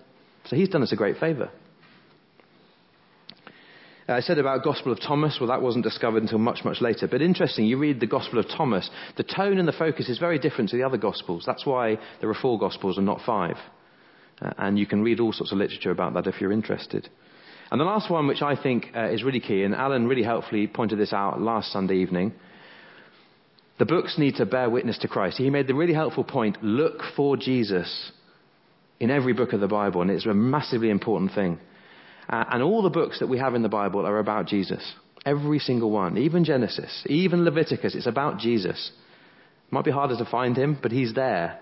So 0.46 0.56
he's 0.56 0.70
done 0.70 0.84
us 0.84 0.92
a 0.92 0.96
great 0.96 1.18
favour. 1.18 1.50
Uh, 4.08 4.14
I 4.14 4.20
said 4.20 4.38
about 4.38 4.64
Gospel 4.64 4.92
of 4.92 5.02
Thomas, 5.02 5.38
well, 5.40 5.50
that 5.50 5.62
wasn't 5.62 5.84
discovered 5.84 6.22
until 6.22 6.38
much, 6.38 6.64
much 6.64 6.80
later. 6.80 7.08
But 7.08 7.22
interesting, 7.22 7.66
you 7.66 7.78
read 7.80 8.00
the 8.00 8.08
Gospel 8.08 8.38
of 8.40 8.48
Thomas, 8.48 8.90
the 9.18 9.24
tone 9.24 9.58
and 9.58 9.68
the 9.68 9.74
focus 9.74 10.10
is 10.10 10.20
very 10.20 10.38
different 10.38 10.70
to 10.70 10.78
the 10.78 10.84
other 10.84 10.98
Gospels. 10.98 11.44
That's 11.46 11.66
why 11.66 11.98
there 12.22 12.30
are 12.30 12.36
four 12.36 12.60
Gospels 12.60 12.98
and 12.98 13.06
not 13.06 13.22
five. 13.26 13.58
Uh, 14.40 14.52
and 14.58 14.78
you 14.78 14.86
can 14.86 15.02
read 15.02 15.20
all 15.20 15.34
sorts 15.34 15.52
of 15.52 15.58
literature 15.58 15.92
about 15.92 16.14
that 16.14 16.28
if 16.28 16.40
you're 16.40 16.52
interested. 16.52 17.10
And 17.72 17.82
the 17.82 17.86
last 17.86 18.12
one, 18.12 18.28
which 18.28 18.44
I 18.44 18.62
think 18.62 18.92
uh, 18.96 19.10
is 19.10 19.24
really 19.24 19.40
key, 19.40 19.64
and 19.64 19.74
Alan 19.74 20.08
really 20.08 20.24
helpfully 20.24 20.68
pointed 20.68 21.00
this 21.00 21.14
out 21.14 21.42
last 21.42 21.72
Sunday 21.72 21.96
evening. 21.96 22.34
The 23.80 23.86
books 23.86 24.20
need 24.20 24.36
to 24.36 24.46
bear 24.46 24.70
witness 24.70 25.00
to 25.00 25.08
Christ. 25.08 25.38
He 25.38 25.50
made 25.50 25.68
the 25.68 25.74
really 25.74 25.94
helpful 25.94 26.24
point 26.24 26.64
look 26.64 27.02
for 27.16 27.38
Jesus 27.38 28.12
in 29.00 29.12
every 29.12 29.34
book 29.34 29.54
of 29.54 29.60
the 29.60 29.68
Bible, 29.68 30.02
and 30.02 30.12
it's 30.12 30.26
a 30.26 30.34
massively 30.34 30.90
important 30.90 31.34
thing. 31.34 31.60
Uh, 32.30 32.44
and 32.52 32.64
all 32.64 32.82
the 32.82 32.90
books 32.90 33.20
that 33.20 33.28
we 33.28 33.38
have 33.38 33.56
in 33.56 33.62
the 33.62 33.70
Bible 33.70 34.06
are 34.06 34.20
about 34.20 34.48
Jesus. 34.48 34.94
Every 35.26 35.60
single 35.60 35.92
one, 35.92 36.18
even 36.18 36.44
Genesis, 36.44 37.04
even 37.08 37.44
Leviticus, 37.44 37.96
it's 37.96 38.08
about 38.08 38.40
Jesus. 38.40 38.92
It 39.68 39.74
might 39.74 39.86
be 39.86 39.92
harder 39.92 40.18
to 40.18 40.26
find 40.26 40.56
him, 40.58 40.78
but 40.82 40.92
he's 40.92 41.14
there. 41.14 41.60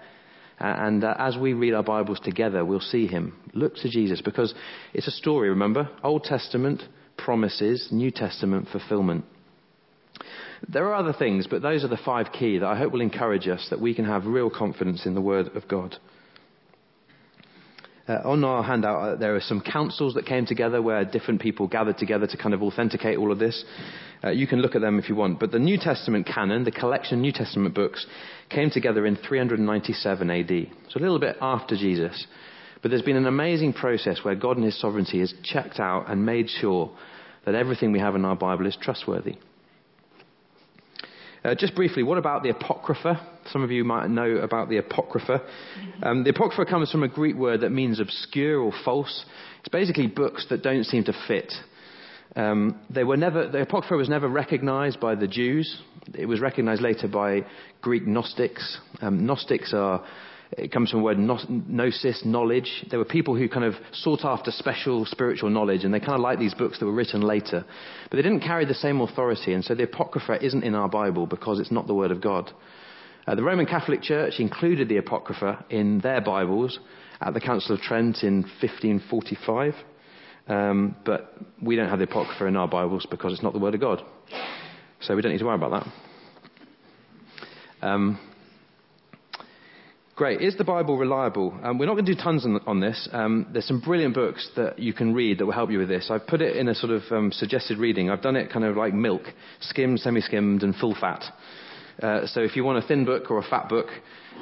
Uh, 0.59 0.65
and 0.65 1.03
uh, 1.03 1.15
as 1.17 1.37
we 1.37 1.53
read 1.53 1.73
our 1.73 1.83
Bibles 1.83 2.19
together, 2.19 2.63
we'll 2.63 2.79
see 2.79 3.07
him. 3.07 3.35
Look 3.53 3.75
to 3.77 3.89
Jesus 3.89 4.21
because 4.21 4.53
it's 4.93 5.07
a 5.07 5.11
story, 5.11 5.49
remember? 5.49 5.89
Old 6.03 6.23
Testament, 6.23 6.81
promises, 7.17 7.87
New 7.91 8.11
Testament, 8.11 8.67
fulfillment. 8.71 9.25
There 10.67 10.85
are 10.85 10.95
other 10.95 11.13
things, 11.13 11.47
but 11.49 11.61
those 11.61 11.83
are 11.83 11.89
the 11.89 11.97
five 11.97 12.27
key 12.31 12.59
that 12.59 12.67
I 12.67 12.77
hope 12.77 12.93
will 12.93 13.01
encourage 13.01 13.47
us 13.47 13.67
that 13.69 13.81
we 13.81 13.93
can 13.93 14.05
have 14.05 14.25
real 14.25 14.49
confidence 14.49 15.05
in 15.05 15.15
the 15.15 15.21
Word 15.21 15.55
of 15.55 15.67
God. 15.67 15.97
Uh, 18.05 18.19
on 18.25 18.43
our 18.43 18.61
handout, 18.63 18.99
uh, 18.99 19.15
there 19.15 19.33
are 19.33 19.41
some 19.41 19.61
councils 19.61 20.13
that 20.13 20.25
came 20.25 20.45
together 20.45 20.81
where 20.81 21.05
different 21.05 21.39
people 21.39 21.67
gathered 21.67 21.97
together 21.97 22.27
to 22.27 22.35
kind 22.35 22.53
of 22.53 22.61
authenticate 22.61 23.17
all 23.17 23.31
of 23.31 23.39
this. 23.39 23.63
Uh, 24.21 24.29
you 24.29 24.45
can 24.45 24.61
look 24.61 24.75
at 24.75 24.81
them 24.81 24.99
if 24.99 25.07
you 25.07 25.15
want. 25.15 25.39
But 25.39 25.51
the 25.51 25.59
New 25.59 25.77
Testament 25.77 26.27
canon, 26.27 26.65
the 26.65 26.71
collection 26.71 27.19
of 27.19 27.21
New 27.21 27.31
Testament 27.31 27.73
books, 27.73 28.05
came 28.49 28.69
together 28.69 29.05
in 29.05 29.15
397 29.15 30.29
AD. 30.29 30.49
So 30.89 30.99
a 30.99 31.01
little 31.01 31.19
bit 31.19 31.37
after 31.39 31.77
Jesus. 31.77 32.27
But 32.81 32.89
there's 32.91 33.01
been 33.01 33.15
an 33.15 33.25
amazing 33.25 33.71
process 33.71 34.19
where 34.23 34.35
God 34.35 34.57
in 34.57 34.63
His 34.63 34.79
sovereignty 34.79 35.21
has 35.21 35.33
checked 35.41 35.79
out 35.79 36.09
and 36.09 36.25
made 36.25 36.49
sure 36.49 36.91
that 37.45 37.55
everything 37.55 37.93
we 37.93 37.99
have 37.99 38.15
in 38.15 38.25
our 38.25 38.35
Bible 38.35 38.65
is 38.67 38.77
trustworthy. 38.81 39.37
Uh, 41.43 41.53
just 41.53 41.75
briefly, 41.75 42.03
what 42.03 42.17
about 42.17 42.41
the 42.41 42.49
Apocrypha? 42.49 43.19
Some 43.47 43.63
of 43.63 43.71
you 43.71 43.83
might 43.83 44.09
know 44.09 44.37
about 44.37 44.69
the 44.69 44.77
Apocrypha. 44.77 45.41
Um, 46.01 46.23
the 46.23 46.29
Apocrypha 46.29 46.69
comes 46.69 46.89
from 46.89 47.03
a 47.03 47.09
Greek 47.09 47.35
word 47.35 47.61
that 47.61 47.71
means 47.71 47.99
obscure 47.99 48.61
or 48.61 48.71
false. 48.85 49.25
It's 49.59 49.67
basically 49.67 50.07
books 50.07 50.45
that 50.49 50.63
don't 50.63 50.85
seem 50.85 51.03
to 51.03 51.13
fit. 51.27 51.51
Um, 52.37 52.79
they 52.89 53.03
were 53.03 53.17
never, 53.17 53.49
the 53.49 53.61
Apocrypha 53.61 53.95
was 53.95 54.07
never 54.07 54.29
recognized 54.29 55.01
by 55.01 55.15
the 55.15 55.27
Jews. 55.27 55.81
It 56.15 56.27
was 56.27 56.39
recognized 56.39 56.81
later 56.81 57.09
by 57.09 57.41
Greek 57.81 58.07
Gnostics. 58.07 58.77
Um, 59.01 59.25
Gnostics 59.25 59.73
are, 59.73 60.01
it 60.57 60.71
comes 60.71 60.91
from 60.91 60.99
the 60.99 61.03
word 61.03 61.17
gnosis, 61.19 62.23
knowledge. 62.25 62.85
There 62.89 62.99
were 62.99 63.05
people 63.05 63.35
who 63.35 63.49
kind 63.49 63.65
of 63.65 63.75
sought 63.91 64.23
after 64.23 64.51
special 64.51 65.05
spiritual 65.05 65.49
knowledge, 65.49 65.83
and 65.83 65.93
they 65.93 65.99
kind 65.99 66.13
of 66.13 66.19
liked 66.19 66.39
these 66.39 66.53
books 66.53 66.79
that 66.79 66.85
were 66.85 66.93
written 66.93 67.21
later. 67.21 67.65
But 68.09 68.17
they 68.17 68.21
didn't 68.21 68.41
carry 68.41 68.65
the 68.65 68.73
same 68.73 69.01
authority, 69.01 69.53
and 69.53 69.63
so 69.63 69.75
the 69.75 69.83
Apocrypha 69.83 70.43
isn't 70.43 70.63
in 70.63 70.75
our 70.75 70.89
Bible 70.89 71.25
because 71.25 71.59
it's 71.59 71.71
not 71.71 71.87
the 71.87 71.93
Word 71.93 72.11
of 72.11 72.21
God. 72.21 72.51
Uh, 73.25 73.35
the 73.35 73.43
Roman 73.43 73.65
Catholic 73.65 74.01
Church 74.01 74.35
included 74.39 74.89
the 74.89 74.97
Apocrypha 74.97 75.65
in 75.69 75.99
their 76.01 76.21
Bibles 76.21 76.79
at 77.21 77.33
the 77.33 77.39
Council 77.39 77.75
of 77.75 77.81
Trent 77.81 78.23
in 78.23 78.43
1545. 78.61 79.73
Um, 80.45 80.97
but 81.05 81.35
we 81.61 81.77
don't 81.77 81.89
have 81.89 81.99
the 81.99 82.05
Apocrypha 82.05 82.45
in 82.45 82.57
our 82.57 82.67
Bibles 82.67 83.07
because 83.09 83.31
it's 83.31 83.43
not 83.43 83.53
the 83.53 83.59
Word 83.59 83.75
of 83.75 83.81
God. 83.81 84.03
So 84.99 85.15
we 85.15 85.21
don't 85.21 85.31
need 85.31 85.39
to 85.39 85.45
worry 85.45 85.55
about 85.55 85.85
that. 87.81 87.87
Um, 87.87 88.19
great. 90.15 90.41
Is 90.41 90.57
the 90.57 90.63
Bible 90.63 90.97
reliable? 90.97 91.57
Um, 91.63 91.77
we're 91.77 91.85
not 91.85 91.93
going 91.93 92.05
to 92.05 92.15
do 92.15 92.21
tons 92.21 92.45
on, 92.45 92.59
on 92.67 92.79
this. 92.79 93.09
Um, 93.11 93.47
there's 93.51 93.67
some 93.67 93.79
brilliant 93.79 94.13
books 94.13 94.49
that 94.55 94.79
you 94.79 94.93
can 94.93 95.13
read 95.13 95.39
that 95.39 95.45
will 95.45 95.53
help 95.53 95.71
you 95.71 95.79
with 95.79 95.89
this. 95.89 96.09
I've 96.11 96.27
put 96.27 96.41
it 96.41 96.55
in 96.55 96.67
a 96.67 96.75
sort 96.75 96.91
of 96.91 97.03
um, 97.11 97.31
suggested 97.31 97.77
reading. 97.77 98.09
I've 98.09 98.21
done 98.21 98.35
it 98.35 98.51
kind 98.51 98.65
of 98.65 98.77
like 98.77 98.93
milk, 98.93 99.23
skimmed, 99.59 99.99
semi-skimmed, 99.99 100.63
and 100.63 100.75
full 100.75 100.95
fat. 100.99 101.23
Uh, 102.01 102.25
so 102.27 102.41
if 102.41 102.55
you 102.55 102.63
want 102.63 102.83
a 102.83 102.87
thin 102.87 103.05
book 103.05 103.29
or 103.29 103.39
a 103.39 103.43
fat 103.43 103.69
book, 103.69 103.87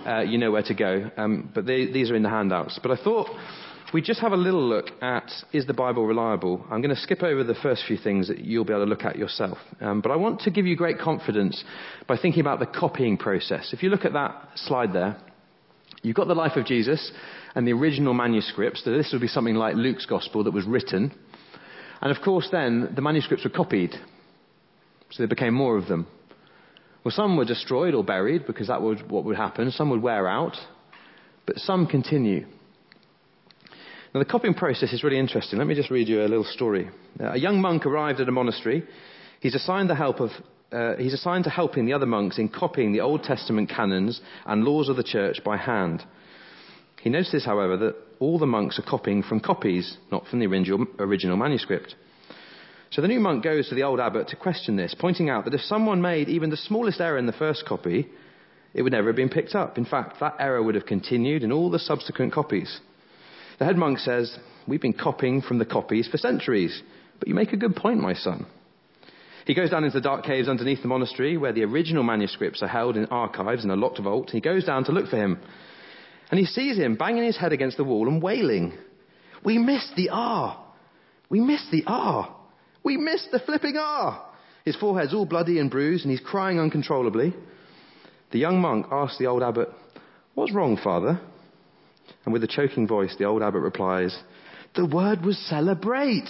uh, 0.06 0.22
you 0.22 0.38
know 0.38 0.52
where 0.52 0.64
to 0.64 0.74
go. 0.74 1.10
Um, 1.18 1.52
but 1.54 1.66
they, 1.66 1.92
these 1.92 2.10
are 2.12 2.16
in 2.16 2.24
the 2.24 2.30
handouts. 2.30 2.80
But 2.82 2.92
I 2.92 3.04
thought 3.04 3.28
we'd 3.94 4.06
just 4.06 4.22
have 4.22 4.32
a 4.32 4.38
little 4.38 4.68
look 4.68 4.88
at 5.02 5.30
is 5.52 5.68
the 5.68 5.74
Bible 5.74 6.06
reliable? 6.06 6.66
I'm 6.72 6.82
going 6.82 6.96
to 6.96 7.02
skip 7.02 7.24
over 7.24 7.44
the 7.44 7.56
first 7.56 7.84
few 7.88 7.98
things 7.98 8.28
that 8.30 8.40
you'll 8.40 8.66
be 8.66 8.74
able 8.74 8.86
to 8.86 8.90
look 8.90 9.04
at 9.04 9.18
yourself. 9.18 9.58
Um, 9.82 10.02
but 10.02 10.12
I 10.12 10.16
want 10.16 10.42
to 10.42 10.52
give 10.52 10.66
you 10.66 10.76
great 10.76 10.98
confidence 10.98 11.64
by 12.08 12.18
thinking 12.18 12.42
about 12.42 12.60
the 12.60 12.68
copying 12.68 13.18
process. 13.18 13.74
If 13.74 13.84
you 13.84 13.90
look 13.90 14.06
at 14.06 14.14
that 14.14 14.50
slide 14.56 14.94
there, 14.94 15.18
you've 16.02 16.16
got 16.16 16.28
the 16.28 16.36
life 16.36 16.56
of 16.56 16.66
Jesus 16.66 17.12
and 17.56 17.68
the 17.68 17.74
original 17.74 18.14
manuscripts. 18.14 18.84
So 18.84 18.92
this 18.92 19.10
would 19.12 19.22
be 19.22 19.28
something 19.28 19.56
like 19.56 19.76
Luke's 19.76 20.06
Gospel 20.06 20.44
that 20.44 20.54
was 20.54 20.66
written. 20.66 21.14
And 22.02 22.16
of 22.16 22.24
course, 22.24 22.50
then 22.52 22.94
the 22.96 23.02
manuscripts 23.02 23.44
were 23.44 23.52
copied. 23.52 23.92
So 25.12 25.18
there 25.18 25.28
became 25.28 25.54
more 25.54 25.78
of 25.78 25.88
them. 25.88 26.08
Well, 27.04 27.12
some 27.12 27.36
were 27.36 27.46
destroyed 27.46 27.94
or 27.94 28.04
buried 28.04 28.46
because 28.46 28.68
that 28.68 28.82
was 28.82 29.00
what 29.08 29.26
would 29.26 29.36
happen. 29.36 29.72
Some 29.72 29.90
would 29.90 30.02
wear 30.02 30.28
out, 30.28 30.56
but 31.46 31.58
some 31.58 31.88
continue. 31.88 32.46
Now, 34.14 34.20
the 34.20 34.26
copying 34.26 34.54
process 34.54 34.92
is 34.94 35.04
really 35.04 35.18
interesting. 35.18 35.58
Let 35.58 35.68
me 35.68 35.76
just 35.76 35.90
read 35.90 36.08
you 36.08 36.22
a 36.22 36.28
little 36.28 36.44
story. 36.44 36.90
A 37.20 37.38
young 37.38 37.62
monk 37.62 37.86
arrived 37.86 38.20
at 38.20 38.28
a 38.28 38.32
monastery. 38.32 38.84
He's 39.40 39.56
assigned 39.56 39.90
the 39.90 39.96
help 39.96 40.20
of 40.20 40.32
uh, 40.72 40.96
he's 40.96 41.14
assigned 41.14 41.44
to 41.44 41.50
helping 41.50 41.86
the 41.86 41.94
other 41.94 42.06
monks 42.06 42.38
in 42.38 42.50
copying 42.50 42.94
the 42.94 43.02
Old 43.02 43.24
Testament 43.24 43.70
canons 43.70 44.22
and 44.46 44.64
laws 44.64 44.90
of 44.90 44.96
the 44.96 45.04
church 45.04 45.44
by 45.44 45.58
hand. 45.58 46.04
He 47.02 47.10
notices, 47.10 47.46
however, 47.46 47.78
that 47.78 47.96
all 48.20 48.38
the 48.40 48.46
monks 48.46 48.78
are 48.80 48.84
copying 48.84 49.24
from 49.24 49.40
copies, 49.40 49.98
not 50.12 50.28
from 50.28 50.40
the 50.40 50.46
original, 50.46 50.86
original 51.00 51.36
manuscript. 51.36 51.96
So 52.92 53.02
the 53.02 53.08
new 53.08 53.20
monk 53.20 53.44
goes 53.44 53.70
to 53.70 53.76
the 53.76 53.84
old 53.84 54.00
abbot 54.00 54.28
to 54.30 54.36
question 54.36 54.76
this, 54.76 54.96
pointing 54.98 55.30
out 55.30 55.46
that 55.46 55.54
if 55.54 55.62
someone 55.62 56.02
made 56.02 56.30
even 56.30 56.50
the 56.50 56.58
smallest 56.58 57.02
error 57.02 57.18
in 57.18 57.26
the 57.26 57.32
first 57.32 57.66
copy, 57.66 58.08
it 58.74 58.82
would 58.82 58.92
never 58.92 59.08
have 59.08 59.16
been 59.16 59.30
picked 59.30 59.56
up. 59.56 59.78
In 59.78 59.86
fact, 59.86 60.20
that 60.20 60.36
error 60.40 60.62
would 60.62 60.76
have 60.76 60.86
continued 60.86 61.44
in 61.44 61.52
all 61.52 61.72
the 61.72 61.80
subsequent 61.80 62.34
copies. 62.34 62.80
The 63.60 63.66
head 63.66 63.78
monk 63.78 64.00
says, 64.00 64.38
We've 64.68 64.82
been 64.82 64.94
copying 64.94 65.42
from 65.42 65.58
the 65.58 65.66
copies 65.66 66.08
for 66.08 66.18
centuries, 66.18 66.82
but 67.20 67.28
you 67.28 67.34
make 67.34 67.54
a 67.54 67.58
good 67.58 67.76
point, 67.76 68.00
my 68.00 68.14
son. 68.14 68.46
He 69.46 69.54
goes 69.54 69.70
down 69.70 69.84
into 69.84 69.98
the 69.98 70.02
dark 70.02 70.24
caves 70.24 70.48
underneath 70.48 70.82
the 70.82 70.88
monastery 70.88 71.38
where 71.38 71.54
the 71.54 71.64
original 71.64 72.04
manuscripts 72.04 72.62
are 72.62 72.68
held 72.68 72.98
in 72.98 73.06
archives 73.08 73.64
in 73.64 73.72
a 73.72 73.76
locked 73.76 74.00
vault. 74.00 74.30
He 74.30 74.42
goes 74.42 74.66
down 74.66 74.84
to 74.86 74.92
look 74.92 75.08
for 75.08 75.18
him. 75.18 75.40
And 76.30 76.40
he 76.40 76.46
sees 76.46 76.78
him 76.78 76.96
banging 76.96 77.24
his 77.24 77.38
head 77.38 77.52
against 77.52 77.78
the 77.78 77.84
wall 77.84 78.08
and 78.08 78.22
wailing, 78.22 78.74
We 79.44 79.58
missed 79.58 79.96
the 79.96 80.10
R! 80.12 80.64
We 81.30 81.40
missed 81.40 81.72
the 81.72 81.84
R! 81.88 82.36
We 82.84 82.98
missed 82.98 83.30
the 83.32 83.40
flipping 83.40 83.78
R! 83.78 84.26
His 84.64 84.76
forehead's 84.76 85.14
all 85.14 85.26
bloody 85.26 85.60
and 85.60 85.72
bruised, 85.72 86.06
and 86.06 86.12
he's 86.12 86.26
crying 86.26 86.60
uncontrollably. 86.60 87.34
The 88.32 88.40
young 88.40 88.62
monk 88.62 88.86
asks 88.92 89.18
the 89.18 89.26
old 89.26 89.44
abbot, 89.44 89.70
What's 90.36 90.54
wrong, 90.54 90.78
father? 90.82 91.20
And 92.24 92.34
with 92.34 92.44
a 92.44 92.48
choking 92.48 92.88
voice, 92.88 93.16
the 93.18 93.26
old 93.26 93.42
abbot 93.42 93.62
replies, 93.62 94.18
The 94.76 94.86
word 94.86 95.26
was 95.26 95.38
celebrate! 95.50 96.30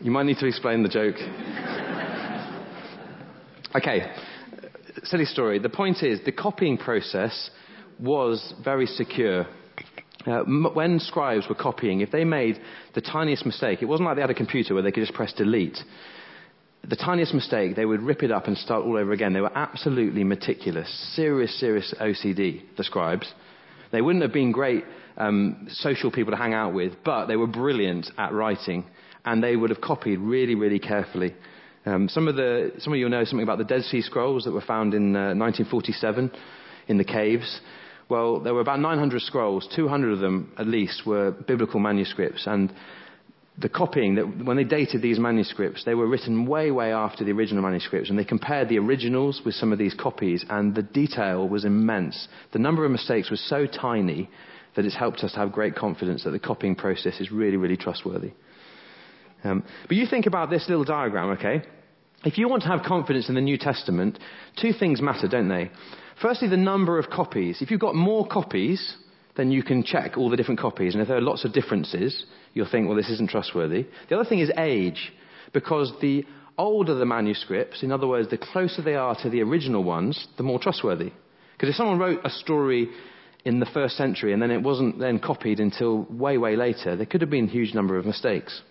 You 0.00 0.10
might 0.10 0.26
need 0.26 0.38
to 0.38 0.46
explain 0.46 0.82
the 0.82 0.88
joke. 0.88 1.16
okay, 3.74 4.12
silly 5.04 5.24
story. 5.24 5.58
The 5.58 5.68
point 5.68 6.02
is, 6.02 6.20
the 6.24 6.32
copying 6.32 6.78
process 6.78 7.50
was 7.98 8.54
very 8.62 8.86
secure. 8.86 9.46
Uh, 10.26 10.42
when 10.74 11.00
scribes 11.00 11.48
were 11.48 11.54
copying, 11.54 12.00
if 12.00 12.10
they 12.10 12.24
made 12.24 12.60
the 12.94 13.00
tiniest 13.00 13.46
mistake, 13.46 13.82
it 13.82 13.86
wasn't 13.86 14.06
like 14.06 14.16
they 14.16 14.20
had 14.20 14.30
a 14.30 14.34
computer 14.34 14.74
where 14.74 14.82
they 14.82 14.92
could 14.92 15.02
just 15.02 15.14
press 15.14 15.32
delete. 15.32 15.78
The 16.88 16.96
tiniest 16.96 17.34
mistake, 17.34 17.74
they 17.74 17.84
would 17.84 18.02
rip 18.02 18.22
it 18.22 18.30
up 18.30 18.46
and 18.46 18.56
start 18.56 18.84
all 18.84 18.96
over 18.96 19.12
again. 19.12 19.32
They 19.32 19.40
were 19.40 19.56
absolutely 19.56 20.22
meticulous, 20.22 20.88
serious, 21.14 21.58
serious 21.58 21.92
OCD, 22.00 22.62
the 22.76 22.84
scribes. 22.84 23.32
They 23.90 24.00
wouldn't 24.00 24.22
have 24.22 24.32
been 24.32 24.52
great 24.52 24.84
um, 25.16 25.66
social 25.70 26.12
people 26.12 26.30
to 26.30 26.36
hang 26.36 26.54
out 26.54 26.72
with, 26.72 26.92
but 27.04 27.26
they 27.26 27.36
were 27.36 27.46
brilliant 27.46 28.10
at 28.16 28.32
writing, 28.32 28.84
and 29.28 29.42
they 29.42 29.56
would 29.56 29.70
have 29.70 29.80
copied 29.80 30.18
really, 30.18 30.54
really 30.54 30.78
carefully. 30.78 31.34
Um, 31.84 32.08
some 32.08 32.28
of 32.28 32.36
the, 32.36 32.72
some 32.78 32.94
of 32.94 32.98
you 32.98 33.08
know 33.08 33.24
something 33.24 33.42
about 33.42 33.58
the 33.58 33.64
Dead 33.64 33.82
Sea 33.82 34.00
Scrolls 34.00 34.44
that 34.44 34.52
were 34.52 34.62
found 34.62 34.94
in 34.94 35.14
uh, 35.14 35.34
1947 35.34 36.30
in 36.88 36.96
the 36.96 37.04
caves. 37.04 37.60
Well, 38.08 38.40
there 38.40 38.54
were 38.54 38.62
about 38.62 38.80
900 38.80 39.20
scrolls. 39.20 39.68
200 39.76 40.12
of 40.12 40.18
them, 40.20 40.52
at 40.56 40.66
least, 40.66 41.06
were 41.06 41.30
biblical 41.30 41.78
manuscripts. 41.78 42.46
And 42.46 42.72
the 43.58 43.68
copying, 43.68 44.14
that 44.14 44.44
when 44.46 44.56
they 44.56 44.64
dated 44.64 45.02
these 45.02 45.18
manuscripts, 45.18 45.84
they 45.84 45.94
were 45.94 46.06
written 46.06 46.46
way, 46.46 46.70
way 46.70 46.90
after 46.92 47.22
the 47.22 47.32
original 47.32 47.62
manuscripts. 47.62 48.08
And 48.08 48.18
they 48.18 48.24
compared 48.24 48.70
the 48.70 48.78
originals 48.78 49.42
with 49.44 49.54
some 49.54 49.72
of 49.72 49.78
these 49.78 49.94
copies. 49.94 50.42
And 50.48 50.74
the 50.74 50.82
detail 50.82 51.46
was 51.46 51.66
immense. 51.66 52.28
The 52.52 52.60
number 52.60 52.86
of 52.86 52.90
mistakes 52.90 53.30
was 53.30 53.40
so 53.40 53.66
tiny 53.66 54.30
that 54.74 54.86
it's 54.86 54.96
helped 54.96 55.20
us 55.20 55.32
to 55.32 55.38
have 55.38 55.52
great 55.52 55.74
confidence 55.74 56.24
that 56.24 56.30
the 56.30 56.38
copying 56.38 56.76
process 56.76 57.20
is 57.20 57.30
really, 57.30 57.58
really 57.58 57.76
trustworthy. 57.76 58.32
Um, 59.44 59.64
but 59.86 59.96
you 59.96 60.06
think 60.06 60.26
about 60.26 60.50
this 60.50 60.66
little 60.68 60.84
diagram, 60.84 61.30
okay? 61.30 61.62
If 62.24 62.38
you 62.38 62.48
want 62.48 62.62
to 62.64 62.68
have 62.68 62.82
confidence 62.82 63.28
in 63.28 63.34
the 63.34 63.40
New 63.40 63.58
Testament, 63.58 64.18
two 64.60 64.72
things 64.72 65.00
matter, 65.00 65.28
don't 65.28 65.48
they? 65.48 65.70
Firstly, 66.20 66.48
the 66.48 66.56
number 66.56 66.98
of 66.98 67.10
copies. 67.10 67.62
If 67.62 67.70
you've 67.70 67.80
got 67.80 67.94
more 67.94 68.26
copies, 68.26 68.96
then 69.36 69.52
you 69.52 69.62
can 69.62 69.84
check 69.84 70.16
all 70.16 70.28
the 70.28 70.36
different 70.36 70.58
copies. 70.58 70.94
And 70.94 71.02
if 71.02 71.08
there 71.08 71.16
are 71.16 71.22
lots 71.22 71.44
of 71.44 71.52
differences, 71.52 72.26
you'll 72.54 72.68
think, 72.68 72.88
well, 72.88 72.96
this 72.96 73.10
isn't 73.10 73.30
trustworthy. 73.30 73.86
The 74.08 74.16
other 74.16 74.28
thing 74.28 74.40
is 74.40 74.50
age, 74.58 75.12
because 75.52 75.92
the 76.00 76.24
older 76.58 76.94
the 76.94 77.06
manuscripts, 77.06 77.84
in 77.84 77.92
other 77.92 78.08
words, 78.08 78.30
the 78.30 78.38
closer 78.38 78.82
they 78.82 78.96
are 78.96 79.16
to 79.22 79.30
the 79.30 79.42
original 79.42 79.84
ones, 79.84 80.26
the 80.36 80.42
more 80.42 80.58
trustworthy. 80.58 81.12
Because 81.52 81.68
if 81.68 81.76
someone 81.76 82.00
wrote 82.00 82.20
a 82.24 82.30
story 82.30 82.88
in 83.44 83.60
the 83.60 83.66
first 83.66 83.96
century 83.96 84.32
and 84.32 84.42
then 84.42 84.50
it 84.50 84.62
wasn't 84.62 84.98
then 84.98 85.20
copied 85.20 85.60
until 85.60 86.02
way, 86.10 86.36
way 86.36 86.56
later, 86.56 86.96
there 86.96 87.06
could 87.06 87.20
have 87.20 87.30
been 87.30 87.46
a 87.46 87.50
huge 87.50 87.74
number 87.74 87.96
of 87.96 88.04
mistakes 88.04 88.62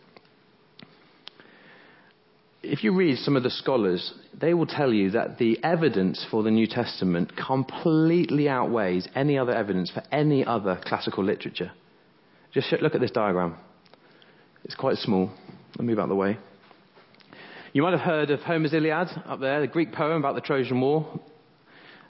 if 2.69 2.83
you 2.83 2.91
read 2.93 3.17
some 3.19 3.35
of 3.35 3.43
the 3.43 3.49
scholars, 3.49 4.13
they 4.39 4.53
will 4.53 4.65
tell 4.65 4.91
you 4.91 5.11
that 5.11 5.37
the 5.37 5.57
evidence 5.63 6.25
for 6.29 6.43
the 6.43 6.51
New 6.51 6.67
Testament 6.67 7.31
completely 7.35 8.49
outweighs 8.49 9.07
any 9.15 9.37
other 9.37 9.53
evidence 9.53 9.89
for 9.89 10.03
any 10.11 10.45
other 10.45 10.79
classical 10.83 11.23
literature. 11.23 11.71
Just 12.53 12.73
look 12.81 12.93
at 12.93 13.01
this 13.01 13.11
diagram. 13.11 13.55
It's 14.63 14.75
quite 14.75 14.97
small. 14.97 15.31
Let 15.77 15.79
me 15.79 15.85
move 15.87 15.99
out 15.99 16.03
of 16.03 16.09
the 16.09 16.15
way. 16.15 16.37
You 17.71 17.83
might 17.83 17.91
have 17.91 18.01
heard 18.01 18.31
of 18.31 18.41
Homer's 18.41 18.73
Iliad 18.73 19.09
up 19.25 19.39
there, 19.39 19.61
the 19.61 19.67
Greek 19.67 19.93
poem 19.93 20.17
about 20.17 20.35
the 20.35 20.41
Trojan 20.41 20.81
War. 20.81 21.19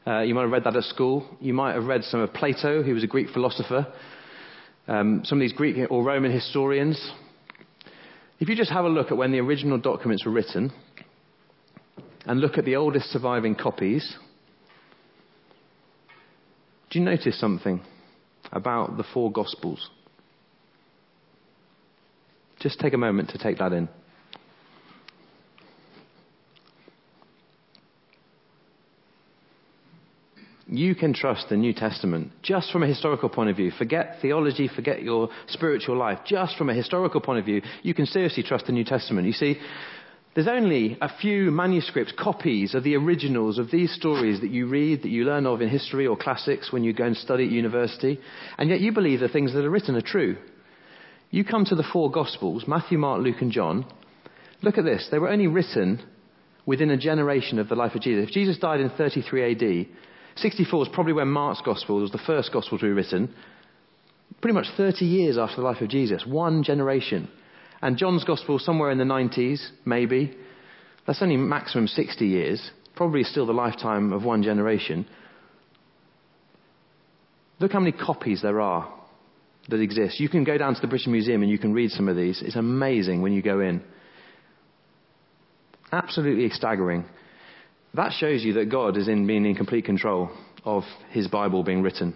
Uh, 0.05 0.21
you 0.21 0.33
might 0.33 0.41
have 0.41 0.51
read 0.51 0.63
that 0.63 0.75
at 0.75 0.83
school. 0.85 1.37
You 1.39 1.53
might 1.53 1.75
have 1.75 1.85
read 1.85 2.03
some 2.03 2.21
of 2.21 2.33
Plato, 2.33 2.81
who 2.81 2.93
was 2.93 3.03
a 3.03 3.07
Greek 3.07 3.29
philosopher. 3.29 3.87
Um, 4.87 5.21
some 5.25 5.37
of 5.37 5.41
these 5.41 5.53
Greek 5.53 5.75
or 5.91 6.03
Roman 6.03 6.31
historians 6.31 7.11
if 8.39 8.49
you 8.49 8.55
just 8.55 8.71
have 8.71 8.85
a 8.85 8.89
look 8.89 9.11
at 9.11 9.17
when 9.17 9.31
the 9.31 9.39
original 9.39 9.77
documents 9.77 10.25
were 10.25 10.31
written 10.31 10.71
and 12.25 12.39
look 12.39 12.57
at 12.57 12.65
the 12.65 12.75
oldest 12.75 13.09
surviving 13.11 13.55
copies, 13.55 14.15
do 16.89 16.99
you 16.99 17.05
notice 17.05 17.39
something 17.39 17.81
about 18.51 18.97
the 18.97 19.03
four 19.13 19.31
Gospels? 19.31 19.89
Just 22.59 22.79
take 22.79 22.93
a 22.93 22.97
moment 22.97 23.29
to 23.29 23.37
take 23.37 23.57
that 23.57 23.73
in. 23.73 23.89
You 30.69 30.95
can 30.95 31.13
trust 31.13 31.47
the 31.49 31.57
New 31.57 31.73
Testament 31.73 32.31
just 32.41 32.71
from 32.71 32.83
a 32.83 32.87
historical 32.87 33.29
point 33.29 33.49
of 33.49 33.55
view. 33.55 33.71
Forget 33.71 34.17
theology, 34.21 34.67
forget 34.67 35.01
your 35.01 35.29
spiritual 35.47 35.97
life. 35.97 36.19
Just 36.25 36.57
from 36.57 36.69
a 36.69 36.73
historical 36.73 37.21
point 37.21 37.39
of 37.39 37.45
view, 37.45 37.61
you 37.83 37.93
can 37.93 38.05
seriously 38.05 38.43
trust 38.43 38.65
the 38.65 38.73
New 38.73 38.83
Testament. 38.83 39.27
You 39.27 39.33
see, 39.33 39.59
there's 40.35 40.47
only 40.47 40.97
a 41.01 41.09
few 41.19 41.51
manuscripts, 41.51 42.13
copies 42.17 42.75
of 42.75 42.83
the 42.83 42.95
originals 42.95 43.57
of 43.57 43.71
these 43.71 43.93
stories 43.93 44.41
that 44.41 44.51
you 44.51 44.67
read, 44.67 45.03
that 45.03 45.09
you 45.09 45.23
learn 45.23 45.47
of 45.47 45.61
in 45.61 45.69
history 45.69 46.05
or 46.05 46.17
classics 46.17 46.71
when 46.71 46.83
you 46.83 46.93
go 46.93 47.05
and 47.05 47.17
study 47.17 47.45
at 47.45 47.51
university, 47.51 48.19
and 48.57 48.69
yet 48.69 48.81
you 48.81 48.91
believe 48.91 49.19
the 49.19 49.29
things 49.29 49.53
that 49.53 49.65
are 49.65 49.69
written 49.69 49.95
are 49.95 50.01
true. 50.01 50.37
You 51.31 51.43
come 51.43 51.65
to 51.65 51.75
the 51.75 51.87
four 51.91 52.11
Gospels 52.11 52.65
Matthew, 52.67 52.97
Mark, 52.97 53.21
Luke, 53.21 53.41
and 53.41 53.51
John. 53.51 53.85
Look 54.61 54.77
at 54.77 54.85
this. 54.85 55.07
They 55.09 55.19
were 55.19 55.29
only 55.29 55.47
written 55.47 56.03
within 56.65 56.91
a 56.91 56.97
generation 56.97 57.57
of 57.57 57.69
the 57.69 57.75
life 57.75 57.95
of 57.95 58.01
Jesus. 58.01 58.27
If 58.27 58.33
Jesus 58.33 58.57
died 58.57 58.81
in 58.81 58.89
33 58.91 59.53
AD, 59.53 59.87
64 60.37 60.83
is 60.83 60.89
probably 60.93 61.13
when 61.13 61.27
Mark's 61.27 61.61
Gospel 61.61 62.01
was 62.01 62.11
the 62.11 62.17
first 62.17 62.51
Gospel 62.51 62.77
to 62.77 62.85
be 62.85 62.91
written. 62.91 63.33
Pretty 64.41 64.53
much 64.53 64.67
30 64.75 65.05
years 65.05 65.37
after 65.37 65.57
the 65.57 65.61
life 65.61 65.81
of 65.81 65.89
Jesus. 65.89 66.25
One 66.25 66.63
generation. 66.63 67.29
And 67.81 67.97
John's 67.97 68.23
Gospel 68.23 68.59
somewhere 68.59 68.91
in 68.91 68.97
the 68.97 69.03
90s, 69.03 69.65
maybe. 69.85 70.35
That's 71.05 71.21
only 71.21 71.37
maximum 71.37 71.87
60 71.87 72.25
years. 72.25 72.71
Probably 72.95 73.23
still 73.23 73.45
the 73.45 73.53
lifetime 73.53 74.11
of 74.13 74.23
one 74.23 74.43
generation. 74.43 75.07
Look 77.59 77.71
how 77.71 77.79
many 77.79 77.91
copies 77.91 78.41
there 78.41 78.61
are 78.61 78.93
that 79.69 79.81
exist. 79.81 80.19
You 80.19 80.29
can 80.29 80.43
go 80.43 80.57
down 80.57 80.75
to 80.75 80.81
the 80.81 80.87
British 80.87 81.07
Museum 81.07 81.41
and 81.41 81.51
you 81.51 81.57
can 81.57 81.73
read 81.73 81.91
some 81.91 82.07
of 82.07 82.15
these. 82.15 82.41
It's 82.41 82.55
amazing 82.55 83.21
when 83.21 83.33
you 83.33 83.41
go 83.41 83.59
in. 83.59 83.83
Absolutely 85.91 86.49
staggering. 86.49 87.05
That 87.97 88.13
shows 88.13 88.43
you 88.43 88.53
that 88.53 88.69
God 88.69 88.95
is 88.95 89.07
in 89.07 89.25
being 89.25 89.43
in 89.43 89.55
complete 89.55 89.85
control 89.85 90.29
of 90.63 90.83
his 91.09 91.27
Bible 91.27 91.63
being 91.63 91.81
written. 91.81 92.15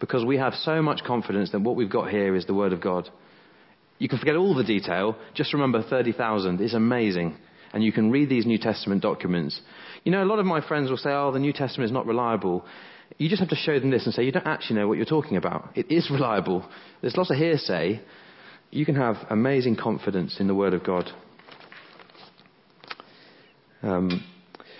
Because 0.00 0.24
we 0.24 0.38
have 0.38 0.54
so 0.54 0.80
much 0.80 1.04
confidence 1.04 1.52
that 1.52 1.60
what 1.60 1.76
we've 1.76 1.90
got 1.90 2.10
here 2.10 2.34
is 2.34 2.46
the 2.46 2.54
Word 2.54 2.72
of 2.72 2.80
God. 2.80 3.10
You 3.98 4.08
can 4.08 4.18
forget 4.18 4.36
all 4.36 4.54
the 4.54 4.64
detail, 4.64 5.16
just 5.34 5.52
remember 5.52 5.82
30,000. 5.82 6.62
It's 6.62 6.72
amazing. 6.72 7.36
And 7.74 7.84
you 7.84 7.92
can 7.92 8.10
read 8.10 8.30
these 8.30 8.46
New 8.46 8.56
Testament 8.56 9.02
documents. 9.02 9.60
You 10.02 10.12
know, 10.12 10.24
a 10.24 10.24
lot 10.24 10.38
of 10.38 10.46
my 10.46 10.66
friends 10.66 10.88
will 10.88 10.96
say, 10.96 11.10
oh, 11.10 11.30
the 11.30 11.38
New 11.38 11.52
Testament 11.52 11.84
is 11.84 11.92
not 11.92 12.06
reliable. 12.06 12.64
You 13.18 13.28
just 13.28 13.40
have 13.40 13.50
to 13.50 13.56
show 13.56 13.78
them 13.78 13.90
this 13.90 14.06
and 14.06 14.14
say, 14.14 14.24
you 14.24 14.32
don't 14.32 14.46
actually 14.46 14.76
know 14.76 14.88
what 14.88 14.96
you're 14.96 15.04
talking 15.04 15.36
about. 15.36 15.70
It 15.74 15.90
is 15.90 16.10
reliable. 16.10 16.66
There's 17.02 17.18
lots 17.18 17.30
of 17.30 17.36
hearsay. 17.36 18.00
You 18.70 18.86
can 18.86 18.94
have 18.94 19.16
amazing 19.28 19.76
confidence 19.76 20.40
in 20.40 20.46
the 20.46 20.54
Word 20.54 20.72
of 20.72 20.84
God. 20.84 21.10
Um, 23.82 24.24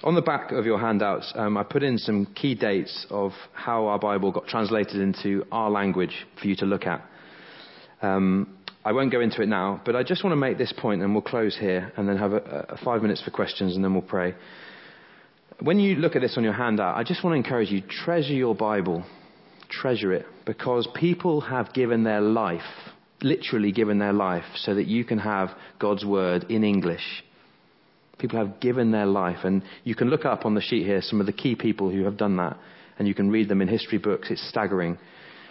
on 0.04 0.14
the 0.14 0.22
back 0.22 0.52
of 0.52 0.64
your 0.64 0.78
handouts, 0.78 1.32
um, 1.34 1.56
I 1.56 1.64
put 1.64 1.82
in 1.82 1.98
some 1.98 2.26
key 2.26 2.54
dates 2.54 3.06
of 3.10 3.32
how 3.52 3.86
our 3.86 3.98
Bible 3.98 4.30
got 4.30 4.46
translated 4.46 4.96
into 4.96 5.44
our 5.50 5.70
language 5.70 6.26
for 6.40 6.46
you 6.46 6.56
to 6.56 6.66
look 6.66 6.86
at. 6.86 7.04
Um, 8.00 8.58
I 8.84 8.92
won't 8.92 9.10
go 9.10 9.20
into 9.20 9.42
it 9.42 9.48
now, 9.48 9.82
but 9.84 9.96
I 9.96 10.04
just 10.04 10.22
want 10.22 10.32
to 10.32 10.36
make 10.36 10.56
this 10.56 10.72
point 10.72 11.02
and 11.02 11.12
we'll 11.12 11.22
close 11.22 11.56
here 11.58 11.92
and 11.96 12.08
then 12.08 12.16
have 12.16 12.32
a, 12.32 12.66
a 12.68 12.76
five 12.84 13.02
minutes 13.02 13.22
for 13.22 13.30
questions 13.30 13.74
and 13.74 13.84
then 13.84 13.92
we'll 13.92 14.02
pray. 14.02 14.34
When 15.60 15.80
you 15.80 15.96
look 15.96 16.14
at 16.14 16.22
this 16.22 16.36
on 16.36 16.44
your 16.44 16.52
handout, 16.52 16.96
I 16.96 17.02
just 17.02 17.24
want 17.24 17.34
to 17.34 17.36
encourage 17.36 17.70
you 17.70 17.82
treasure 17.82 18.34
your 18.34 18.54
Bible. 18.54 19.04
Treasure 19.68 20.12
it 20.12 20.26
because 20.46 20.88
people 20.94 21.40
have 21.40 21.74
given 21.74 22.04
their 22.04 22.20
life, 22.20 22.62
literally 23.20 23.72
given 23.72 23.98
their 23.98 24.12
life, 24.12 24.44
so 24.54 24.76
that 24.76 24.86
you 24.86 25.04
can 25.04 25.18
have 25.18 25.50
God's 25.80 26.04
Word 26.04 26.44
in 26.48 26.62
English. 26.62 27.24
People 28.18 28.38
have 28.38 28.60
given 28.60 28.90
their 28.90 29.06
life, 29.06 29.38
and 29.44 29.62
you 29.84 29.94
can 29.94 30.10
look 30.10 30.24
up 30.24 30.44
on 30.44 30.54
the 30.54 30.60
sheet 30.60 30.84
here 30.84 31.00
some 31.00 31.20
of 31.20 31.26
the 31.26 31.32
key 31.32 31.54
people 31.54 31.90
who 31.90 32.04
have 32.04 32.16
done 32.16 32.36
that, 32.36 32.56
and 32.98 33.06
you 33.06 33.14
can 33.14 33.30
read 33.30 33.48
them 33.48 33.62
in 33.62 33.68
history 33.68 33.98
books. 33.98 34.28
It's 34.30 34.46
staggering. 34.48 34.98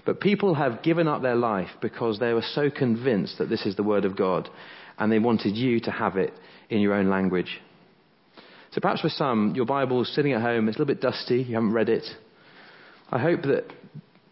But 0.05 0.19
people 0.19 0.53
have 0.55 0.83
given 0.83 1.07
up 1.07 1.21
their 1.21 1.35
life 1.35 1.69
because 1.81 2.19
they 2.19 2.33
were 2.33 2.45
so 2.53 2.69
convinced 2.69 3.37
that 3.37 3.49
this 3.49 3.65
is 3.65 3.75
the 3.75 3.83
Word 3.83 4.05
of 4.05 4.15
God, 4.17 4.49
and 4.97 5.11
they 5.11 5.19
wanted 5.19 5.55
you 5.55 5.79
to 5.81 5.91
have 5.91 6.17
it 6.17 6.33
in 6.69 6.79
your 6.81 6.93
own 6.93 7.09
language. 7.09 7.61
So 8.71 8.81
perhaps 8.81 9.01
for 9.01 9.09
some, 9.09 9.53
your 9.55 9.65
Bible 9.65 10.01
is 10.01 10.13
sitting 10.13 10.33
at 10.33 10.41
home, 10.41 10.67
it's 10.67 10.77
a 10.77 10.79
little 10.79 10.93
bit 10.93 11.01
dusty, 11.01 11.37
you 11.43 11.55
haven't 11.55 11.73
read 11.73 11.89
it. 11.89 12.05
I 13.09 13.19
hope 13.19 13.43
that 13.43 13.65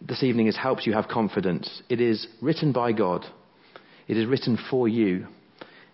this 0.02 0.24
evening 0.24 0.48
has 0.48 0.58
helped 0.58 0.86
you 0.86 0.94
have 0.94 1.08
confidence. 1.08 1.82
It 1.90 2.02
is 2.02 2.28
written 2.42 2.72
by 2.72 2.92
God, 2.92 3.26
it 4.08 4.18
is 4.18 4.28
written 4.28 4.58
for 4.70 4.88
you. 4.88 5.28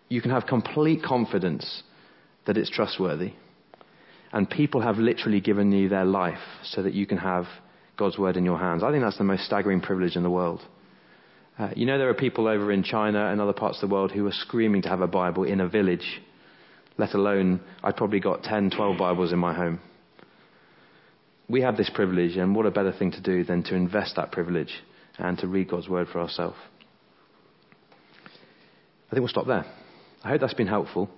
You 0.10 0.22
can 0.22 0.32
have 0.32 0.46
complete 0.46 1.04
confidence 1.04 1.84
that 2.46 2.58
it's 2.58 2.70
trustworthy. 2.70 3.34
And 4.34 4.50
people 4.50 4.82
have 4.82 4.98
literally 4.98 5.42
given 5.42 5.72
you 5.72 5.90
their 5.90 6.06
life 6.06 6.40
so 6.64 6.84
that 6.84 6.94
you 6.94 7.06
can 7.06 7.18
have 7.18 7.46
God's 7.98 8.18
word 8.18 8.38
in 8.38 8.46
your 8.46 8.58
hands. 8.58 8.84
I 8.84 8.92
think 8.92 9.04
that's 9.04 9.18
the 9.18 9.24
most 9.24 9.46
staggering 9.46 9.82
privilege 9.82 10.16
in 10.16 10.24
the 10.24 10.30
world. 10.30 10.62
Uh, 11.60 11.70
you 11.76 11.86
know, 11.86 11.98
there 11.98 12.10
are 12.10 12.14
people 12.14 12.48
over 12.48 12.72
in 12.72 12.84
China 12.84 13.30
and 13.32 13.42
other 13.42 13.54
parts 13.54 13.82
of 13.82 13.90
the 13.90 13.94
world 13.94 14.12
who 14.12 14.26
are 14.26 14.32
screaming 14.32 14.82
to 14.84 14.90
have 14.90 15.02
a 15.02 15.08
Bible 15.08 15.44
in 15.44 15.60
a 15.60 15.68
village 15.68 16.22
let 16.98 17.14
alone 17.14 17.62
I've 17.84 17.96
probably 17.96 18.20
got 18.20 18.44
10, 18.44 18.72
12 18.72 18.98
Bibles 18.98 19.34
in 19.34 19.40
my 19.40 19.54
home. 19.54 19.80
We 21.50 21.62
have 21.62 21.76
this 21.76 21.90
privilege, 21.94 22.38
and 22.38 22.56
what 22.56 22.66
a 22.66 22.72
better 22.72 22.94
thing 22.94 23.12
to 23.12 23.22
do 23.22 23.44
than 23.44 23.64
to 23.64 23.76
invest 23.76 24.16
that 24.16 24.32
privilege 24.32 24.72
and 25.18 25.38
to 25.40 25.48
read 25.48 25.70
God's 25.70 25.90
word 25.90 26.08
for 26.10 26.22
ourselves. 26.22 26.58
I 29.08 29.10
think 29.10 29.22
we'll 29.22 29.28
stop 29.28 29.48
there. 29.48 29.66
I 30.24 30.30
hope 30.30 30.42
that's 30.42 30.54
been 30.54 30.68
helpful. 30.68 31.10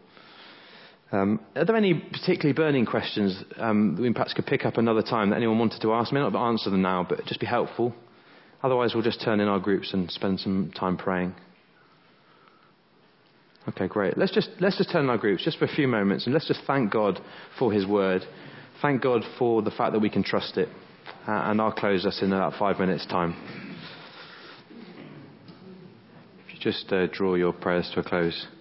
Um, 1.14 1.40
are 1.56 1.64
there 1.64 1.76
any 1.76 1.94
particularly 1.94 2.54
burning 2.54 2.88
questions 2.88 3.44
um, 3.58 3.96
that 3.96 4.02
we 4.02 4.12
perhaps 4.12 4.34
could 4.34 4.48
pick 4.48 4.66
up 4.66 4.78
another 4.78 5.04
time 5.04 5.30
that 5.30 5.36
anyone 5.36 5.60
wanted 5.60 5.80
to 5.84 5.94
ask? 5.94 6.12
I 6.12 6.16
may 6.16 6.22
not 6.22 6.36
answer 6.36 6.72
them 6.72 6.82
now, 6.82 7.06
but 7.08 7.24
just 7.26 7.40
be 7.40 7.46
helpful. 7.46 7.94
Otherwise, 8.64 8.96
we'll 8.96 9.04
just 9.04 9.22
turn 9.22 9.40
in 9.40 9.48
our 9.48 9.60
groups 9.60 9.94
and 9.94 10.10
spend 10.10 10.40
some 10.40 10.74
time 10.76 10.98
praying. 10.98 11.36
Okay, 13.70 13.88
great. 13.88 14.18
Let's 14.18 14.34
just, 14.34 14.50
let's 14.60 14.78
just 14.78 14.92
turn 14.92 15.04
in 15.04 15.10
our 15.12 15.20
groups 15.20 15.44
just 15.44 15.60
for 15.60 15.66
a 15.66 15.74
few 15.74 15.88
moments 15.88 16.26
and 16.26 16.34
let's 16.34 16.48
just 16.48 16.62
thank 16.66 16.92
God 16.92 17.20
for 17.60 17.72
His 17.72 17.86
word. 17.86 18.24
Thank 18.82 19.04
God 19.04 19.22
for 19.38 19.62
the 19.62 19.72
fact 19.72 19.94
that 19.94 20.00
we 20.00 20.10
can 20.10 20.24
trust 20.24 20.58
it. 20.58 20.68
Uh, 21.28 21.32
and 21.32 21.62
I'll 21.62 21.72
close 21.72 22.08
us 22.08 22.24
in 22.24 22.34
about 22.34 22.54
five 22.58 22.80
minutes' 22.80 23.06
time. 23.06 23.36
If 26.48 26.56
you 26.56 26.60
just 26.60 26.92
uh, 26.92 27.06
draw 27.06 27.36
your 27.36 27.54
prayers 27.54 27.92
to 27.94 28.00
a 28.00 28.04
close. 28.04 28.48
Uh, 28.48 28.60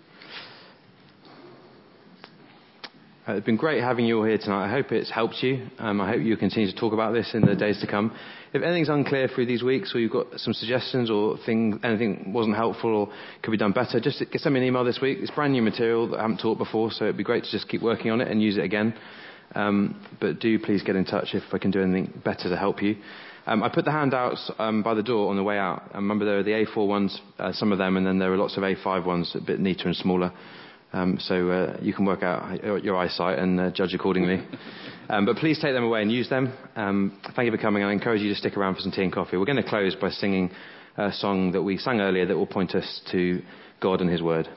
it's 3.28 3.46
been 3.46 3.56
great 3.56 3.80
having 3.80 4.04
you 4.04 4.18
all 4.18 4.24
here 4.24 4.36
tonight. 4.36 4.66
I 4.66 4.70
hope 4.70 4.90
it's 4.90 5.10
helped 5.10 5.42
you. 5.42 5.68
Um, 5.78 6.00
I 6.00 6.10
hope 6.10 6.22
you 6.22 6.36
continue 6.36 6.70
to 6.70 6.76
talk 6.76 6.92
about 6.92 7.12
this 7.12 7.34
in 7.34 7.42
the 7.42 7.54
days 7.54 7.80
to 7.80 7.86
come. 7.86 8.12
If 8.52 8.62
anything's 8.62 8.88
unclear 8.88 9.28
through 9.28 9.46
these 9.46 9.62
weeks, 9.62 9.94
or 9.94 10.00
you've 10.00 10.10
got 10.10 10.26
some 10.38 10.52
suggestions, 10.52 11.08
or 11.08 11.36
things, 11.46 11.78
anything 11.84 12.32
wasn't 12.32 12.56
helpful 12.56 12.90
or 12.90 13.12
could 13.42 13.52
be 13.52 13.56
done 13.56 13.70
better, 13.70 14.00
just 14.00 14.18
send 14.18 14.54
me 14.54 14.60
an 14.60 14.66
email 14.66 14.84
this 14.84 14.98
week. 15.00 15.18
It's 15.20 15.30
brand 15.30 15.52
new 15.52 15.62
material 15.62 16.08
that 16.08 16.18
I 16.18 16.22
haven't 16.22 16.40
taught 16.40 16.58
before, 16.58 16.90
so 16.90 17.04
it'd 17.04 17.16
be 17.16 17.22
great 17.22 17.44
to 17.44 17.50
just 17.50 17.68
keep 17.68 17.80
working 17.80 18.10
on 18.10 18.20
it 18.20 18.26
and 18.26 18.42
use 18.42 18.56
it 18.56 18.64
again. 18.64 18.92
Um, 19.54 20.04
but 20.20 20.40
do 20.40 20.58
please 20.58 20.82
get 20.82 20.96
in 20.96 21.04
touch 21.04 21.28
if 21.34 21.44
I 21.52 21.58
can 21.58 21.70
do 21.70 21.80
anything 21.80 22.22
better 22.24 22.48
to 22.48 22.56
help 22.56 22.82
you. 22.82 22.96
Um, 23.46 23.62
I 23.62 23.68
put 23.68 23.84
the 23.84 23.92
handouts 23.92 24.50
um, 24.58 24.82
by 24.82 24.94
the 24.94 25.02
door 25.02 25.30
on 25.30 25.36
the 25.36 25.42
way 25.44 25.58
out. 25.58 25.90
I 25.92 25.98
remember 25.98 26.24
there 26.24 26.38
are 26.38 26.42
the 26.42 26.66
A4 26.66 26.88
ones, 26.88 27.20
uh, 27.38 27.52
some 27.52 27.70
of 27.70 27.78
them, 27.78 27.96
and 27.96 28.04
then 28.04 28.18
there 28.18 28.32
are 28.32 28.36
lots 28.36 28.56
of 28.56 28.64
A5 28.64 29.06
ones, 29.06 29.36
a 29.36 29.40
bit 29.40 29.60
neater 29.60 29.86
and 29.86 29.96
smaller. 29.96 30.32
Um, 30.92 31.18
so 31.20 31.50
uh, 31.50 31.76
you 31.80 31.94
can 31.94 32.04
work 32.04 32.22
out 32.22 32.84
your 32.84 32.96
eyesight 32.96 33.38
and 33.38 33.58
uh, 33.60 33.70
judge 33.70 33.94
accordingly. 33.94 34.46
Um, 35.08 35.26
but 35.26 35.36
please 35.36 35.58
take 35.60 35.74
them 35.74 35.84
away 35.84 36.00
and 36.00 36.10
use 36.10 36.30
them. 36.30 36.54
Um, 36.74 37.18
thank 37.36 37.44
you 37.44 37.52
for 37.52 37.60
coming. 37.60 37.82
I 37.82 37.92
encourage 37.92 38.22
you 38.22 38.30
to 38.30 38.34
stick 38.34 38.56
around 38.56 38.76
for 38.76 38.80
some 38.80 38.92
tea 38.92 39.02
and 39.02 39.12
coffee. 39.12 39.36
We're 39.36 39.44
going 39.44 39.62
to 39.62 39.68
close 39.68 39.94
by 39.94 40.08
singing 40.08 40.50
a 40.96 41.12
song 41.12 41.52
that 41.52 41.60
we 41.60 41.76
sang 41.76 42.00
earlier 42.00 42.24
that 42.24 42.36
will 42.36 42.46
point 42.46 42.74
us 42.74 43.02
to 43.10 43.42
God 43.80 44.00
and 44.00 44.08
His 44.08 44.22
Word. 44.22 44.48